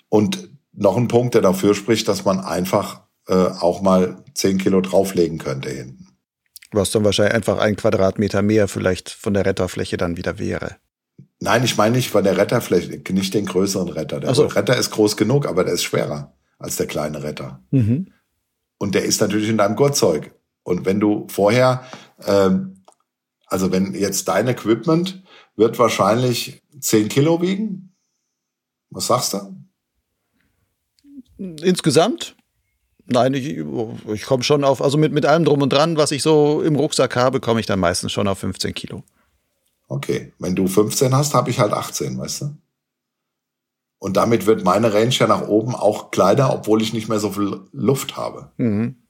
Und 0.09 0.49
noch 0.73 0.97
ein 0.97 1.09
Punkt, 1.09 1.35
der 1.35 1.43
dafür 1.43 1.75
spricht, 1.75 2.09
dass 2.09 2.25
man 2.25 2.41
einfach 2.41 3.03
äh, 3.29 3.35
auch 3.35 3.83
mal 3.83 4.23
zehn 4.35 4.59
Kilo 4.59 4.81
drauflegen 4.81 5.39
könnte 5.39 5.71
hinten. 5.71 6.09
Was 6.73 6.91
dann 6.91 7.05
wahrscheinlich 7.05 7.35
einfach 7.35 7.59
ein 7.59 7.77
Quadratmeter 7.77 8.43
mehr 8.43 8.69
vielleicht 8.69 9.11
von 9.11 9.35
der 9.35 9.47
Retterfläche 9.47 9.97
dann 9.97 10.17
wieder 10.17 10.39
wäre. 10.39 10.77
Nein, 11.41 11.65
ich 11.65 11.77
meine 11.77 11.97
nicht 11.97 12.11
von 12.11 12.25
der 12.25 12.37
Retterfläche, 12.37 13.03
nicht 13.13 13.35
den 13.35 13.47
größeren 13.47 13.89
Retter. 13.89 14.21
Der 14.21 14.35
so. 14.35 14.47
Retter 14.47 14.77
ist 14.77 14.91
groß 14.91 15.17
genug, 15.17 15.47
aber 15.47 15.65
der 15.65 15.75
ist 15.75 15.85
schwerer 15.85 16.35
als 16.59 16.77
der 16.77 16.87
kleine 16.87 17.23
Retter. 17.23 17.63
Mhm. 17.71 18.13
Und 18.79 18.95
der 18.95 19.05
ist 19.05 19.21
natürlich 19.21 19.49
in 19.49 19.59
deinem 19.59 19.77
Gurtzeug. 19.77 20.35
Und 20.67 20.85
wenn 20.85 20.99
du 20.99 21.29
vorher, 21.31 21.85
ähm, 22.27 22.83
also 23.47 23.71
wenn 23.71 23.95
jetzt 23.95 24.27
dein 24.27 24.49
Equipment 24.49 25.23
wird 25.55 25.79
wahrscheinlich 25.79 26.61
10 26.81 27.09
Kilo 27.09 27.41
wiegen. 27.41 27.95
Was 28.91 29.07
sagst 29.07 29.35
du? 29.35 29.57
Insgesamt? 31.39 32.37
Nein, 33.05 33.35
ich, 33.35 33.59
ich 34.13 34.25
komme 34.25 34.43
schon 34.43 34.65
auf, 34.65 34.83
also 34.83 34.99
mit, 34.99 35.13
mit 35.13 35.25
allem 35.25 35.45
drum 35.45 35.63
und 35.63 35.73
dran, 35.73 35.97
was 35.97 36.11
ich 36.11 36.25
so 36.25 36.61
im 36.63 36.75
Rucksack 36.75 37.15
habe, 37.15 37.39
komme 37.39 37.61
ich 37.61 37.67
dann 37.67 37.79
meistens 37.79 38.11
schon 38.11 38.27
auf 38.27 38.39
15 38.41 38.75
Kilo. 38.75 39.05
Okay, 39.87 40.33
wenn 40.41 40.57
du 40.57 40.67
15 40.67 41.15
hast, 41.15 41.33
habe 41.33 41.51
ich 41.51 41.61
halt 41.61 41.73
18, 41.73 42.19
weißt 42.19 42.41
du? 42.41 42.57
Und 43.99 44.17
damit 44.17 44.47
wird 44.47 44.65
meine 44.65 44.93
Range 44.93 45.15
ja 45.15 45.29
nach 45.29 45.47
oben 45.47 45.77
auch 45.77 46.11
kleiner, 46.11 46.53
obwohl 46.53 46.83
ich 46.83 46.93
nicht 46.93 47.09
mehr 47.09 47.21
so 47.21 47.31
viel 47.31 47.61
Luft 47.71 48.17
habe. 48.17 48.51
Mhm. 48.57 49.06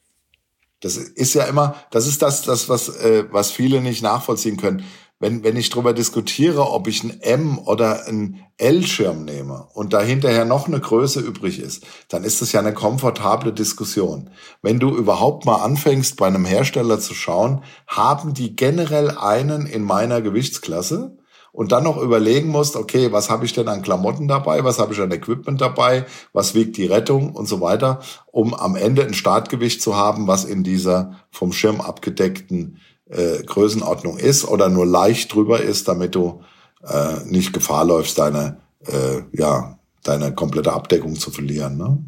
Das 0.86 0.96
ist 0.96 1.34
ja 1.34 1.44
immer, 1.44 1.74
das 1.90 2.06
ist 2.06 2.22
das, 2.22 2.42
das 2.42 2.68
was, 2.68 2.88
äh, 2.88 3.24
was 3.32 3.50
viele 3.50 3.80
nicht 3.80 4.02
nachvollziehen 4.02 4.56
können. 4.56 4.84
Wenn, 5.18 5.42
wenn 5.42 5.56
ich 5.56 5.70
darüber 5.70 5.94
diskutiere, 5.94 6.70
ob 6.70 6.86
ich 6.86 7.02
ein 7.02 7.20
M 7.22 7.58
oder 7.58 8.06
ein 8.06 8.44
L-Schirm 8.58 9.24
nehme 9.24 9.66
und 9.72 9.94
da 9.94 10.00
hinterher 10.02 10.44
noch 10.44 10.68
eine 10.68 10.78
Größe 10.78 11.20
übrig 11.20 11.58
ist, 11.58 11.84
dann 12.08 12.22
ist 12.22 12.40
das 12.40 12.52
ja 12.52 12.60
eine 12.60 12.74
komfortable 12.74 13.52
Diskussion. 13.52 14.30
Wenn 14.62 14.78
du 14.78 14.94
überhaupt 14.94 15.44
mal 15.44 15.56
anfängst, 15.56 16.16
bei 16.16 16.26
einem 16.26 16.44
Hersteller 16.44 17.00
zu 17.00 17.14
schauen, 17.14 17.64
haben 17.88 18.32
die 18.34 18.54
generell 18.54 19.10
einen 19.10 19.66
in 19.66 19.82
meiner 19.82 20.22
Gewichtsklasse 20.22 21.16
und 21.56 21.72
dann 21.72 21.84
noch 21.84 21.96
überlegen 21.96 22.50
musst, 22.50 22.76
okay, 22.76 23.12
was 23.12 23.30
habe 23.30 23.46
ich 23.46 23.54
denn 23.54 23.66
an 23.66 23.80
Klamotten 23.80 24.28
dabei, 24.28 24.62
was 24.62 24.78
habe 24.78 24.92
ich 24.92 25.00
an 25.00 25.10
Equipment 25.10 25.58
dabei, 25.58 26.04
was 26.34 26.54
wiegt 26.54 26.76
die 26.76 26.84
Rettung 26.84 27.32
und 27.32 27.46
so 27.46 27.62
weiter, 27.62 28.00
um 28.26 28.52
am 28.52 28.76
Ende 28.76 29.02
ein 29.02 29.14
Startgewicht 29.14 29.80
zu 29.80 29.96
haben, 29.96 30.26
was 30.26 30.44
in 30.44 30.64
dieser 30.64 31.16
vom 31.30 31.52
Schirm 31.52 31.80
abgedeckten 31.80 32.76
äh, 33.08 33.42
Größenordnung 33.42 34.18
ist 34.18 34.44
oder 34.44 34.68
nur 34.68 34.84
leicht 34.84 35.32
drüber 35.32 35.62
ist, 35.62 35.88
damit 35.88 36.14
du 36.14 36.42
äh, 36.86 37.24
nicht 37.24 37.54
Gefahr 37.54 37.86
läufst, 37.86 38.18
deine 38.18 38.58
äh, 38.84 39.22
ja 39.32 39.78
deine 40.02 40.34
komplette 40.34 40.74
Abdeckung 40.74 41.16
zu 41.16 41.30
verlieren. 41.30 41.78
Ne? 41.78 42.04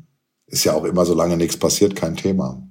Ist 0.47 0.65
ja 0.65 0.75
auch 0.75 0.85
immer, 0.85 1.07
solange 1.07 1.39
nichts 1.39 1.57
passiert, 1.57 1.97
kein 1.97 2.17
Thema. 2.17 2.63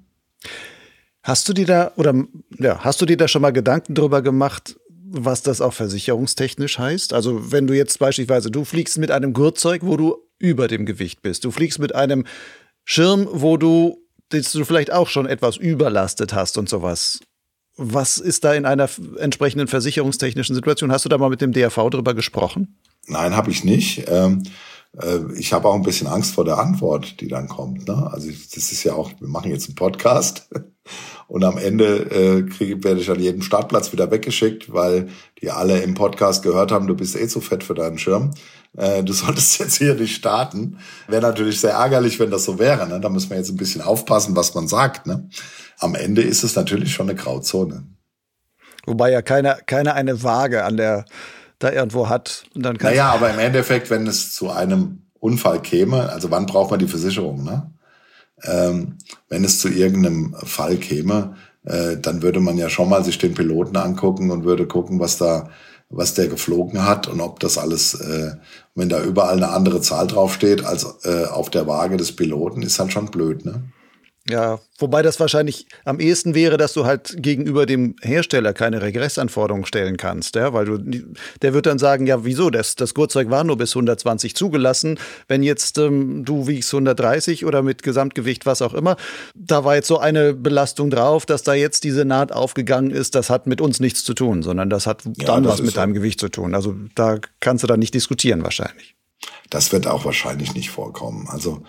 Hast 1.24 1.50
du 1.50 1.54
dir 1.54 1.66
da 1.66 1.92
oder 1.96 2.14
ja, 2.60 2.78
hast 2.82 3.02
du 3.02 3.08
dir 3.08 3.18
da 3.18 3.28
schon 3.28 3.42
mal 3.42 3.52
Gedanken 3.52 3.96
drüber 3.96 4.22
gemacht, 4.22 4.80
was 5.10 5.42
das 5.42 5.62
auch 5.62 5.74
versicherungstechnisch 5.74 6.80
heißt? 6.80 7.14
Also, 7.14 7.52
wenn 7.52 7.68
du 7.68 7.74
jetzt 7.74 8.00
beispielsweise, 8.00 8.52
du 8.52 8.66
fliegst 8.66 8.98
mit 8.98 9.12
einem 9.12 9.34
Gurtzeug, 9.34 9.82
wo 9.84 9.98
du 9.98 10.18
über 10.40 10.68
dem 10.68 10.86
Gewicht 10.86 11.22
bist. 11.22 11.46
Du 11.46 11.52
fliegst 11.52 11.80
mit 11.80 11.96
einem 11.96 12.26
Schirm, 12.84 13.28
wo 13.32 13.58
du, 13.58 13.98
das 14.30 14.52
du 14.52 14.64
vielleicht 14.66 14.92
auch 14.92 15.08
schon 15.08 15.26
etwas 15.26 15.58
überlastet 15.58 16.34
hast 16.34 16.58
und 16.58 16.70
sowas. 16.70 17.20
Was 17.76 18.18
ist 18.18 18.44
da 18.44 18.54
in 18.54 18.66
einer 18.66 18.90
entsprechenden 19.18 19.68
versicherungstechnischen 19.68 20.56
Situation? 20.56 20.92
Hast 20.92 21.06
du 21.06 21.10
da 21.10 21.18
mal 21.18 21.30
mit 21.30 21.42
dem 21.42 21.54
DRV 21.54 21.90
drüber 21.90 22.14
gesprochen? 22.14 22.80
Nein, 23.08 23.36
habe 23.36 23.52
ich 23.52 23.64
nicht. 23.64 24.06
Ähm, 24.08 24.44
äh, 24.44 24.50
ich 25.36 25.54
habe 25.54 25.68
auch 25.68 25.76
ein 25.76 25.84
bisschen 25.84 26.08
Angst 26.08 26.34
vor 26.34 26.46
der 26.46 26.58
Antwort, 26.58 27.22
die 27.22 27.28
dann 27.28 27.48
kommt. 27.48 27.88
Ne? 27.88 28.10
Also 28.12 28.30
das 28.30 28.72
ist 28.72 28.84
ja 28.84 28.94
auch, 28.94 29.12
wir 29.20 29.28
machen 29.28 29.52
jetzt 29.52 29.68
einen 29.68 29.76
Podcast 29.76 30.50
und 31.28 31.44
am 31.44 31.58
Ende 31.58 32.10
äh, 32.10 32.44
kriege, 32.44 32.84
werde 32.84 33.02
ich 33.02 33.12
an 33.12 33.20
jedem 33.20 33.42
Startplatz 33.42 33.92
wieder 33.92 34.10
weggeschickt, 34.10 34.74
weil 34.74 35.10
die 35.42 35.52
alle 35.52 35.82
im 35.82 35.94
Podcast 35.94 36.42
gehört 36.42 36.72
haben, 36.72 36.88
du 36.88 36.96
bist 36.96 37.16
eh 37.16 37.28
zu 37.28 37.42
fett 37.42 37.64
für 37.64 37.76
deinen 37.76 38.00
Schirm. 38.00 38.32
Äh, 38.76 39.04
du 39.04 39.14
solltest 39.14 39.60
jetzt 39.60 39.78
hier 39.78 39.94
nicht 39.94 40.16
starten. 40.16 40.80
Wäre 41.08 41.22
natürlich 41.22 41.60
sehr 41.60 41.74
ärgerlich, 41.74 42.20
wenn 42.20 42.32
das 42.32 42.46
so 42.46 42.58
wäre. 42.58 42.88
Ne? 42.88 43.00
Da 43.00 43.10
muss 43.10 43.30
man 43.30 43.38
jetzt 43.38 43.50
ein 43.50 43.58
bisschen 43.58 43.82
aufpassen, 43.82 44.36
was 44.36 44.56
man 44.56 44.68
sagt. 44.68 45.06
Ne? 45.06 45.30
Am 45.80 45.94
Ende 45.96 46.24
ist 46.24 46.44
es 46.44 46.56
natürlich 46.56 46.94
schon 46.94 47.10
eine 47.10 47.20
Grauzone. 47.20 47.84
Wobei 48.86 49.12
ja 49.12 49.22
keiner, 49.22 49.56
keiner 49.56 49.94
eine 49.96 50.24
Waage 50.24 50.64
an 50.64 50.78
der 50.78 51.06
da 51.60 51.72
irgendwo 51.72 52.10
hat. 52.10 52.46
Und 52.56 52.64
dann 52.64 52.78
naja, 52.82 53.12
aber 53.12 53.32
im 53.32 53.40
Endeffekt, 53.40 53.90
wenn 53.90 54.08
es 54.08 54.34
zu 54.34 54.50
einem 54.50 55.04
Unfall 55.20 55.62
käme, 55.62 56.10
also 56.10 56.32
wann 56.32 56.46
braucht 56.46 56.72
man 56.72 56.80
die 56.80 56.88
Versicherung, 56.88 57.44
ne? 57.44 57.72
Ähm, 58.44 58.98
wenn 59.30 59.44
es 59.44 59.60
zu 59.60 59.68
irgendeinem 59.68 60.36
Fall 60.44 60.78
käme, 60.78 61.36
äh, 61.64 61.98
dann 61.98 62.22
würde 62.22 62.40
man 62.40 62.58
ja 62.58 62.70
schon 62.70 62.88
mal 62.90 63.04
sich 63.04 63.18
den 63.18 63.34
Piloten 63.34 63.76
angucken 63.78 64.30
und 64.30 64.44
würde 64.44 64.68
gucken, 64.68 65.00
was 65.00 65.18
da, 65.18 65.50
was 65.90 66.14
der 66.14 66.28
geflogen 66.28 66.86
hat 66.86 67.08
und 67.08 67.20
ob 67.20 67.40
das 67.40 67.58
alles, 67.58 67.96
äh, 67.96 68.36
wenn 68.76 68.90
da 68.90 69.02
überall 69.02 69.38
eine 69.38 69.50
andere 69.50 69.82
Zahl 69.82 70.06
draufsteht 70.06 70.64
als 70.64 70.86
äh, 71.04 71.26
auf 71.26 71.50
der 71.50 71.66
Waage 71.66 71.98
des 71.98 72.16
Piloten, 72.16 72.62
ist 72.62 72.80
halt 72.80 72.94
schon 72.94 73.08
blöd, 73.08 73.44
ne? 73.46 73.64
Ja, 74.30 74.60
wobei 74.78 75.02
das 75.02 75.22
wahrscheinlich 75.22 75.68
am 75.86 76.02
ehesten 76.02 76.36
wäre, 76.36 76.58
dass 76.58 76.74
du 76.74 76.86
halt 76.86 77.16
gegenüber 77.18 77.66
dem 77.66 77.96
Hersteller 78.02 78.54
keine 78.54 78.82
Regressanforderungen 78.82 79.66
stellen 79.66 79.96
kannst, 79.96 80.36
ja, 80.36 80.52
weil 80.54 80.66
du, 80.66 80.78
der 81.42 81.54
wird 81.54 81.66
dann 81.66 81.80
sagen, 81.80 82.08
ja, 82.08 82.26
wieso, 82.26 82.50
das, 82.50 82.76
das 82.76 82.94
Gurtzeug 82.94 83.30
war 83.30 83.46
nur 83.46 83.58
bis 83.58 83.72
120 83.72 84.36
zugelassen, 84.36 85.00
wenn 85.30 85.44
jetzt 85.44 85.78
ähm, 85.78 86.26
du 86.26 86.46
wiegst 86.48 86.74
130 86.74 87.46
oder 87.46 87.62
mit 87.62 87.84
Gesamtgewicht, 87.84 88.46
was 88.46 88.62
auch 88.62 88.74
immer, 88.74 88.98
da 89.34 89.64
war 89.64 89.76
jetzt 89.76 89.88
so 89.88 89.98
eine 89.98 90.34
Belastung 90.34 90.90
drauf, 90.90 91.26
dass 91.26 91.44
da 91.44 91.54
jetzt 91.54 91.86
diese 91.86 92.04
Naht 92.04 92.34
aufgegangen 92.34 92.92
ist, 92.92 93.16
das 93.16 93.30
hat 93.30 93.48
mit 93.48 93.62
uns 93.62 93.80
nichts 93.80 94.04
zu 94.04 94.14
tun, 94.14 94.44
sondern 94.44 94.70
das 94.70 94.88
hat 94.88 95.06
ja, 95.06 95.26
dann 95.26 95.44
das 95.44 95.54
was 95.54 95.62
mit 95.62 95.72
so. 95.72 95.78
deinem 95.78 95.94
Gewicht 95.94 96.20
zu 96.20 96.28
tun. 96.28 96.54
Also 96.54 96.76
da 96.96 97.20
kannst 97.40 97.64
du 97.64 97.68
dann 97.68 97.80
nicht 97.80 97.94
diskutieren 97.94 98.44
wahrscheinlich. 98.44 98.98
Das 99.50 99.72
wird 99.72 99.88
auch 99.88 100.06
wahrscheinlich 100.06 100.54
nicht 100.54 100.70
vorkommen. 100.70 101.28
Also 101.30 101.64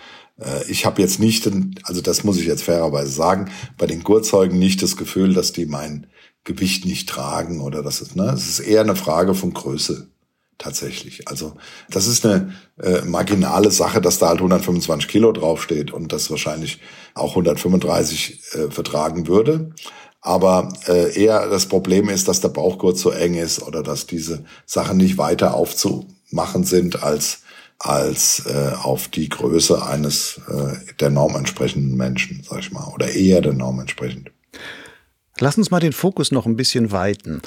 ich 0.68 0.86
habe 0.86 1.03
jetzt 1.03 1.18
nicht, 1.18 1.51
also 1.82 2.01
das 2.01 2.22
muss 2.22 2.39
ich 2.39 2.47
jetzt 2.47 2.62
fairerweise 2.62 3.11
sagen, 3.11 3.51
bei 3.76 3.86
den 3.86 4.05
Gurzeugen 4.05 4.59
nicht 4.59 4.82
das 4.82 4.97
Gefühl, 4.97 5.34
dass 5.34 5.53
die 5.53 5.66
mein 5.66 6.07
Gewicht 6.45 6.84
nicht 6.84 7.09
tragen 7.09 7.61
oder 7.61 7.82
das 7.82 8.01
ist, 8.01 8.16
ne, 8.16 8.30
es 8.34 8.49
ist 8.49 8.61
eher 8.61 8.82
eine 8.82 8.97
Frage 8.97 9.34
von 9.34 9.53
Größe 9.53 10.09
tatsächlich. 10.59 11.28
Also 11.28 11.55
das 11.91 12.07
ist 12.07 12.26
eine 12.26 12.53
äh, 12.82 13.03
marginale 13.03 13.70
Sache, 13.70 14.01
dass 14.01 14.18
da 14.18 14.28
halt 14.28 14.39
125 14.39 15.09
Kilo 15.09 15.32
draufsteht 15.32 15.93
und 15.93 16.12
das 16.12 16.30
wahrscheinlich 16.30 16.80
auch 17.14 17.30
135 17.30 18.41
äh, 18.53 18.70
vertragen 18.70 19.28
würde. 19.28 19.70
Aber 20.20 20.72
äh, 20.89 21.14
eher 21.22 21.49
das 21.49 21.66
Problem 21.66 22.09
ist, 22.09 22.26
dass 22.26 22.41
der 22.41 22.49
Bauchgurt 22.49 22.99
so 22.99 23.11
eng 23.11 23.34
ist 23.34 23.62
oder 23.62 23.82
dass 23.82 24.07
diese 24.07 24.45
Sachen 24.66 24.97
nicht 24.97 25.16
weiter 25.16 25.55
aufzumachen 25.55 26.64
sind 26.64 27.03
als 27.03 27.43
als 27.79 28.45
äh, 28.47 28.72
auf 28.83 29.09
die 29.09 29.29
Größe 29.29 29.85
eines 29.85 30.41
äh, 30.49 30.95
der 31.01 31.11
Norm 31.11 31.37
entsprechenden 31.37 31.97
Menschen, 31.97 32.43
sag 32.49 32.61
ich 32.61 32.72
mal, 32.72 32.89
oder 32.95 33.09
eher 33.11 33.41
der 33.41 33.53
Norm 33.53 33.79
entsprechend. 33.81 34.33
Lass 35.39 35.57
uns 35.57 35.70
mal 35.70 35.81
den 35.81 35.93
Fokus 35.93 36.33
noch 36.33 36.47
ein 36.47 36.57
bisschen 36.57 36.91
weiten. 36.91 37.41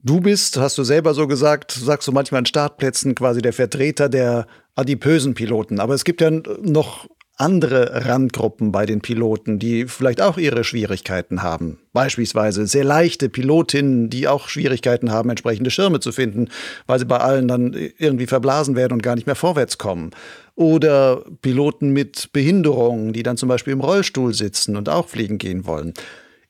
Du 0.00 0.20
bist, 0.20 0.56
hast 0.56 0.78
du 0.78 0.84
selber 0.84 1.14
so 1.14 1.26
gesagt, 1.26 1.72
sagst 1.72 2.08
du 2.08 2.12
manchmal 2.12 2.40
an 2.40 2.46
Startplätzen 2.46 3.14
quasi 3.14 3.42
der 3.42 3.52
Vertreter 3.52 4.08
der 4.08 4.46
adipösen 4.74 5.34
Piloten. 5.34 5.80
Aber 5.80 5.94
es 5.94 6.04
gibt 6.04 6.20
ja 6.20 6.30
noch 6.30 7.06
andere 7.36 8.06
Randgruppen 8.06 8.70
bei 8.70 8.86
den 8.86 9.00
Piloten, 9.00 9.58
die 9.58 9.86
vielleicht 9.86 10.20
auch 10.20 10.38
ihre 10.38 10.62
Schwierigkeiten 10.62 11.42
haben. 11.42 11.78
Beispielsweise 11.92 12.66
sehr 12.66 12.84
leichte 12.84 13.28
Pilotinnen, 13.28 14.08
die 14.08 14.28
auch 14.28 14.48
Schwierigkeiten 14.48 15.10
haben, 15.10 15.30
entsprechende 15.30 15.70
Schirme 15.70 15.98
zu 15.98 16.12
finden, 16.12 16.48
weil 16.86 17.00
sie 17.00 17.06
bei 17.06 17.18
allen 17.18 17.48
dann 17.48 17.74
irgendwie 17.98 18.26
verblasen 18.26 18.76
werden 18.76 18.92
und 18.92 19.02
gar 19.02 19.16
nicht 19.16 19.26
mehr 19.26 19.34
vorwärts 19.34 19.78
kommen. 19.78 20.12
Oder 20.54 21.24
Piloten 21.42 21.90
mit 21.90 22.32
Behinderungen, 22.32 23.12
die 23.12 23.24
dann 23.24 23.36
zum 23.36 23.48
Beispiel 23.48 23.72
im 23.72 23.80
Rollstuhl 23.80 24.32
sitzen 24.32 24.76
und 24.76 24.88
auch 24.88 25.08
fliegen 25.08 25.38
gehen 25.38 25.66
wollen. 25.66 25.92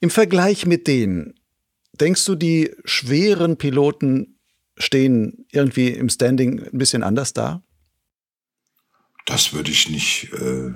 Im 0.01 0.11
Vergleich 0.11 0.67
mit 0.67 0.87
denen, 0.87 1.35
denkst 1.99 2.27
du, 2.27 2.35
die 2.35 2.75
schweren 2.85 3.57
Piloten 3.57 4.39
stehen 4.77 5.47
irgendwie 5.51 5.89
im 5.89 6.11
Standing 6.11 6.63
ein 6.63 6.79
bisschen 6.79 7.03
anders 7.03 7.33
da? 7.33 7.63
Das 9.25 9.53
würde 9.53 9.71
ich 9.71 9.89
nicht, 9.89 10.33
äh, 10.33 10.73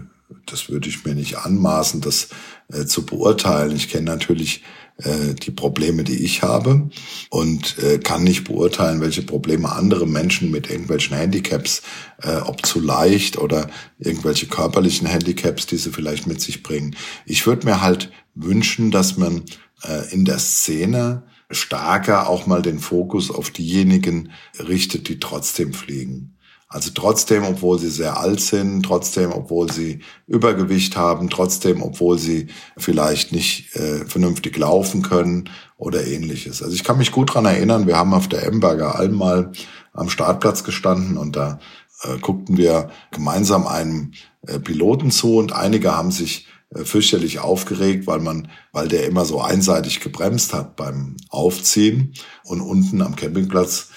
das 0.46 0.68
würde 0.68 0.88
ich 0.88 1.05
mir 1.05 1.14
nicht 1.14 1.38
anmaßen, 1.38 2.01
das 2.01 2.28
äh, 2.72 2.84
zu 2.86 3.05
beurteilen. 3.05 3.76
Ich 3.76 3.88
kenne 3.88 4.07
natürlich 4.07 4.62
äh, 4.99 5.34
die 5.34 5.51
Probleme, 5.51 6.03
die 6.03 6.24
ich 6.24 6.42
habe 6.42 6.90
und 7.30 7.78
äh, 7.78 7.99
kann 7.99 8.24
nicht 8.24 8.44
beurteilen, 8.44 9.01
welche 9.01 9.22
Probleme 9.22 9.70
andere 9.70 10.07
Menschen 10.07 10.51
mit 10.51 10.70
irgendwelchen 10.70 11.16
Handicaps, 11.16 11.82
äh, 12.22 12.36
ob 12.36 12.66
zu 12.66 12.80
leicht 12.80 13.36
oder 13.38 13.70
irgendwelche 13.99 14.46
körperlichen 14.46 15.07
Handicaps, 15.07 15.66
die 15.66 15.76
sie 15.76 15.90
vielleicht 15.90 16.26
mit 16.26 16.40
sich 16.40 16.62
bringen. 16.62 16.96
Ich 17.26 17.46
würde 17.46 17.66
mir 17.66 17.80
halt 17.80 18.11
wünschen, 18.34 18.90
dass 18.90 19.16
man 19.16 19.44
äh, 19.84 20.12
in 20.12 20.24
der 20.24 20.38
Szene 20.38 21.22
stärker 21.51 22.28
auch 22.28 22.46
mal 22.46 22.62
den 22.62 22.78
Fokus 22.78 23.30
auf 23.30 23.51
diejenigen 23.51 24.32
richtet, 24.59 25.09
die 25.09 25.20
trotzdem 25.20 25.74
fliegen. 25.74 26.38
Also 26.71 26.91
trotzdem, 26.95 27.45
obwohl 27.45 27.79
sie 27.79 27.89
sehr 27.89 28.21
alt 28.21 28.41
sind, 28.41 28.83
trotzdem, 28.83 29.33
obwohl 29.33 29.73
sie 29.73 30.01
Übergewicht 30.27 30.99
haben, 30.99 31.31
trotzdem, 31.31 31.83
obwohl 31.83 32.19
sie 32.19 32.49
vielleicht 32.77 33.33
nicht 33.33 33.75
äh, 33.75 34.05
vernünftig 34.05 34.57
laufen 34.59 35.01
können 35.01 35.49
oder 35.79 36.07
ähnliches. 36.07 36.62
Also 36.62 36.75
ich 36.75 36.85
kann 36.85 36.99
mich 36.99 37.11
gut 37.11 37.33
dran 37.33 37.47
erinnern, 37.47 37.87
wir 37.87 37.97
haben 37.97 38.12
auf 38.12 38.29
der 38.29 38.45
Emberger 38.45 38.97
Alm 38.97 39.14
mal 39.14 39.51
am 39.95 40.11
Startplatz 40.11 40.62
gestanden 40.62 41.16
und 41.16 41.37
da 41.37 41.59
äh, 42.03 42.19
guckten 42.19 42.59
wir 42.59 42.91
gemeinsam 43.12 43.66
einem 43.66 44.12
äh, 44.47 44.59
Piloten 44.59 45.11
zu 45.11 45.37
und 45.39 45.53
einige 45.53 45.97
haben 45.97 46.11
sich 46.11 46.49
äh, 46.75 46.85
fürchterlich 46.85 47.39
aufgeregt, 47.39 48.07
weil 48.07 48.21
man, 48.21 48.49
weil 48.73 48.89
der 48.89 49.07
immer 49.07 49.25
so 49.25 49.41
einseitig 49.41 50.01
gebremst 50.01 50.53
hat 50.53 50.77
beim 50.77 51.16
Aufziehen 51.31 52.12
und 52.45 52.61
unten 52.61 53.01
am 53.01 53.16
Campingplatz 53.16 53.89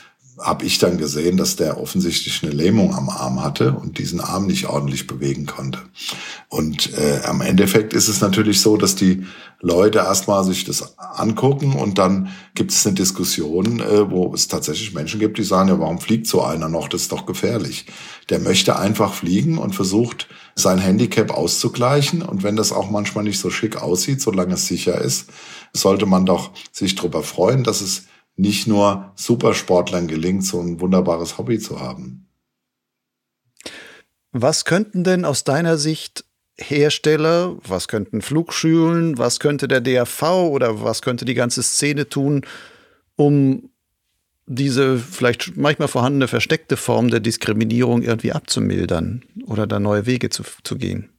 habe 0.41 0.65
ich 0.65 0.79
dann 0.79 0.97
gesehen, 0.97 1.37
dass 1.37 1.55
der 1.55 1.79
offensichtlich 1.79 2.41
eine 2.43 2.51
Lähmung 2.51 2.95
am 2.95 3.09
Arm 3.09 3.43
hatte 3.43 3.73
und 3.73 3.97
diesen 3.97 4.19
Arm 4.19 4.47
nicht 4.47 4.67
ordentlich 4.67 5.07
bewegen 5.07 5.45
konnte. 5.45 5.79
Und 6.49 6.93
äh, 6.97 7.21
am 7.25 7.41
Endeffekt 7.41 7.93
ist 7.93 8.07
es 8.07 8.21
natürlich 8.21 8.61
so, 8.61 8.77
dass 8.77 8.95
die 8.95 9.25
Leute 9.61 9.99
erstmal 9.99 10.43
sich 10.43 10.63
das 10.65 10.97
angucken 10.97 11.73
und 11.73 11.99
dann 11.99 12.29
gibt 12.55 12.71
es 12.71 12.85
eine 12.85 12.95
Diskussion, 12.95 13.79
äh, 13.79 14.09
wo 14.09 14.33
es 14.33 14.47
tatsächlich 14.47 14.93
Menschen 14.93 15.19
gibt, 15.19 15.37
die 15.37 15.43
sagen, 15.43 15.69
ja, 15.69 15.79
warum 15.79 15.99
fliegt 15.99 16.25
so 16.25 16.41
einer 16.41 16.67
noch? 16.67 16.87
Das 16.87 17.03
ist 17.03 17.11
doch 17.11 17.25
gefährlich. 17.27 17.85
Der 18.29 18.39
möchte 18.39 18.77
einfach 18.77 19.13
fliegen 19.13 19.59
und 19.59 19.75
versucht, 19.75 20.27
sein 20.55 20.79
Handicap 20.79 21.31
auszugleichen. 21.31 22.23
Und 22.23 22.43
wenn 22.43 22.55
das 22.55 22.71
auch 22.71 22.89
manchmal 22.89 23.23
nicht 23.23 23.39
so 23.39 23.49
schick 23.49 23.77
aussieht, 23.77 24.21
solange 24.21 24.55
es 24.55 24.67
sicher 24.67 24.99
ist, 24.99 25.29
sollte 25.73 26.05
man 26.05 26.25
doch 26.25 26.51
sich 26.71 26.95
darüber 26.95 27.21
freuen, 27.21 27.63
dass 27.63 27.81
es 27.81 28.05
nicht 28.35 28.67
nur 28.67 29.11
Supersportlern 29.15 30.07
gelingt, 30.07 30.45
so 30.45 30.59
ein 30.59 30.79
wunderbares 30.79 31.37
Hobby 31.37 31.59
zu 31.59 31.79
haben. 31.79 32.27
Was 34.31 34.65
könnten 34.65 35.03
denn 35.03 35.25
aus 35.25 35.43
deiner 35.43 35.77
Sicht 35.77 36.25
Hersteller, 36.57 37.57
was 37.67 37.87
könnten 37.87 38.21
Flugschulen, 38.21 39.17
was 39.17 39.39
könnte 39.39 39.67
der 39.67 39.81
DRV 39.81 40.23
oder 40.23 40.83
was 40.83 41.01
könnte 41.01 41.25
die 41.25 41.33
ganze 41.33 41.63
Szene 41.63 42.07
tun, 42.07 42.45
um 43.15 43.69
diese 44.45 44.97
vielleicht 44.97 45.55
manchmal 45.55 45.87
vorhandene 45.87 46.27
versteckte 46.27 46.77
Form 46.77 47.09
der 47.09 47.19
Diskriminierung 47.19 48.01
irgendwie 48.01 48.31
abzumildern 48.31 49.23
oder 49.45 49.65
da 49.65 49.79
neue 49.79 50.05
Wege 50.05 50.29
zu, 50.29 50.43
zu 50.63 50.77
gehen? 50.77 51.10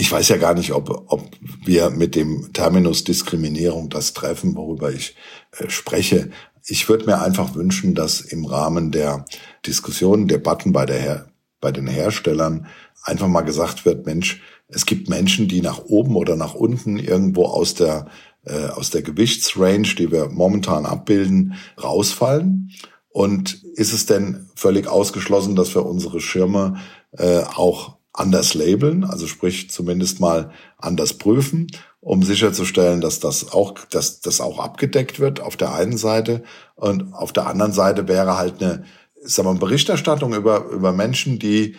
Ich 0.00 0.10
weiß 0.10 0.30
ja 0.30 0.38
gar 0.38 0.54
nicht, 0.54 0.72
ob, 0.72 1.04
ob 1.08 1.28
wir 1.62 1.90
mit 1.90 2.14
dem 2.14 2.54
Terminus 2.54 3.04
Diskriminierung 3.04 3.90
das 3.90 4.14
treffen, 4.14 4.56
worüber 4.56 4.90
ich 4.90 5.14
äh, 5.58 5.68
spreche. 5.68 6.30
Ich 6.64 6.88
würde 6.88 7.04
mir 7.04 7.20
einfach 7.20 7.54
wünschen, 7.54 7.94
dass 7.94 8.22
im 8.22 8.46
Rahmen 8.46 8.92
der 8.92 9.26
Diskussionen, 9.66 10.26
Debatten 10.26 10.72
bei, 10.72 10.86
der 10.86 10.98
Her 10.98 11.26
bei 11.60 11.70
den 11.70 11.86
Herstellern 11.86 12.66
einfach 13.02 13.28
mal 13.28 13.42
gesagt 13.42 13.84
wird, 13.84 14.06
Mensch, 14.06 14.40
es 14.68 14.86
gibt 14.86 15.10
Menschen, 15.10 15.48
die 15.48 15.60
nach 15.60 15.84
oben 15.84 16.16
oder 16.16 16.34
nach 16.34 16.54
unten 16.54 16.98
irgendwo 16.98 17.44
aus 17.44 17.74
der 17.74 18.06
äh, 18.46 18.68
aus 18.68 18.88
der 18.88 19.02
Gewichtsrange, 19.02 19.96
die 19.98 20.10
wir 20.10 20.30
momentan 20.30 20.86
abbilden, 20.86 21.56
rausfallen. 21.76 22.70
Und 23.10 23.62
ist 23.74 23.92
es 23.92 24.06
denn 24.06 24.48
völlig 24.54 24.86
ausgeschlossen, 24.86 25.56
dass 25.56 25.74
wir 25.74 25.84
unsere 25.84 26.22
Schirme 26.22 26.76
äh, 27.12 27.42
auch 27.42 27.99
anders 28.12 28.54
labeln, 28.54 29.04
also 29.04 29.26
sprich 29.26 29.70
zumindest 29.70 30.20
mal 30.20 30.50
anders 30.78 31.14
prüfen, 31.14 31.68
um 32.00 32.22
sicherzustellen, 32.22 33.00
dass 33.00 33.20
das 33.20 33.52
auch, 33.52 33.74
dass 33.90 34.20
das 34.20 34.40
auch 34.40 34.58
abgedeckt 34.58 35.20
wird 35.20 35.40
auf 35.40 35.56
der 35.56 35.74
einen 35.74 35.96
Seite 35.96 36.42
und 36.74 37.12
auf 37.14 37.32
der 37.32 37.46
anderen 37.46 37.72
Seite 37.72 38.08
wäre 38.08 38.36
halt 38.36 38.62
eine, 38.62 38.84
sagen 39.22 39.48
wir, 39.48 39.54
Berichterstattung 39.60 40.34
über 40.34 40.64
über 40.70 40.92
Menschen, 40.92 41.38
die 41.38 41.76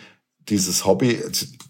dieses 0.48 0.84
Hobby, 0.86 1.22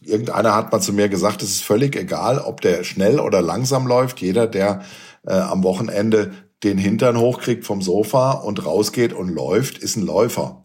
irgendeiner 0.03 0.55
hat 0.55 0.73
mal 0.73 0.81
zu 0.81 0.93
mir 0.93 1.09
gesagt, 1.09 1.43
es 1.43 1.51
ist 1.51 1.63
völlig 1.63 1.97
egal, 1.97 2.39
ob 2.39 2.61
der 2.61 2.85
schnell 2.85 3.21
oder 3.21 3.43
langsam 3.43 3.87
läuft. 3.87 4.21
Jeder, 4.21 4.47
der 4.47 4.83
äh, 5.27 5.35
am 5.35 5.63
Wochenende 5.63 6.33
den 6.63 6.79
Hintern 6.79 7.19
hochkriegt 7.19 7.65
vom 7.65 7.83
Sofa 7.83 8.33
und 8.33 8.65
rausgeht 8.65 9.13
und 9.13 9.29
läuft, 9.29 9.79
ist 9.79 9.97
ein 9.97 10.07
Läufer. 10.07 10.62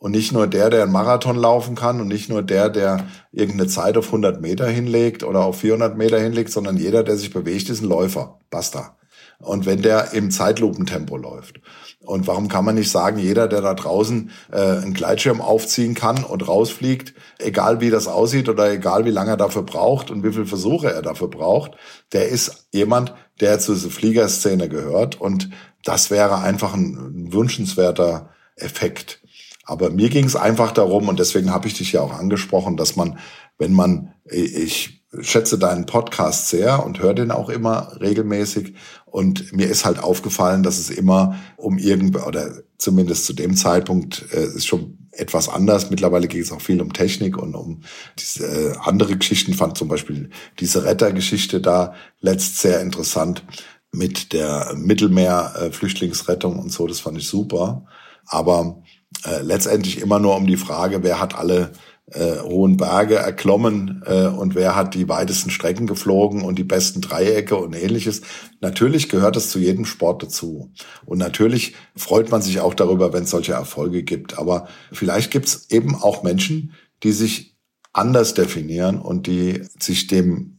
Und 0.00 0.12
nicht 0.12 0.32
nur 0.32 0.46
der, 0.46 0.70
der 0.70 0.82
einen 0.82 0.92
Marathon 0.92 1.36
laufen 1.36 1.76
kann 1.76 2.00
und 2.00 2.08
nicht 2.08 2.30
nur 2.30 2.42
der, 2.42 2.70
der 2.70 3.06
irgendeine 3.32 3.68
Zeit 3.68 3.98
auf 3.98 4.06
100 4.06 4.40
Meter 4.40 4.66
hinlegt 4.66 5.22
oder 5.22 5.44
auf 5.44 5.58
400 5.58 5.94
Meter 5.94 6.18
hinlegt, 6.18 6.50
sondern 6.50 6.78
jeder, 6.78 7.04
der 7.04 7.18
sich 7.18 7.30
bewegt, 7.30 7.68
ist 7.68 7.82
ein 7.82 7.88
Läufer. 7.88 8.40
Basta. 8.48 8.96
Und 9.40 9.66
wenn 9.66 9.82
der 9.82 10.14
im 10.14 10.30
Zeitlupentempo 10.30 11.18
läuft. 11.18 11.60
Und 12.02 12.26
warum 12.26 12.48
kann 12.48 12.64
man 12.64 12.76
nicht 12.76 12.90
sagen, 12.90 13.18
jeder, 13.18 13.46
der 13.46 13.60
da 13.60 13.74
draußen 13.74 14.30
äh, 14.50 14.56
einen 14.56 14.94
Gleitschirm 14.94 15.42
aufziehen 15.42 15.94
kann 15.94 16.24
und 16.24 16.48
rausfliegt, 16.48 17.12
egal 17.38 17.82
wie 17.82 17.90
das 17.90 18.06
aussieht 18.06 18.48
oder 18.48 18.72
egal 18.72 19.04
wie 19.04 19.10
lange 19.10 19.32
er 19.32 19.36
dafür 19.36 19.64
braucht 19.64 20.10
und 20.10 20.24
wie 20.24 20.32
viele 20.32 20.46
Versuche 20.46 20.90
er 20.90 21.02
dafür 21.02 21.28
braucht, 21.28 21.72
der 22.14 22.28
ist 22.28 22.68
jemand, 22.72 23.14
der 23.40 23.58
zu 23.58 23.74
dieser 23.74 23.90
Fliegerszene 23.90 24.70
gehört. 24.70 25.20
Und 25.20 25.50
das 25.84 26.10
wäre 26.10 26.38
einfach 26.38 26.72
ein 26.72 27.32
wünschenswerter 27.34 28.30
Effekt. 28.56 29.19
Aber 29.64 29.90
mir 29.90 30.08
ging 30.08 30.24
es 30.24 30.36
einfach 30.36 30.72
darum, 30.72 31.08
und 31.08 31.20
deswegen 31.20 31.50
habe 31.52 31.68
ich 31.68 31.74
dich 31.74 31.92
ja 31.92 32.00
auch 32.00 32.12
angesprochen, 32.12 32.76
dass 32.76 32.96
man, 32.96 33.18
wenn 33.58 33.72
man, 33.72 34.14
ich 34.24 35.00
schätze 35.20 35.58
deinen 35.58 35.86
Podcast 35.86 36.48
sehr 36.48 36.84
und 36.84 37.00
höre 37.00 37.14
den 37.14 37.30
auch 37.30 37.48
immer 37.48 38.00
regelmäßig. 38.00 38.74
Und 39.06 39.52
mir 39.52 39.68
ist 39.68 39.84
halt 39.84 40.02
aufgefallen, 40.02 40.62
dass 40.62 40.78
es 40.78 40.88
immer 40.88 41.36
um 41.56 41.78
irgend 41.78 42.16
oder 42.24 42.52
zumindest 42.78 43.26
zu 43.26 43.32
dem 43.32 43.56
Zeitpunkt 43.56 44.24
äh, 44.32 44.44
ist 44.44 44.66
schon 44.66 44.98
etwas 45.10 45.48
anders. 45.48 45.90
Mittlerweile 45.90 46.28
geht 46.28 46.44
es 46.44 46.52
auch 46.52 46.60
viel 46.60 46.80
um 46.80 46.92
Technik 46.92 47.36
und 47.36 47.54
um 47.54 47.82
diese 48.18 48.46
äh, 48.46 48.76
andere 48.82 49.16
Geschichten. 49.16 49.54
Fand 49.54 49.76
zum 49.76 49.88
Beispiel 49.88 50.30
diese 50.60 50.84
Rettergeschichte 50.84 51.60
da 51.60 51.94
letzt 52.20 52.60
sehr 52.60 52.80
interessant 52.80 53.44
mit 53.92 54.32
der 54.32 54.74
Mittelmeer-Flüchtlingsrettung 54.76 56.58
und 56.58 56.70
so. 56.70 56.86
Das 56.86 57.00
fand 57.00 57.18
ich 57.18 57.26
super. 57.26 57.84
Aber 58.26 58.80
äh, 59.24 59.42
letztendlich 59.42 60.00
immer 60.00 60.18
nur 60.18 60.36
um 60.36 60.46
die 60.46 60.56
Frage, 60.56 61.02
wer 61.02 61.20
hat 61.20 61.34
alle 61.34 61.72
äh, 62.12 62.40
hohen 62.40 62.76
Berge 62.76 63.16
erklommen 63.16 64.02
äh, 64.04 64.26
und 64.26 64.54
wer 64.54 64.74
hat 64.74 64.94
die 64.94 65.08
weitesten 65.08 65.50
Strecken 65.50 65.86
geflogen 65.86 66.42
und 66.42 66.58
die 66.58 66.64
besten 66.64 67.00
Dreiecke 67.00 67.56
und 67.56 67.72
ähnliches. 67.74 68.22
Natürlich 68.60 69.08
gehört 69.08 69.36
es 69.36 69.50
zu 69.50 69.58
jedem 69.58 69.84
Sport 69.84 70.22
dazu. 70.22 70.72
Und 71.06 71.18
natürlich 71.18 71.74
freut 71.94 72.30
man 72.30 72.42
sich 72.42 72.60
auch 72.60 72.74
darüber, 72.74 73.12
wenn 73.12 73.24
es 73.24 73.30
solche 73.30 73.52
Erfolge 73.52 74.02
gibt. 74.02 74.38
Aber 74.38 74.68
vielleicht 74.92 75.30
gibt 75.30 75.46
es 75.46 75.70
eben 75.70 75.94
auch 75.94 76.22
Menschen, 76.22 76.74
die 77.02 77.12
sich 77.12 77.56
anders 77.92 78.34
definieren 78.34 79.00
und 79.00 79.26
die 79.26 79.62
sich 79.78 80.06
dem, 80.06 80.58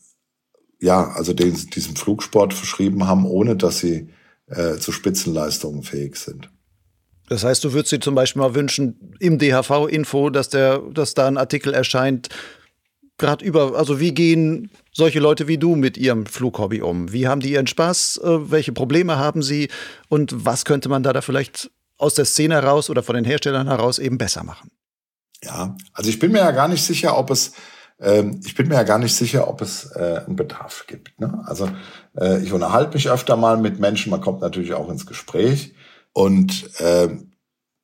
ja, 0.79 1.09
also 1.11 1.33
den, 1.33 1.53
diesem 1.53 1.95
Flugsport 1.95 2.53
verschrieben 2.53 3.07
haben, 3.07 3.25
ohne 3.25 3.55
dass 3.55 3.79
sie 3.79 4.09
äh, 4.47 4.77
zu 4.77 4.91
Spitzenleistungen 4.91 5.83
fähig 5.83 6.15
sind. 6.15 6.49
Das 7.31 7.45
heißt, 7.45 7.63
du 7.63 7.71
würdest 7.71 7.93
dir 7.93 8.01
zum 8.01 8.13
Beispiel 8.13 8.41
mal 8.41 8.55
wünschen, 8.55 9.15
im 9.21 9.39
DHV-Info, 9.39 10.31
dass, 10.31 10.49
der, 10.49 10.79
dass 10.79 11.13
da 11.13 11.27
ein 11.27 11.37
Artikel 11.37 11.73
erscheint, 11.73 12.27
gerade 13.17 13.45
über, 13.45 13.77
also 13.77 14.01
wie 14.01 14.13
gehen 14.13 14.69
solche 14.91 15.21
Leute 15.21 15.47
wie 15.47 15.57
du 15.57 15.77
mit 15.77 15.97
ihrem 15.97 16.25
Flughobby 16.25 16.81
um? 16.81 17.13
Wie 17.13 17.29
haben 17.29 17.39
die 17.39 17.53
ihren 17.53 17.67
Spaß? 17.67 18.19
Äh, 18.21 18.51
welche 18.51 18.73
Probleme 18.73 19.17
haben 19.17 19.43
sie? 19.43 19.69
Und 20.09 20.43
was 20.45 20.65
könnte 20.65 20.89
man 20.89 21.03
da, 21.03 21.13
da 21.13 21.21
vielleicht 21.21 21.71
aus 21.97 22.15
der 22.15 22.25
Szene 22.25 22.55
heraus 22.55 22.89
oder 22.89 23.01
von 23.01 23.15
den 23.15 23.23
Herstellern 23.23 23.69
heraus 23.69 23.97
eben 23.97 24.17
besser 24.17 24.43
machen? 24.43 24.69
Ja, 25.41 25.77
also 25.93 26.09
ich 26.09 26.19
bin 26.19 26.33
mir 26.33 26.39
ja 26.39 26.51
gar 26.51 26.67
nicht 26.67 26.83
sicher, 26.83 27.17
ob 27.17 27.31
es 27.31 27.53
ähm, 28.01 28.41
ich 28.43 28.55
bin 28.55 28.67
mir 28.67 28.75
ja 28.75 28.83
gar 28.83 28.99
nicht 28.99 29.15
sicher, 29.15 29.47
ob 29.47 29.61
es 29.61 29.89
äh, 29.95 30.23
einen 30.25 30.35
Bedarf 30.35 30.85
gibt. 30.85 31.17
Ne? 31.17 31.41
Also 31.45 31.69
äh, 32.19 32.43
ich 32.43 32.51
unterhalte 32.51 32.93
mich 32.95 33.09
öfter 33.09 33.37
mal 33.37 33.55
mit 33.55 33.79
Menschen, 33.79 34.09
man 34.09 34.19
kommt 34.19 34.41
natürlich 34.41 34.73
auch 34.73 34.89
ins 34.89 35.05
Gespräch. 35.05 35.73
Und 36.13 36.69
äh, 36.79 37.09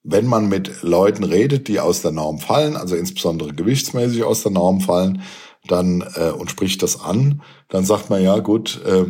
wenn 0.03 0.25
man 0.25 0.47
mit 0.47 0.83
Leuten 0.83 1.23
redet, 1.23 1.67
die 1.67 1.79
aus 1.79 2.01
der 2.01 2.11
Norm 2.11 2.39
fallen, 2.39 2.77
also 2.77 2.95
insbesondere 2.95 3.53
gewichtsmäßig 3.53 4.23
aus 4.23 4.43
der 4.43 4.51
Norm 4.51 4.81
fallen, 4.81 5.21
dann 5.67 6.01
äh, 6.15 6.29
und 6.29 6.49
spricht 6.49 6.81
das 6.81 7.01
an, 7.01 7.41
dann 7.69 7.85
sagt 7.85 8.09
man 8.09 8.23
ja 8.23 8.39
gut, 8.39 8.81
äh, 8.85 9.05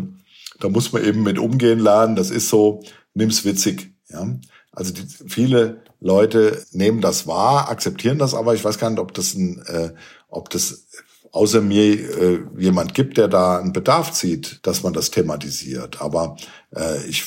da 0.60 0.70
muss 0.70 0.92
man 0.92 1.04
eben 1.06 1.24
mit 1.24 1.38
umgehen 1.38 1.80
lernen. 1.80 2.16
Das 2.16 2.32
ist 2.32 2.50
so, 2.50 2.82
nimm's 3.14 3.46
witzig. 3.46 3.94
Ja, 4.10 4.28
also 4.72 4.94
die, 4.94 5.06
viele 5.28 5.84
Leute 6.00 6.66
nehmen 6.72 7.02
das 7.02 7.28
wahr, 7.28 7.70
akzeptieren 7.70 8.18
das, 8.18 8.34
aber 8.34 8.56
ich 8.56 8.64
weiß 8.64 8.80
gar 8.80 8.90
nicht, 8.90 9.00
ob 9.00 9.14
das 9.14 9.34
ein, 9.36 9.64
äh, 9.68 9.94
ob 10.30 10.50
das 10.50 10.88
außer 11.32 11.62
mir 11.62 11.84
äh, 11.84 12.40
jemand 12.58 12.94
gibt, 12.94 13.18
der 13.18 13.28
da 13.28 13.60
einen 13.60 13.74
Bedarf 13.74 14.12
zieht, 14.14 14.60
dass 14.64 14.84
man 14.84 14.94
das 14.94 15.12
thematisiert. 15.12 16.02
Aber 16.02 16.38
äh, 16.76 17.06
ich 17.08 17.24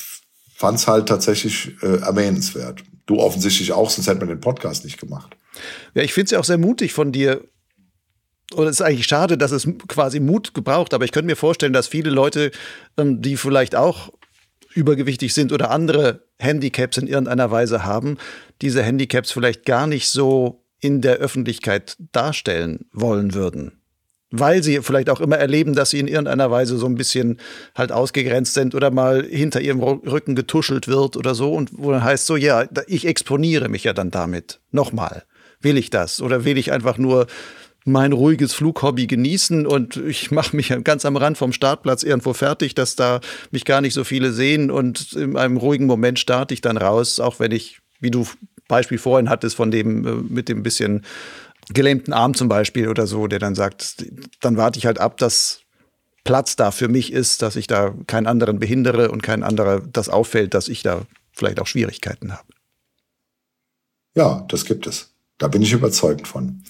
fand 0.61 0.77
es 0.77 0.87
halt 0.87 1.09
tatsächlich 1.09 1.75
äh, 1.81 1.97
erwähnenswert. 1.97 2.83
Du 3.07 3.17
offensichtlich 3.17 3.73
auch, 3.73 3.89
sonst 3.89 4.07
hätten 4.07 4.21
wir 4.21 4.27
den 4.27 4.39
Podcast 4.39 4.85
nicht 4.85 4.99
gemacht. 4.99 5.35
Ja, 5.95 6.03
ich 6.03 6.13
finde 6.13 6.25
es 6.25 6.31
ja 6.31 6.39
auch 6.39 6.45
sehr 6.45 6.59
mutig 6.59 6.93
von 6.93 7.11
dir. 7.11 7.43
Und 8.53 8.67
es 8.67 8.79
ist 8.79 8.81
eigentlich 8.81 9.07
schade, 9.07 9.37
dass 9.37 9.51
es 9.51 9.67
quasi 9.87 10.19
Mut 10.19 10.53
gebraucht, 10.53 10.93
aber 10.93 11.03
ich 11.03 11.11
könnte 11.11 11.25
mir 11.25 11.35
vorstellen, 11.35 11.73
dass 11.73 11.87
viele 11.87 12.11
Leute, 12.11 12.51
ähm, 12.97 13.21
die 13.21 13.37
vielleicht 13.37 13.75
auch 13.75 14.13
übergewichtig 14.73 15.33
sind 15.33 15.51
oder 15.51 15.71
andere 15.71 16.27
Handicaps 16.37 16.97
in 16.97 17.07
irgendeiner 17.07 17.49
Weise 17.49 17.83
haben, 17.83 18.17
diese 18.61 18.83
Handicaps 18.83 19.31
vielleicht 19.31 19.65
gar 19.65 19.87
nicht 19.87 20.09
so 20.09 20.63
in 20.79 21.01
der 21.01 21.15
Öffentlichkeit 21.15 21.97
darstellen 22.11 22.85
wollen 22.93 23.33
würden 23.33 23.80
weil 24.31 24.63
sie 24.63 24.81
vielleicht 24.81 25.09
auch 25.09 25.21
immer 25.21 25.37
erleben, 25.37 25.75
dass 25.75 25.91
sie 25.91 25.99
in 25.99 26.07
irgendeiner 26.07 26.49
Weise 26.49 26.77
so 26.77 26.85
ein 26.85 26.95
bisschen 26.95 27.37
halt 27.75 27.91
ausgegrenzt 27.91 28.53
sind 28.53 28.73
oder 28.73 28.89
mal 28.89 29.23
hinter 29.23 29.61
ihrem 29.61 29.81
Rücken 29.81 30.35
getuschelt 30.35 30.87
wird 30.87 31.17
oder 31.17 31.35
so 31.35 31.53
und 31.53 31.71
wo 31.73 31.91
dann 31.91 32.03
heißt 32.03 32.25
so, 32.25 32.37
ja, 32.37 32.65
ich 32.87 33.05
exponiere 33.05 33.69
mich 33.69 33.83
ja 33.83 33.93
dann 33.93 34.09
damit. 34.09 34.59
Nochmal. 34.71 35.23
Will 35.59 35.77
ich 35.77 35.89
das? 35.89 36.21
Oder 36.21 36.43
will 36.45 36.57
ich 36.57 36.71
einfach 36.71 36.97
nur 36.97 37.27
mein 37.83 38.13
ruhiges 38.13 38.53
Flughobby 38.53 39.07
genießen 39.07 39.65
und 39.65 39.97
ich 39.97 40.31
mache 40.31 40.55
mich 40.55 40.73
ganz 40.83 41.05
am 41.05 41.17
Rand 41.17 41.37
vom 41.37 41.51
Startplatz 41.51 42.03
irgendwo 42.03 42.33
fertig, 42.33 42.75
dass 42.75 42.95
da 42.95 43.21
mich 43.51 43.65
gar 43.65 43.81
nicht 43.81 43.93
so 43.93 44.03
viele 44.03 44.31
sehen 44.31 44.71
und 44.71 45.13
in 45.13 45.35
einem 45.35 45.57
ruhigen 45.57 45.87
Moment 45.87 46.19
starte 46.19 46.53
ich 46.53 46.61
dann 46.61 46.77
raus, 46.77 47.19
auch 47.19 47.39
wenn 47.39 47.51
ich, 47.51 47.79
wie 47.99 48.11
du 48.11 48.25
Beispiel 48.67 48.99
vorhin 48.99 49.29
hattest, 49.29 49.55
von 49.55 49.71
dem 49.71 50.07
äh, 50.07 50.11
mit 50.29 50.47
dem 50.47 50.63
bisschen 50.63 51.03
gelähmten 51.73 52.13
Arm 52.13 52.33
zum 52.33 52.47
Beispiel 52.47 52.87
oder 52.87 53.07
so, 53.07 53.27
der 53.27 53.39
dann 53.39 53.55
sagt, 53.55 54.05
dann 54.41 54.57
warte 54.57 54.79
ich 54.79 54.85
halt 54.85 54.99
ab, 54.99 55.17
dass 55.17 55.61
Platz 56.23 56.55
da 56.55 56.71
für 56.71 56.87
mich 56.87 57.11
ist, 57.11 57.41
dass 57.41 57.55
ich 57.55 57.67
da 57.67 57.93
keinen 58.07 58.27
anderen 58.27 58.59
behindere 58.59 59.11
und 59.11 59.23
kein 59.23 59.43
anderer 59.43 59.81
das 59.81 60.09
auffällt, 60.09 60.53
dass 60.53 60.67
ich 60.67 60.83
da 60.83 61.01
vielleicht 61.31 61.59
auch 61.59 61.67
Schwierigkeiten 61.67 62.33
habe. 62.33 62.47
Ja, 64.15 64.45
das 64.49 64.65
gibt 64.65 64.87
es. 64.87 65.13
Da 65.37 65.47
bin 65.47 65.61
ich 65.61 65.73
überzeugt 65.73 66.27
von. 66.27 66.63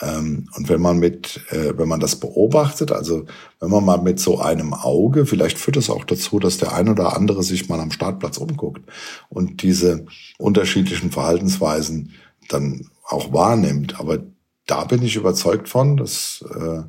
Ähm, 0.00 0.48
und 0.56 0.68
wenn 0.68 0.80
man 0.80 0.98
mit, 0.98 1.40
äh, 1.50 1.76
wenn 1.76 1.88
man 1.88 2.00
das 2.00 2.16
beobachtet, 2.16 2.92
also 2.92 3.26
wenn 3.60 3.70
man 3.70 3.84
mal 3.84 4.00
mit 4.00 4.20
so 4.20 4.40
einem 4.40 4.72
Auge, 4.74 5.26
vielleicht 5.26 5.58
führt 5.58 5.76
es 5.76 5.90
auch 5.90 6.04
dazu, 6.04 6.38
dass 6.38 6.58
der 6.58 6.72
ein 6.72 6.88
oder 6.88 7.16
andere 7.16 7.42
sich 7.42 7.68
mal 7.68 7.80
am 7.80 7.90
Startplatz 7.90 8.38
umguckt 8.38 8.82
und 9.28 9.62
diese 9.62 10.06
unterschiedlichen 10.38 11.10
Verhaltensweisen 11.10 12.12
dann 12.48 12.88
auch 13.04 13.32
wahrnimmt. 13.32 13.98
Aber 14.00 14.18
da 14.68 14.84
bin 14.84 15.02
ich 15.02 15.16
überzeugt 15.16 15.68
von, 15.68 15.96
dass, 15.96 16.44
äh, 16.54 16.82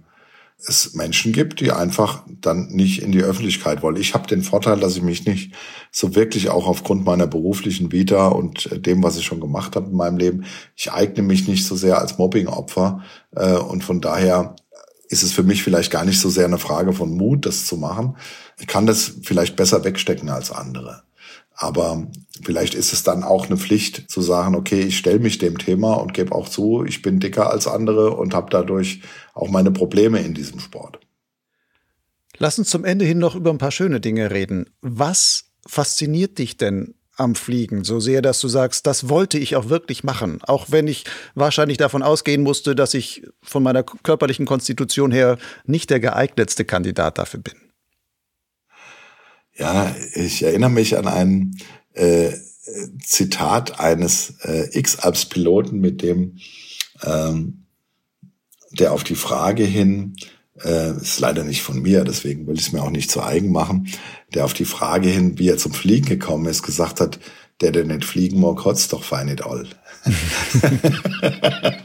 es 0.67 0.93
Menschen 0.93 1.31
gibt, 1.31 1.61
die 1.61 1.71
einfach 1.71 2.23
dann 2.27 2.67
nicht 2.67 3.01
in 3.01 3.13
die 3.13 3.23
Öffentlichkeit 3.23 3.81
wollen. 3.81 3.95
Ich 3.95 4.13
habe 4.13 4.27
den 4.27 4.43
Vorteil, 4.43 4.79
dass 4.79 4.97
ich 4.97 5.01
mich 5.01 5.25
nicht 5.25 5.53
so 5.91 6.15
wirklich 6.15 6.49
auch 6.49 6.67
aufgrund 6.67 7.05
meiner 7.05 7.27
beruflichen 7.27 7.91
Vita 7.91 8.27
und 8.27 8.85
dem, 8.85 9.01
was 9.01 9.17
ich 9.17 9.25
schon 9.25 9.39
gemacht 9.39 9.75
habe 9.75 9.89
in 9.89 9.95
meinem 9.95 10.17
Leben, 10.17 10.45
ich 10.75 10.91
eigne 10.91 11.23
mich 11.23 11.47
nicht 11.47 11.65
so 11.65 11.75
sehr 11.75 11.97
als 11.97 12.17
Mobbingopfer 12.17 13.03
äh, 13.35 13.53
und 13.53 13.83
von 13.85 14.01
daher 14.01 14.55
ist 15.07 15.23
es 15.23 15.31
für 15.31 15.43
mich 15.43 15.63
vielleicht 15.63 15.91
gar 15.91 16.03
nicht 16.03 16.19
so 16.19 16.29
sehr 16.29 16.45
eine 16.45 16.59
Frage 16.59 16.93
von 16.93 17.15
Mut, 17.15 17.45
das 17.45 17.65
zu 17.65 17.77
machen. 17.77 18.17
Ich 18.59 18.67
kann 18.67 18.85
das 18.85 19.13
vielleicht 19.23 19.55
besser 19.55 19.83
wegstecken 19.83 20.29
als 20.29 20.51
andere. 20.51 21.03
Aber 21.61 22.07
vielleicht 22.41 22.73
ist 22.73 22.93
es 22.93 23.03
dann 23.03 23.21
auch 23.21 23.47
eine 23.47 23.57
Pflicht 23.57 24.09
zu 24.09 24.21
sagen, 24.21 24.55
okay, 24.55 24.79
ich 24.79 24.97
stelle 24.97 25.19
mich 25.19 25.39
dem 25.39 25.57
Thema 25.57 25.95
und 25.95 26.13
gebe 26.13 26.33
auch 26.33 26.47
zu, 26.47 26.85
ich 26.85 27.01
bin 27.01 27.19
dicker 27.19 27.49
als 27.49 27.67
andere 27.67 28.11
und 28.11 28.33
habe 28.33 28.49
dadurch 28.49 29.01
auch 29.33 29.49
meine 29.49 29.69
Probleme 29.69 30.21
in 30.21 30.33
diesem 30.33 30.61
Sport. 30.61 31.01
Lass 32.37 32.57
uns 32.57 32.69
zum 32.69 32.85
Ende 32.85 33.03
hin 33.03 33.17
noch 33.17 33.35
über 33.35 33.49
ein 33.49 33.57
paar 33.57 33.71
schöne 33.71 33.99
Dinge 33.99 34.31
reden. 34.31 34.69
Was 34.79 35.51
fasziniert 35.67 36.37
dich 36.37 36.55
denn 36.55 36.95
am 37.17 37.35
Fliegen 37.35 37.83
so 37.83 37.99
sehr, 37.99 38.21
dass 38.21 38.39
du 38.39 38.47
sagst, 38.47 38.87
das 38.87 39.09
wollte 39.09 39.37
ich 39.37 39.57
auch 39.57 39.67
wirklich 39.67 40.05
machen, 40.05 40.39
auch 40.43 40.67
wenn 40.69 40.87
ich 40.87 41.03
wahrscheinlich 41.35 41.77
davon 41.77 42.03
ausgehen 42.03 42.41
musste, 42.41 42.73
dass 42.73 42.93
ich 42.93 43.23
von 43.43 43.63
meiner 43.63 43.83
körperlichen 43.83 44.45
Konstitution 44.45 45.11
her 45.11 45.37
nicht 45.65 45.89
der 45.89 45.99
geeignetste 45.99 46.63
Kandidat 46.63 47.17
dafür 47.17 47.41
bin? 47.41 47.68
Ja, 49.59 49.93
ich 50.13 50.41
erinnere 50.41 50.69
mich 50.69 50.97
an 50.97 51.07
ein 51.07 51.57
äh, 51.93 52.31
Zitat 53.03 53.79
eines 53.79 54.35
äh, 54.43 54.69
X-Alps-Piloten, 54.77 55.79
mit 55.79 56.01
dem 56.01 56.37
ähm, 57.03 57.65
der 58.71 58.93
auf 58.93 59.03
die 59.03 59.15
Frage 59.15 59.63
hin, 59.63 60.15
äh, 60.63 60.95
ist 60.97 61.19
leider 61.19 61.43
nicht 61.43 61.61
von 61.61 61.81
mir, 61.81 62.03
deswegen 62.03 62.47
will 62.47 62.55
ich 62.55 62.67
es 62.67 62.71
mir 62.71 62.83
auch 62.83 62.89
nicht 62.89 63.11
zu 63.11 63.21
eigen 63.21 63.51
machen, 63.51 63.87
der 64.33 64.45
auf 64.45 64.53
die 64.53 64.65
Frage 64.65 65.09
hin, 65.09 65.37
wie 65.39 65.49
er 65.49 65.57
zum 65.57 65.73
Fliegen 65.73 66.07
gekommen 66.07 66.45
ist, 66.45 66.63
gesagt 66.63 67.01
hat, 67.01 67.19
der, 67.61 67.71
der 67.71 67.83
nicht 67.85 68.05
fliegen 68.05 68.39
mag, 68.39 68.57
kotzt 68.57 68.93
doch 68.93 69.03
fein 69.03 69.25
nicht 69.27 69.43
all. 69.43 69.67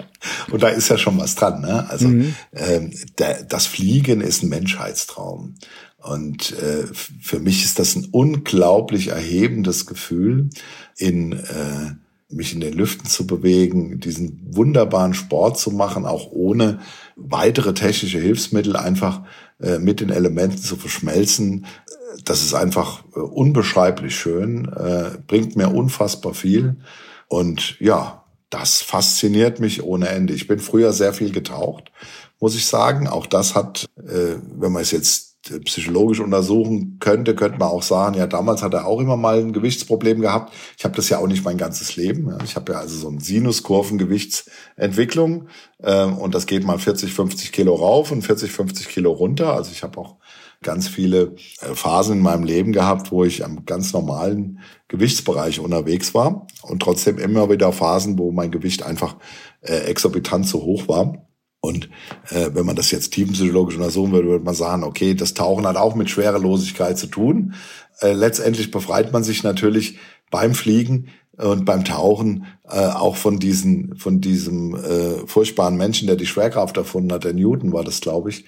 Und 0.51 0.63
da 0.63 0.69
ist 0.69 0.89
ja 0.89 0.97
schon 0.97 1.19
was 1.19 1.35
dran. 1.35 1.61
Ne? 1.63 1.91
Also 1.91 2.09
mhm. 2.09 2.35
ähm, 2.53 2.93
der, 3.19 3.43
das 3.43 3.67
Fliegen 3.67 4.21
ist 4.21 4.43
ein 4.43 4.49
Menschheitstraum. 4.51 5.57
Und 6.05 6.53
äh, 6.59 6.87
für 6.93 7.41
mich 7.41 7.65
ist 7.65 7.79
das 7.79 7.97
ein 7.97 8.09
unglaublich 8.13 9.09
erhebendes 9.09 9.87
Gefühl, 9.87 10.51
in 10.99 11.33
äh, 11.33 11.95
mich 12.29 12.53
in 12.53 12.61
den 12.61 12.75
Lüften 12.75 13.07
zu 13.07 13.27
bewegen, 13.27 14.01
diesen 14.01 14.41
wunderbaren 14.55 15.15
Sport 15.15 15.59
zu 15.59 15.71
machen, 15.71 16.05
auch 16.05 16.31
ohne 16.31 16.81
weitere 17.17 17.73
technische 17.73 18.19
Hilfsmittel 18.19 18.77
einfach 18.77 19.23
äh, 19.61 19.79
mit 19.79 20.01
den 20.01 20.11
Elementen 20.11 20.59
zu 20.59 20.77
verschmelzen. 20.77 21.65
Das 22.27 22.43
ist 22.43 22.53
einfach 22.53 23.03
äh, 23.17 23.21
unbeschreiblich 23.21 24.15
schön, 24.15 24.67
äh, 24.67 25.19
bringt 25.27 25.57
mir 25.57 25.69
unfassbar 25.69 26.35
viel. 26.35 26.77
Und 27.29 27.81
ja, 27.81 28.25
das 28.51 28.83
fasziniert 28.83 29.59
mich 29.59 29.83
ohne 29.83 30.09
Ende. 30.09 30.35
Ich 30.35 30.49
bin 30.49 30.59
früher 30.59 30.93
sehr 30.93 31.15
viel 31.15 31.33
getaucht, 31.33 31.91
muss 32.41 32.55
ich 32.57 32.67
sagen. 32.67 33.09
Auch 33.09 33.25
das 33.25 33.55
hat, 33.55 33.87
äh, 33.97 34.37
wenn 34.59 34.73
man 34.73 34.83
es 34.83 34.91
jetzt 34.91 35.34
psychologisch 35.65 36.21
untersuchen 36.21 36.99
könnte, 37.01 37.35
könnte 37.35 37.59
man 37.59 37.69
auch 37.69 37.83
sagen, 37.83 38.17
ja, 38.17 38.27
damals 38.27 38.63
hat 38.63 38.75
er 38.75 38.87
auch 38.87 39.01
immer 39.01 39.17
mal 39.17 39.41
ein 39.41 39.53
Gewichtsproblem 39.53 40.21
gehabt. 40.21 40.53
Ich 40.79 40.85
habe 40.85 40.95
das 40.97 41.09
ja 41.09 41.19
auch 41.19 41.27
nicht 41.27 41.45
mein 41.45 41.59
ganzes 41.59 41.97
Leben. 41.97 42.33
Ich 42.45 42.55
habe 42.57 42.73
ja 42.73 42.79
also 42.79 42.97
so 42.97 43.09
eine 43.09 43.21
Sinuskurvengewichtsentwicklung 43.21 45.49
ähm, 45.83 46.17
und 46.17 46.35
das 46.35 46.47
geht 46.47 46.65
mal 46.65 46.79
40, 46.79 47.13
50 47.13 47.53
Kilo 47.53 47.75
rauf 47.75 48.11
und 48.11 48.23
40, 48.23 48.51
50 48.51 48.89
Kilo 48.89 49.13
runter. 49.13 49.53
Also 49.55 49.71
ich 49.73 49.83
habe 49.83 49.99
auch 49.99 50.17
ganz 50.63 50.89
viele 50.89 51.35
äh, 51.61 51.75
Phasen 51.75 52.17
in 52.17 52.23
meinem 52.23 52.45
Leben 52.45 52.73
gehabt, 52.73 53.13
wo 53.13 53.25
ich 53.25 53.45
am 53.45 53.67
ganz 53.67 53.93
normalen 53.93 54.61
Gewichtsbereich 54.89 55.61
unterwegs 55.61 56.15
war 56.15 56.47
und 56.63 56.81
trotzdem 56.81 57.19
immer 57.19 57.51
wieder 57.51 57.71
Phasen, 57.73 58.19
wo 58.19 58.33
mein 58.33 58.51
Gewicht 58.51 58.83
einfach 58.83 59.17
äh, 59.61 59.81
exorbitant 59.85 60.49
zu 60.49 60.63
hoch 60.63 60.89
war. 60.89 61.27
Und 61.65 61.89
äh, 62.29 62.51
wenn 62.53 62.67
man 62.67 62.77
das 62.77 62.91
jetzt 62.91 63.15
tiefenpsychologisch 63.15 63.77
untersuchen 63.77 64.13
würde, 64.13 64.29
würde 64.29 64.45
man 64.45 64.55
sagen, 64.55 64.85
okay, 64.85 65.15
das 65.15 65.33
Tauchen 65.33 65.67
hat 65.67 65.77
auch 65.77 65.95
mit 65.95 66.11
Schwerelosigkeit 66.11 66.99
zu 66.99 67.07
tun. 67.07 67.55
Äh, 68.01 68.13
letztendlich 68.13 68.71
befreit 68.71 69.15
man 69.15 69.25
sich 69.25 69.43
natürlich 69.43 69.97
beim 70.31 70.53
Fliegen 70.55 71.09
und 71.39 71.65
beim 71.65 71.83
Tauchen 71.83 72.45
äh, 72.69 72.81
auch 72.89 73.17
von 73.17 73.39
diesen 73.39 73.97
von 73.97 74.21
diesem 74.21 74.75
äh, 74.75 75.27
furchtbaren 75.27 75.79
Menschen, 75.79 76.07
der 76.07 76.17
die 76.17 76.27
Schwerkraft 76.27 76.77
erfunden 76.77 77.13
hat, 77.15 77.25
der 77.25 77.33
Newton 77.33 77.73
war 77.73 77.83
das, 77.83 78.03
glaube 78.03 78.29
ich. 78.29 78.45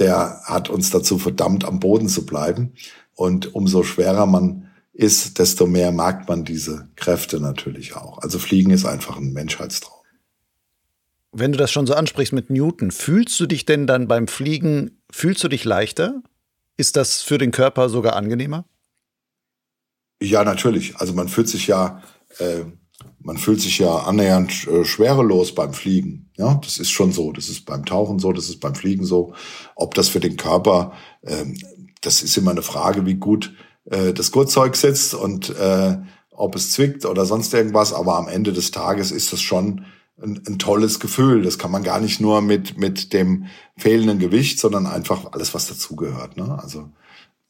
Der 0.00 0.40
hat 0.42 0.68
uns 0.68 0.90
dazu 0.90 1.18
verdammt, 1.18 1.64
am 1.64 1.78
Boden 1.78 2.08
zu 2.08 2.26
bleiben. 2.26 2.72
Und 3.14 3.54
umso 3.54 3.84
schwerer 3.84 4.26
man 4.26 4.70
ist, 4.92 5.38
desto 5.38 5.68
mehr 5.68 5.92
merkt 5.92 6.28
man 6.28 6.44
diese 6.44 6.88
Kräfte 6.96 7.38
natürlich 7.38 7.94
auch. 7.94 8.18
Also 8.18 8.40
Fliegen 8.40 8.72
ist 8.72 8.86
einfach 8.86 9.18
ein 9.18 9.32
Menschheitstraum. 9.32 9.95
Wenn 11.38 11.52
du 11.52 11.58
das 11.58 11.70
schon 11.70 11.86
so 11.86 11.92
ansprichst 11.92 12.32
mit 12.32 12.48
Newton, 12.48 12.90
fühlst 12.90 13.38
du 13.38 13.44
dich 13.44 13.66
denn 13.66 13.86
dann 13.86 14.08
beim 14.08 14.26
Fliegen, 14.26 15.02
fühlst 15.10 15.44
du 15.44 15.48
dich 15.48 15.64
leichter? 15.64 16.22
Ist 16.78 16.96
das 16.96 17.20
für 17.20 17.36
den 17.36 17.50
Körper 17.50 17.90
sogar 17.90 18.16
angenehmer? 18.16 18.64
Ja, 20.22 20.44
natürlich. 20.44 20.96
Also 20.96 21.12
man 21.12 21.28
fühlt 21.28 21.50
sich 21.50 21.66
ja, 21.66 22.02
äh, 22.38 22.64
man 23.18 23.36
fühlt 23.36 23.60
sich 23.60 23.78
ja 23.78 23.96
annähernd 23.96 24.66
äh, 24.66 24.86
schwerelos 24.86 25.54
beim 25.54 25.74
Fliegen. 25.74 26.30
Ja, 26.38 26.58
das 26.64 26.78
ist 26.78 26.90
schon 26.90 27.12
so. 27.12 27.32
Das 27.32 27.50
ist 27.50 27.66
beim 27.66 27.84
Tauchen 27.84 28.18
so, 28.18 28.32
das 28.32 28.48
ist 28.48 28.60
beim 28.60 28.74
Fliegen 28.74 29.04
so. 29.04 29.34
Ob 29.74 29.92
das 29.92 30.08
für 30.08 30.20
den 30.20 30.38
Körper, 30.38 30.94
äh, 31.20 31.44
das 32.00 32.22
ist 32.22 32.38
immer 32.38 32.52
eine 32.52 32.62
Frage, 32.62 33.04
wie 33.04 33.16
gut 33.16 33.52
äh, 33.90 34.14
das 34.14 34.32
Gurtzeug 34.32 34.74
sitzt 34.74 35.12
und 35.12 35.50
äh, 35.50 35.98
ob 36.30 36.56
es 36.56 36.72
zwickt 36.72 37.04
oder 37.04 37.26
sonst 37.26 37.52
irgendwas. 37.52 37.92
Aber 37.92 38.16
am 38.16 38.26
Ende 38.26 38.54
des 38.54 38.70
Tages 38.70 39.10
ist 39.12 39.34
es 39.34 39.42
schon 39.42 39.84
ein, 40.20 40.42
ein 40.46 40.58
tolles 40.58 41.00
Gefühl. 41.00 41.42
Das 41.42 41.58
kann 41.58 41.70
man 41.70 41.82
gar 41.82 42.00
nicht 42.00 42.20
nur 42.20 42.40
mit, 42.40 42.78
mit 42.78 43.12
dem 43.12 43.46
fehlenden 43.76 44.18
Gewicht, 44.18 44.58
sondern 44.58 44.86
einfach 44.86 45.32
alles, 45.32 45.54
was 45.54 45.68
dazugehört. 45.68 46.36
Ne? 46.36 46.58
Also 46.62 46.90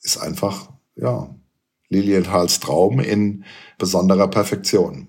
ist 0.03 0.19
einfach, 0.19 0.71
ja, 0.97 1.35
Lilienthals 1.89 2.61
Traum 2.61 3.01
in 3.01 3.45
besonderer 3.79 4.29
Perfektion 4.29 5.09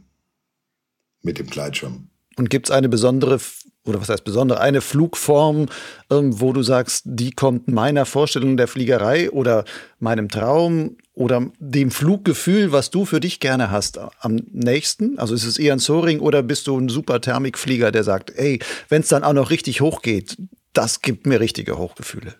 mit 1.21 1.39
dem 1.39 1.47
Gleitschirm. 1.47 2.09
Und 2.37 2.49
gibt 2.49 2.67
es 2.67 2.71
eine 2.71 2.87
besondere, 2.87 3.39
oder 3.87 4.01
was 4.01 4.09
heißt 4.09 4.23
besondere, 4.23 4.59
eine 4.59 4.81
Flugform, 4.81 5.67
ähm, 6.09 6.39
wo 6.39 6.53
du 6.53 6.63
sagst, 6.63 7.03
die 7.05 7.31
kommt 7.31 7.67
meiner 7.67 8.05
Vorstellung 8.05 8.57
der 8.57 8.67
Fliegerei 8.67 9.31
oder 9.31 9.65
meinem 9.99 10.29
Traum 10.29 10.97
oder 11.13 11.49
dem 11.59 11.89
Fluggefühl, 11.89 12.71
was 12.71 12.91
du 12.91 13.05
für 13.05 13.19
dich 13.19 13.39
gerne 13.39 13.71
hast, 13.71 13.99
am 14.19 14.35
nächsten? 14.51 15.17
Also 15.17 15.33
ist 15.33 15.45
es 15.45 15.57
eher 15.57 15.73
ein 15.73 15.79
Soaring 15.79 16.19
oder 16.19 16.43
bist 16.43 16.67
du 16.67 16.77
ein 16.77 16.89
super 16.89 17.21
Thermikflieger, 17.21 17.91
der 17.91 18.03
sagt, 18.03 18.31
ey, 18.35 18.59
wenn 18.89 19.01
es 19.01 19.07
dann 19.07 19.23
auch 19.23 19.33
noch 19.33 19.49
richtig 19.49 19.81
hoch 19.81 20.01
geht, 20.01 20.37
das 20.73 21.01
gibt 21.01 21.25
mir 21.25 21.39
richtige 21.39 21.77
Hochgefühle? 21.77 22.35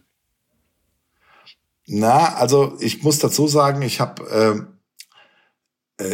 Na, 1.87 2.35
also 2.35 2.77
ich 2.79 3.01
muss 3.01 3.19
dazu 3.19 3.47
sagen, 3.47 3.81
ich 3.81 3.99
habe, 4.01 4.23
äh, 4.29 4.49
äh, 4.49 4.63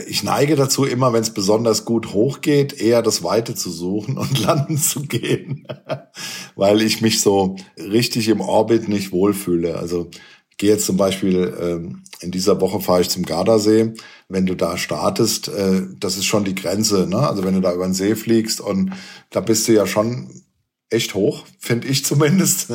ich 0.08 0.24
neige 0.24 0.56
dazu 0.56 0.86
immer, 0.86 1.12
wenn 1.14 1.22
es 1.22 1.34
besonders 1.34 1.86
gut 1.86 2.14
hochgeht, 2.14 2.80
eher 2.80 3.02
das 3.02 3.24
Weite 3.24 3.54
zu 3.56 3.70
suchen 3.70 4.18
und 4.18 4.40
landen 4.46 4.78
zu 4.78 5.02
gehen, 5.02 5.68
weil 6.56 6.82
ich 6.82 7.02
mich 7.02 7.22
so 7.22 7.56
richtig 7.78 8.30
im 8.30 8.42
Orbit 8.42 8.88
nicht 8.88 9.12
wohlfühle. 9.12 9.78
Also 9.78 10.10
gehe 10.58 10.72
jetzt 10.72 10.86
zum 10.86 10.98
Beispiel 10.98 11.54
ähm, 11.60 12.04
in 12.22 12.32
dieser 12.32 12.62
Woche 12.62 12.80
fahre 12.80 13.02
ich 13.02 13.10
zum 13.10 13.24
Gardasee. 13.24 13.94
Wenn 14.30 14.46
du 14.46 14.56
da 14.56 14.78
startest, 14.78 15.50
äh, 15.50 15.82
das 16.00 16.16
ist 16.16 16.26
schon 16.26 16.46
die 16.46 16.56
Grenze. 16.56 17.06
Ne? 17.08 17.18
Also 17.18 17.44
wenn 17.44 17.56
du 17.56 17.62
da 17.62 17.74
über 17.74 17.86
den 17.86 17.94
See 17.94 18.16
fliegst 18.16 18.62
und 18.62 18.94
da 19.30 19.42
bist 19.42 19.68
du 19.68 19.74
ja 19.74 19.86
schon 19.86 20.44
echt 20.90 21.16
hoch, 21.16 21.46
finde 21.60 21.88
ich 21.88 22.06
zumindest. 22.06 22.72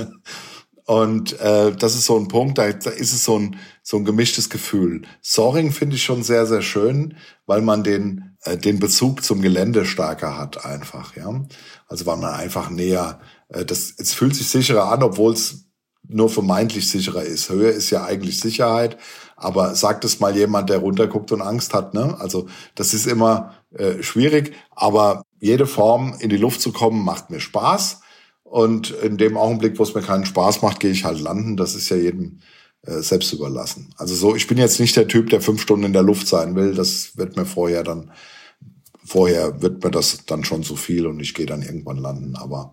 Und 0.89 1.39
äh, 1.39 1.77
das 1.77 1.95
ist 1.95 2.07
so 2.07 2.19
ein 2.19 2.29
Punkt, 2.29 2.57
da, 2.57 2.65
ist 2.65 2.87
es 2.89 3.23
so 3.23 3.39
ein, 3.39 3.57
so 3.83 3.99
ein 3.99 4.07
gemischtes 4.07 4.49
Gefühl. 4.49 5.03
Soaring 5.21 5.71
finde 5.71 5.97
ich 5.97 6.03
schon 6.03 6.23
sehr, 6.23 6.47
sehr 6.47 6.63
schön, 6.63 7.15
weil 7.45 7.61
man 7.61 7.85
den, 7.85 8.35
äh, 8.45 8.57
den 8.57 8.79
Bezug 8.79 9.23
zum 9.23 9.43
Gelände 9.43 9.85
stärker 9.85 10.39
hat 10.39 10.65
einfach. 10.65 11.15
ja. 11.15 11.45
Also 11.89 12.07
weil 12.07 12.17
man 12.17 12.33
einfach 12.33 12.71
näher, 12.71 13.21
äh, 13.51 13.67
das, 13.67 13.93
es 13.99 14.15
fühlt 14.15 14.35
sich 14.35 14.49
sicherer 14.49 14.91
an, 14.91 15.03
obwohl 15.03 15.35
es 15.35 15.67
nur 16.09 16.31
vermeintlich 16.31 16.89
sicherer 16.89 17.23
ist. 17.23 17.51
Höhe 17.51 17.69
ist 17.69 17.91
ja 17.91 18.05
eigentlich 18.05 18.41
Sicherheit, 18.41 18.97
aber 19.37 19.75
sagt 19.75 20.07
es 20.07 20.21
mal 20.21 20.35
jemand, 20.35 20.71
der 20.71 20.79
runterguckt 20.79 21.33
und 21.33 21.43
Angst 21.43 21.75
hat. 21.75 21.93
Ne? 21.93 22.17
Also 22.19 22.47
das 22.75 22.95
ist 22.95 23.07
immer 23.07 23.57
äh, 23.75 24.03
schwierig, 24.03 24.55
aber 24.71 25.23
jede 25.39 25.67
Form 25.67 26.17
in 26.19 26.31
die 26.31 26.39
Luft 26.39 26.63
zu 26.63 26.73
kommen 26.73 27.05
macht 27.05 27.29
mir 27.29 27.41
Spaß. 27.41 28.01
Und 28.51 28.91
in 28.91 29.19
dem 29.19 29.37
Augenblick, 29.37 29.79
wo 29.79 29.83
es 29.83 29.95
mir 29.95 30.01
keinen 30.01 30.25
Spaß 30.25 30.63
macht, 30.63 30.81
gehe 30.81 30.91
ich 30.91 31.05
halt 31.05 31.21
landen. 31.21 31.57
Das 31.57 31.75
ist 31.75 31.91
ja 31.91 31.97
jedem 31.97 32.41
äh, 32.83 33.01
selbst 33.01 33.33
überlassen. 33.33 33.93
Also 33.99 34.15
so, 34.15 34.35
ich 34.35 34.47
bin 34.47 34.57
jetzt 34.57 34.81
nicht 34.81 34.97
der 34.97 35.07
Typ, 35.07 35.29
der 35.31 35.43
fünf 35.43 35.61
Stunden 35.61 35.85
in 35.85 35.93
der 35.93 36.03
Luft 36.03 36.27
sein 36.27 36.55
will. 36.55 36.75
Das 36.75 37.17
wird 37.19 37.37
mir 37.37 37.45
vorher 37.45 37.85
dann, 37.85 38.11
vorher 39.05 39.61
wird 39.61 39.85
mir 39.85 39.91
das 39.91 40.25
dann 40.25 40.45
schon 40.45 40.63
zu 40.63 40.77
viel 40.77 41.07
und 41.07 41.21
ich 41.21 41.35
gehe 41.35 41.47
dann 41.47 41.63
irgendwann 41.63 41.99
landen. 41.99 42.37
Aber 42.37 42.73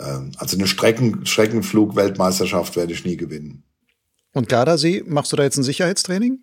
ähm, 0.00 0.32
also 0.38 0.56
eine 0.56 0.66
Strecken, 0.66 1.26
Streckenflug-Weltmeisterschaft 1.26 2.76
werde 2.76 2.94
ich 2.94 3.04
nie 3.04 3.16
gewinnen. 3.18 3.64
Und 4.32 4.48
Gardasee, 4.48 5.04
machst 5.06 5.32
du 5.32 5.36
da 5.36 5.42
jetzt 5.42 5.58
ein 5.58 5.62
Sicherheitstraining? 5.62 6.38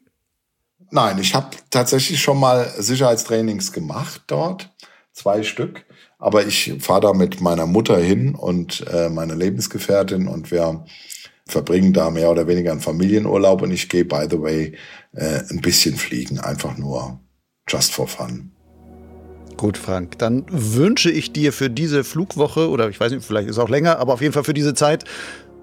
Nein, 0.91 1.17
ich 1.19 1.33
habe 1.33 1.57
tatsächlich 1.71 2.21
schon 2.21 2.39
mal 2.39 2.71
Sicherheitstrainings 2.77 3.71
gemacht 3.71 4.23
dort, 4.27 4.69
zwei 5.11 5.41
Stück. 5.41 5.85
Aber 6.19 6.45
ich 6.45 6.73
fahre 6.79 7.01
da 7.01 7.13
mit 7.13 7.39
meiner 7.39 7.65
Mutter 7.65 7.97
hin 7.97 8.35
und 8.35 8.85
äh, 8.91 9.09
meiner 9.09 9.35
Lebensgefährtin 9.35 10.27
und 10.27 10.51
wir 10.51 10.83
verbringen 11.47 11.93
da 11.93 12.11
mehr 12.11 12.29
oder 12.29 12.45
weniger 12.45 12.71
einen 12.71 12.81
Familienurlaub 12.81 13.61
und 13.61 13.71
ich 13.71 13.89
gehe, 13.89 14.05
by 14.05 14.27
the 14.29 14.39
way, 14.39 14.73
äh, 15.13 15.39
ein 15.49 15.61
bisschen 15.61 15.95
fliegen, 15.95 16.39
einfach 16.39 16.77
nur 16.77 17.19
just 17.67 17.93
for 17.93 18.07
fun. 18.07 18.51
Gut, 19.57 19.77
Frank, 19.77 20.19
dann 20.19 20.45
wünsche 20.49 21.09
ich 21.09 21.31
dir 21.31 21.51
für 21.51 21.69
diese 21.69 22.03
Flugwoche 22.03 22.69
oder 22.69 22.89
ich 22.89 22.99
weiß 22.99 23.11
nicht, 23.11 23.25
vielleicht 23.25 23.49
ist 23.49 23.57
es 23.57 23.63
auch 23.63 23.69
länger, 23.69 23.99
aber 23.99 24.13
auf 24.13 24.21
jeden 24.21 24.33
Fall 24.33 24.43
für 24.43 24.53
diese 24.53 24.73
Zeit 24.73 25.05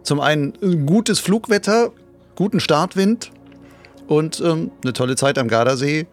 zum 0.02 0.20
einen 0.20 0.86
gutes 0.86 1.18
Flugwetter, 1.18 1.92
guten 2.34 2.60
Startwind 2.60 3.30
und 4.06 4.40
ähm, 4.44 4.70
eine 4.82 4.92
tolle 4.92 5.16
Zeit 5.16 5.38
am 5.38 5.48
Gardasee 5.48 6.06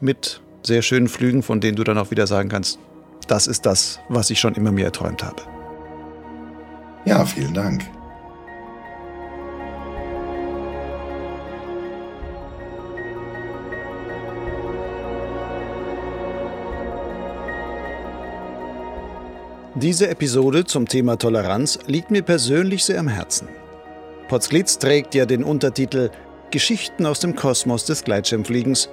mit 0.00 0.40
sehr 0.62 0.82
schönen 0.82 1.08
Flügen, 1.08 1.42
von 1.42 1.60
denen 1.60 1.76
du 1.76 1.84
dann 1.84 1.98
auch 1.98 2.10
wieder 2.10 2.26
sagen 2.26 2.48
kannst, 2.48 2.78
das 3.30 3.46
ist 3.46 3.66
das, 3.66 4.00
was 4.08 4.30
ich 4.30 4.40
schon 4.40 4.54
immer 4.54 4.72
mir 4.72 4.86
erträumt 4.86 5.22
habe. 5.22 5.42
Ja, 7.04 7.24
vielen 7.24 7.54
Dank. 7.54 7.84
Diese 19.80 20.08
Episode 20.08 20.64
zum 20.64 20.88
Thema 20.88 21.16
Toleranz 21.16 21.78
liegt 21.86 22.10
mir 22.10 22.22
persönlich 22.22 22.82
sehr 22.82 22.98
am 22.98 23.06
Herzen. 23.06 23.48
Potsglitz 24.26 24.78
trägt 24.78 25.14
ja 25.14 25.24
den 25.24 25.44
Untertitel 25.44 26.10
Geschichten 26.50 27.06
aus 27.06 27.20
dem 27.20 27.36
Kosmos 27.36 27.84
des 27.84 28.02
Gleitschirmfliegens. 28.02 28.88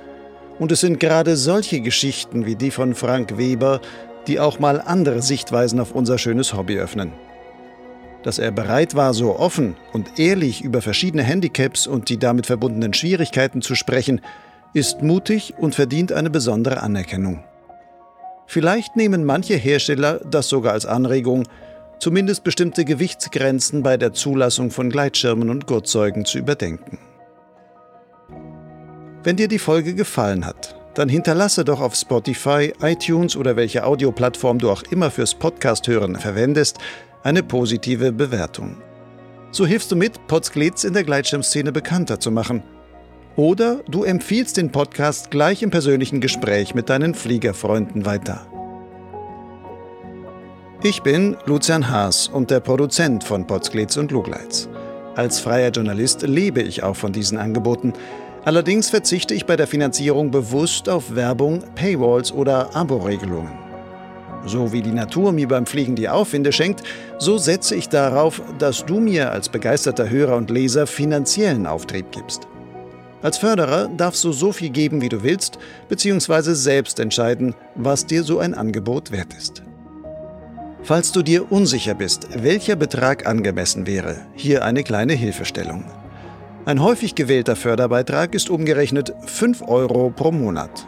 Und 0.60 0.72
es 0.72 0.82
sind 0.82 1.00
gerade 1.00 1.38
solche 1.38 1.82
Geschichten 1.82 2.46
wie 2.46 2.56
die 2.56 2.70
von 2.70 2.94
Frank 2.94 3.36
Weber, 3.36 3.82
die 4.28 4.40
auch 4.40 4.60
mal 4.60 4.82
andere 4.82 5.22
Sichtweisen 5.22 5.80
auf 5.80 5.92
unser 5.92 6.18
schönes 6.18 6.54
Hobby 6.54 6.78
öffnen. 6.78 7.12
Dass 8.24 8.40
er 8.40 8.52
bereit 8.52 8.96
war, 8.96 9.14
so 9.14 9.38
offen 9.38 9.76
und 9.94 10.20
ehrlich 10.20 10.64
über 10.64 10.82
verschiedene 10.82 11.24
Handicaps 11.24 11.86
und 11.86 12.10
die 12.10 12.18
damit 12.18 12.48
verbundenen 12.48 12.94
Schwierigkeiten 12.94 13.62
zu 13.62 13.76
sprechen, 13.76 14.22
ist 14.74 15.02
mutig 15.02 15.54
und 15.58 15.76
verdient 15.76 16.12
eine 16.12 16.30
besondere 16.30 16.82
Anerkennung. 16.82 17.44
Vielleicht 18.48 18.96
nehmen 18.96 19.24
manche 19.24 19.56
Hersteller 19.56 20.20
das 20.20 20.50
sogar 20.50 20.74
als 20.74 20.86
Anregung, 20.86 21.48
zumindest 22.00 22.44
bestimmte 22.44 22.86
Gewichtsgrenzen 22.86 23.84
bei 23.84 23.98
der 23.98 24.14
Zulassung 24.14 24.72
von 24.72 24.90
Gleitschirmen 24.90 25.50
und 25.50 25.68
Gurtzeugen 25.68 26.26
zu 26.26 26.38
überdenken. 26.38 27.00
Wenn 29.24 29.38
dir 29.38 29.48
die 29.48 29.60
Folge 29.60 29.96
gefallen 29.96 30.46
hat, 30.46 30.76
dann 30.96 31.10
hinterlasse 31.10 31.64
doch 31.64 31.82
auf 31.82 31.96
Spotify, 31.96 32.74
iTunes 32.82 33.36
oder 33.36 33.56
welche 33.56 33.86
Audioplattform 33.86 34.60
du 34.60 34.72
auch 34.72 34.84
immer 34.90 35.12
fürs 35.12 35.36
Podcast-Hören 35.36 36.16
verwendest, 36.16 36.78
eine 37.24 37.44
positive 37.44 38.12
Bewertung. 38.12 38.78
So 39.52 39.66
hilfst 39.66 39.92
du 39.92 39.96
mit, 39.96 40.28
Potsglitz 40.28 40.84
in 40.84 40.94
der 40.94 41.04
Gleitschirmszene 41.04 41.72
bekannter 41.72 42.20
zu 42.20 42.32
machen– 42.32 42.64
oder 43.36 43.82
du 43.90 44.04
empfiehlst 44.04 44.56
den 44.56 44.72
Podcast 44.72 45.30
gleich 45.30 45.62
im 45.62 45.70
persönlichen 45.70 46.22
Gespräch 46.22 46.74
mit 46.74 46.90
deinen 46.90 47.14
Fliegerfreunden 47.14 48.06
weiter. 48.06 48.48
Ich 50.84 51.02
bin 51.02 51.36
Lucian 51.46 51.90
Haas 51.90 52.30
und 52.30 52.50
der 52.50 52.62
Produzent 52.62 53.26
von 53.26 53.46
Potsglitz 53.46 53.98
und 53.98 54.12
Lugleitz. 54.12 54.70
Als 55.16 55.40
freier 55.42 55.72
Journalist 55.72 56.22
lebe 56.22 56.62
ich 56.62 56.84
auch 56.84 56.96
von 56.96 57.12
diesen 57.12 57.38
Angeboten. 57.38 57.92
Allerdings 58.46 58.92
verzichte 58.92 59.34
ich 59.34 59.48
bei 59.48 59.56
der 59.56 59.66
Finanzierung 59.66 60.30
bewusst 60.30 60.88
auf 60.88 61.16
Werbung, 61.16 61.64
Paywalls 61.74 62.32
oder 62.32 62.76
Abo-Regelungen. 62.76 63.52
So 64.46 64.72
wie 64.72 64.84
die 64.84 64.92
Natur 64.92 65.32
mir 65.32 65.48
beim 65.48 65.66
Fliegen 65.66 65.96
die 65.96 66.08
Aufwinde 66.08 66.52
schenkt, 66.52 66.84
so 67.18 67.40
setze 67.40 67.76
ich 67.76 67.90
darauf, 67.90 68.44
dass 68.60 68.86
du 68.86 69.00
mir 69.00 69.32
als 69.32 69.50
begeisterter 69.50 70.12
Hörer 70.12 70.36
und 70.36 70.52
Leser 70.52 70.86
finanziellen 70.86 71.66
Auftrieb 71.66 72.12
gibst. 72.12 72.48
Als 73.24 73.40
Förderer 73.40 73.88
darfst 73.88 74.24
du 74.24 74.32
so 74.32 74.52
viel 74.52 74.70
geben, 74.70 75.02
wie 75.02 75.10
du 75.10 75.24
willst, 75.24 75.58
beziehungsweise 75.90 76.54
selbst 76.54 77.00
entscheiden, 77.00 77.56
was 77.74 78.06
dir 78.06 78.24
so 78.24 78.38
ein 78.38 78.54
Angebot 78.54 79.12
wert 79.12 79.34
ist. 79.36 79.64
Falls 80.84 81.12
du 81.12 81.24
dir 81.24 81.52
unsicher 81.52 81.96
bist, 81.96 82.28
welcher 82.44 82.76
Betrag 82.76 83.26
angemessen 83.26 83.88
wäre, 83.88 84.18
hier 84.36 84.64
eine 84.64 84.84
kleine 84.84 85.14
Hilfestellung. 85.14 85.86
Ein 86.66 86.82
häufig 86.82 87.14
gewählter 87.14 87.56
Förderbeitrag 87.56 88.34
ist 88.34 88.50
umgerechnet 88.50 89.14
5 89.28 89.62
Euro 89.68 90.10
pro 90.10 90.32
Monat. 90.32 90.88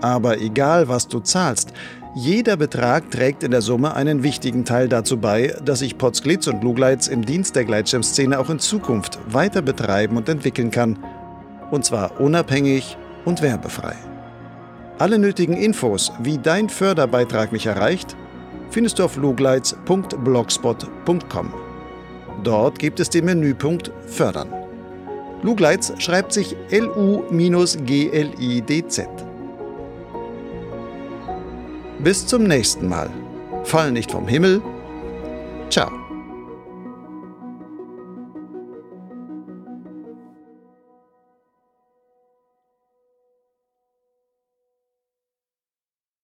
Aber 0.00 0.40
egal, 0.40 0.88
was 0.88 1.06
du 1.06 1.20
zahlst, 1.20 1.72
jeder 2.16 2.56
Betrag 2.56 3.12
trägt 3.12 3.44
in 3.44 3.52
der 3.52 3.62
Summe 3.62 3.94
einen 3.94 4.24
wichtigen 4.24 4.64
Teil 4.64 4.88
dazu 4.88 5.18
bei, 5.18 5.54
dass 5.64 5.82
ich 5.82 5.98
Potsglitz 5.98 6.48
und 6.48 6.64
Lugleitz 6.64 7.06
im 7.06 7.24
Dienst 7.24 7.54
der 7.54 7.64
Gleitschirmszene 7.64 8.40
auch 8.40 8.50
in 8.50 8.58
Zukunft 8.58 9.20
weiter 9.28 9.62
betreiben 9.62 10.16
und 10.16 10.28
entwickeln 10.28 10.72
kann 10.72 10.98
und 11.70 11.84
zwar 11.84 12.20
unabhängig 12.20 12.96
und 13.24 13.40
werbefrei. 13.40 13.94
Alle 14.98 15.20
nötigen 15.20 15.56
Infos, 15.56 16.10
wie 16.20 16.38
dein 16.38 16.68
Förderbeitrag 16.68 17.52
mich 17.52 17.66
erreicht, 17.66 18.16
findest 18.70 18.98
du 18.98 19.04
auf 19.04 19.16
lugleitz.blogspot.com. 19.16 21.54
Dort 22.42 22.80
gibt 22.80 22.98
es 22.98 23.10
den 23.10 23.26
Menüpunkt 23.26 23.92
Fördern. 24.06 24.63
Lugleitz 25.44 25.92
schreibt 25.98 26.32
sich 26.32 26.56
L-U-G-L-I-D-Z. 26.70 27.28
Bis 31.98 32.26
zum 32.26 32.44
nächsten 32.44 32.88
Mal. 32.88 33.10
Fall 33.64 33.92
nicht 33.92 34.10
vom 34.10 34.26
Himmel. 34.26 34.62
Ciao. 35.68 36.03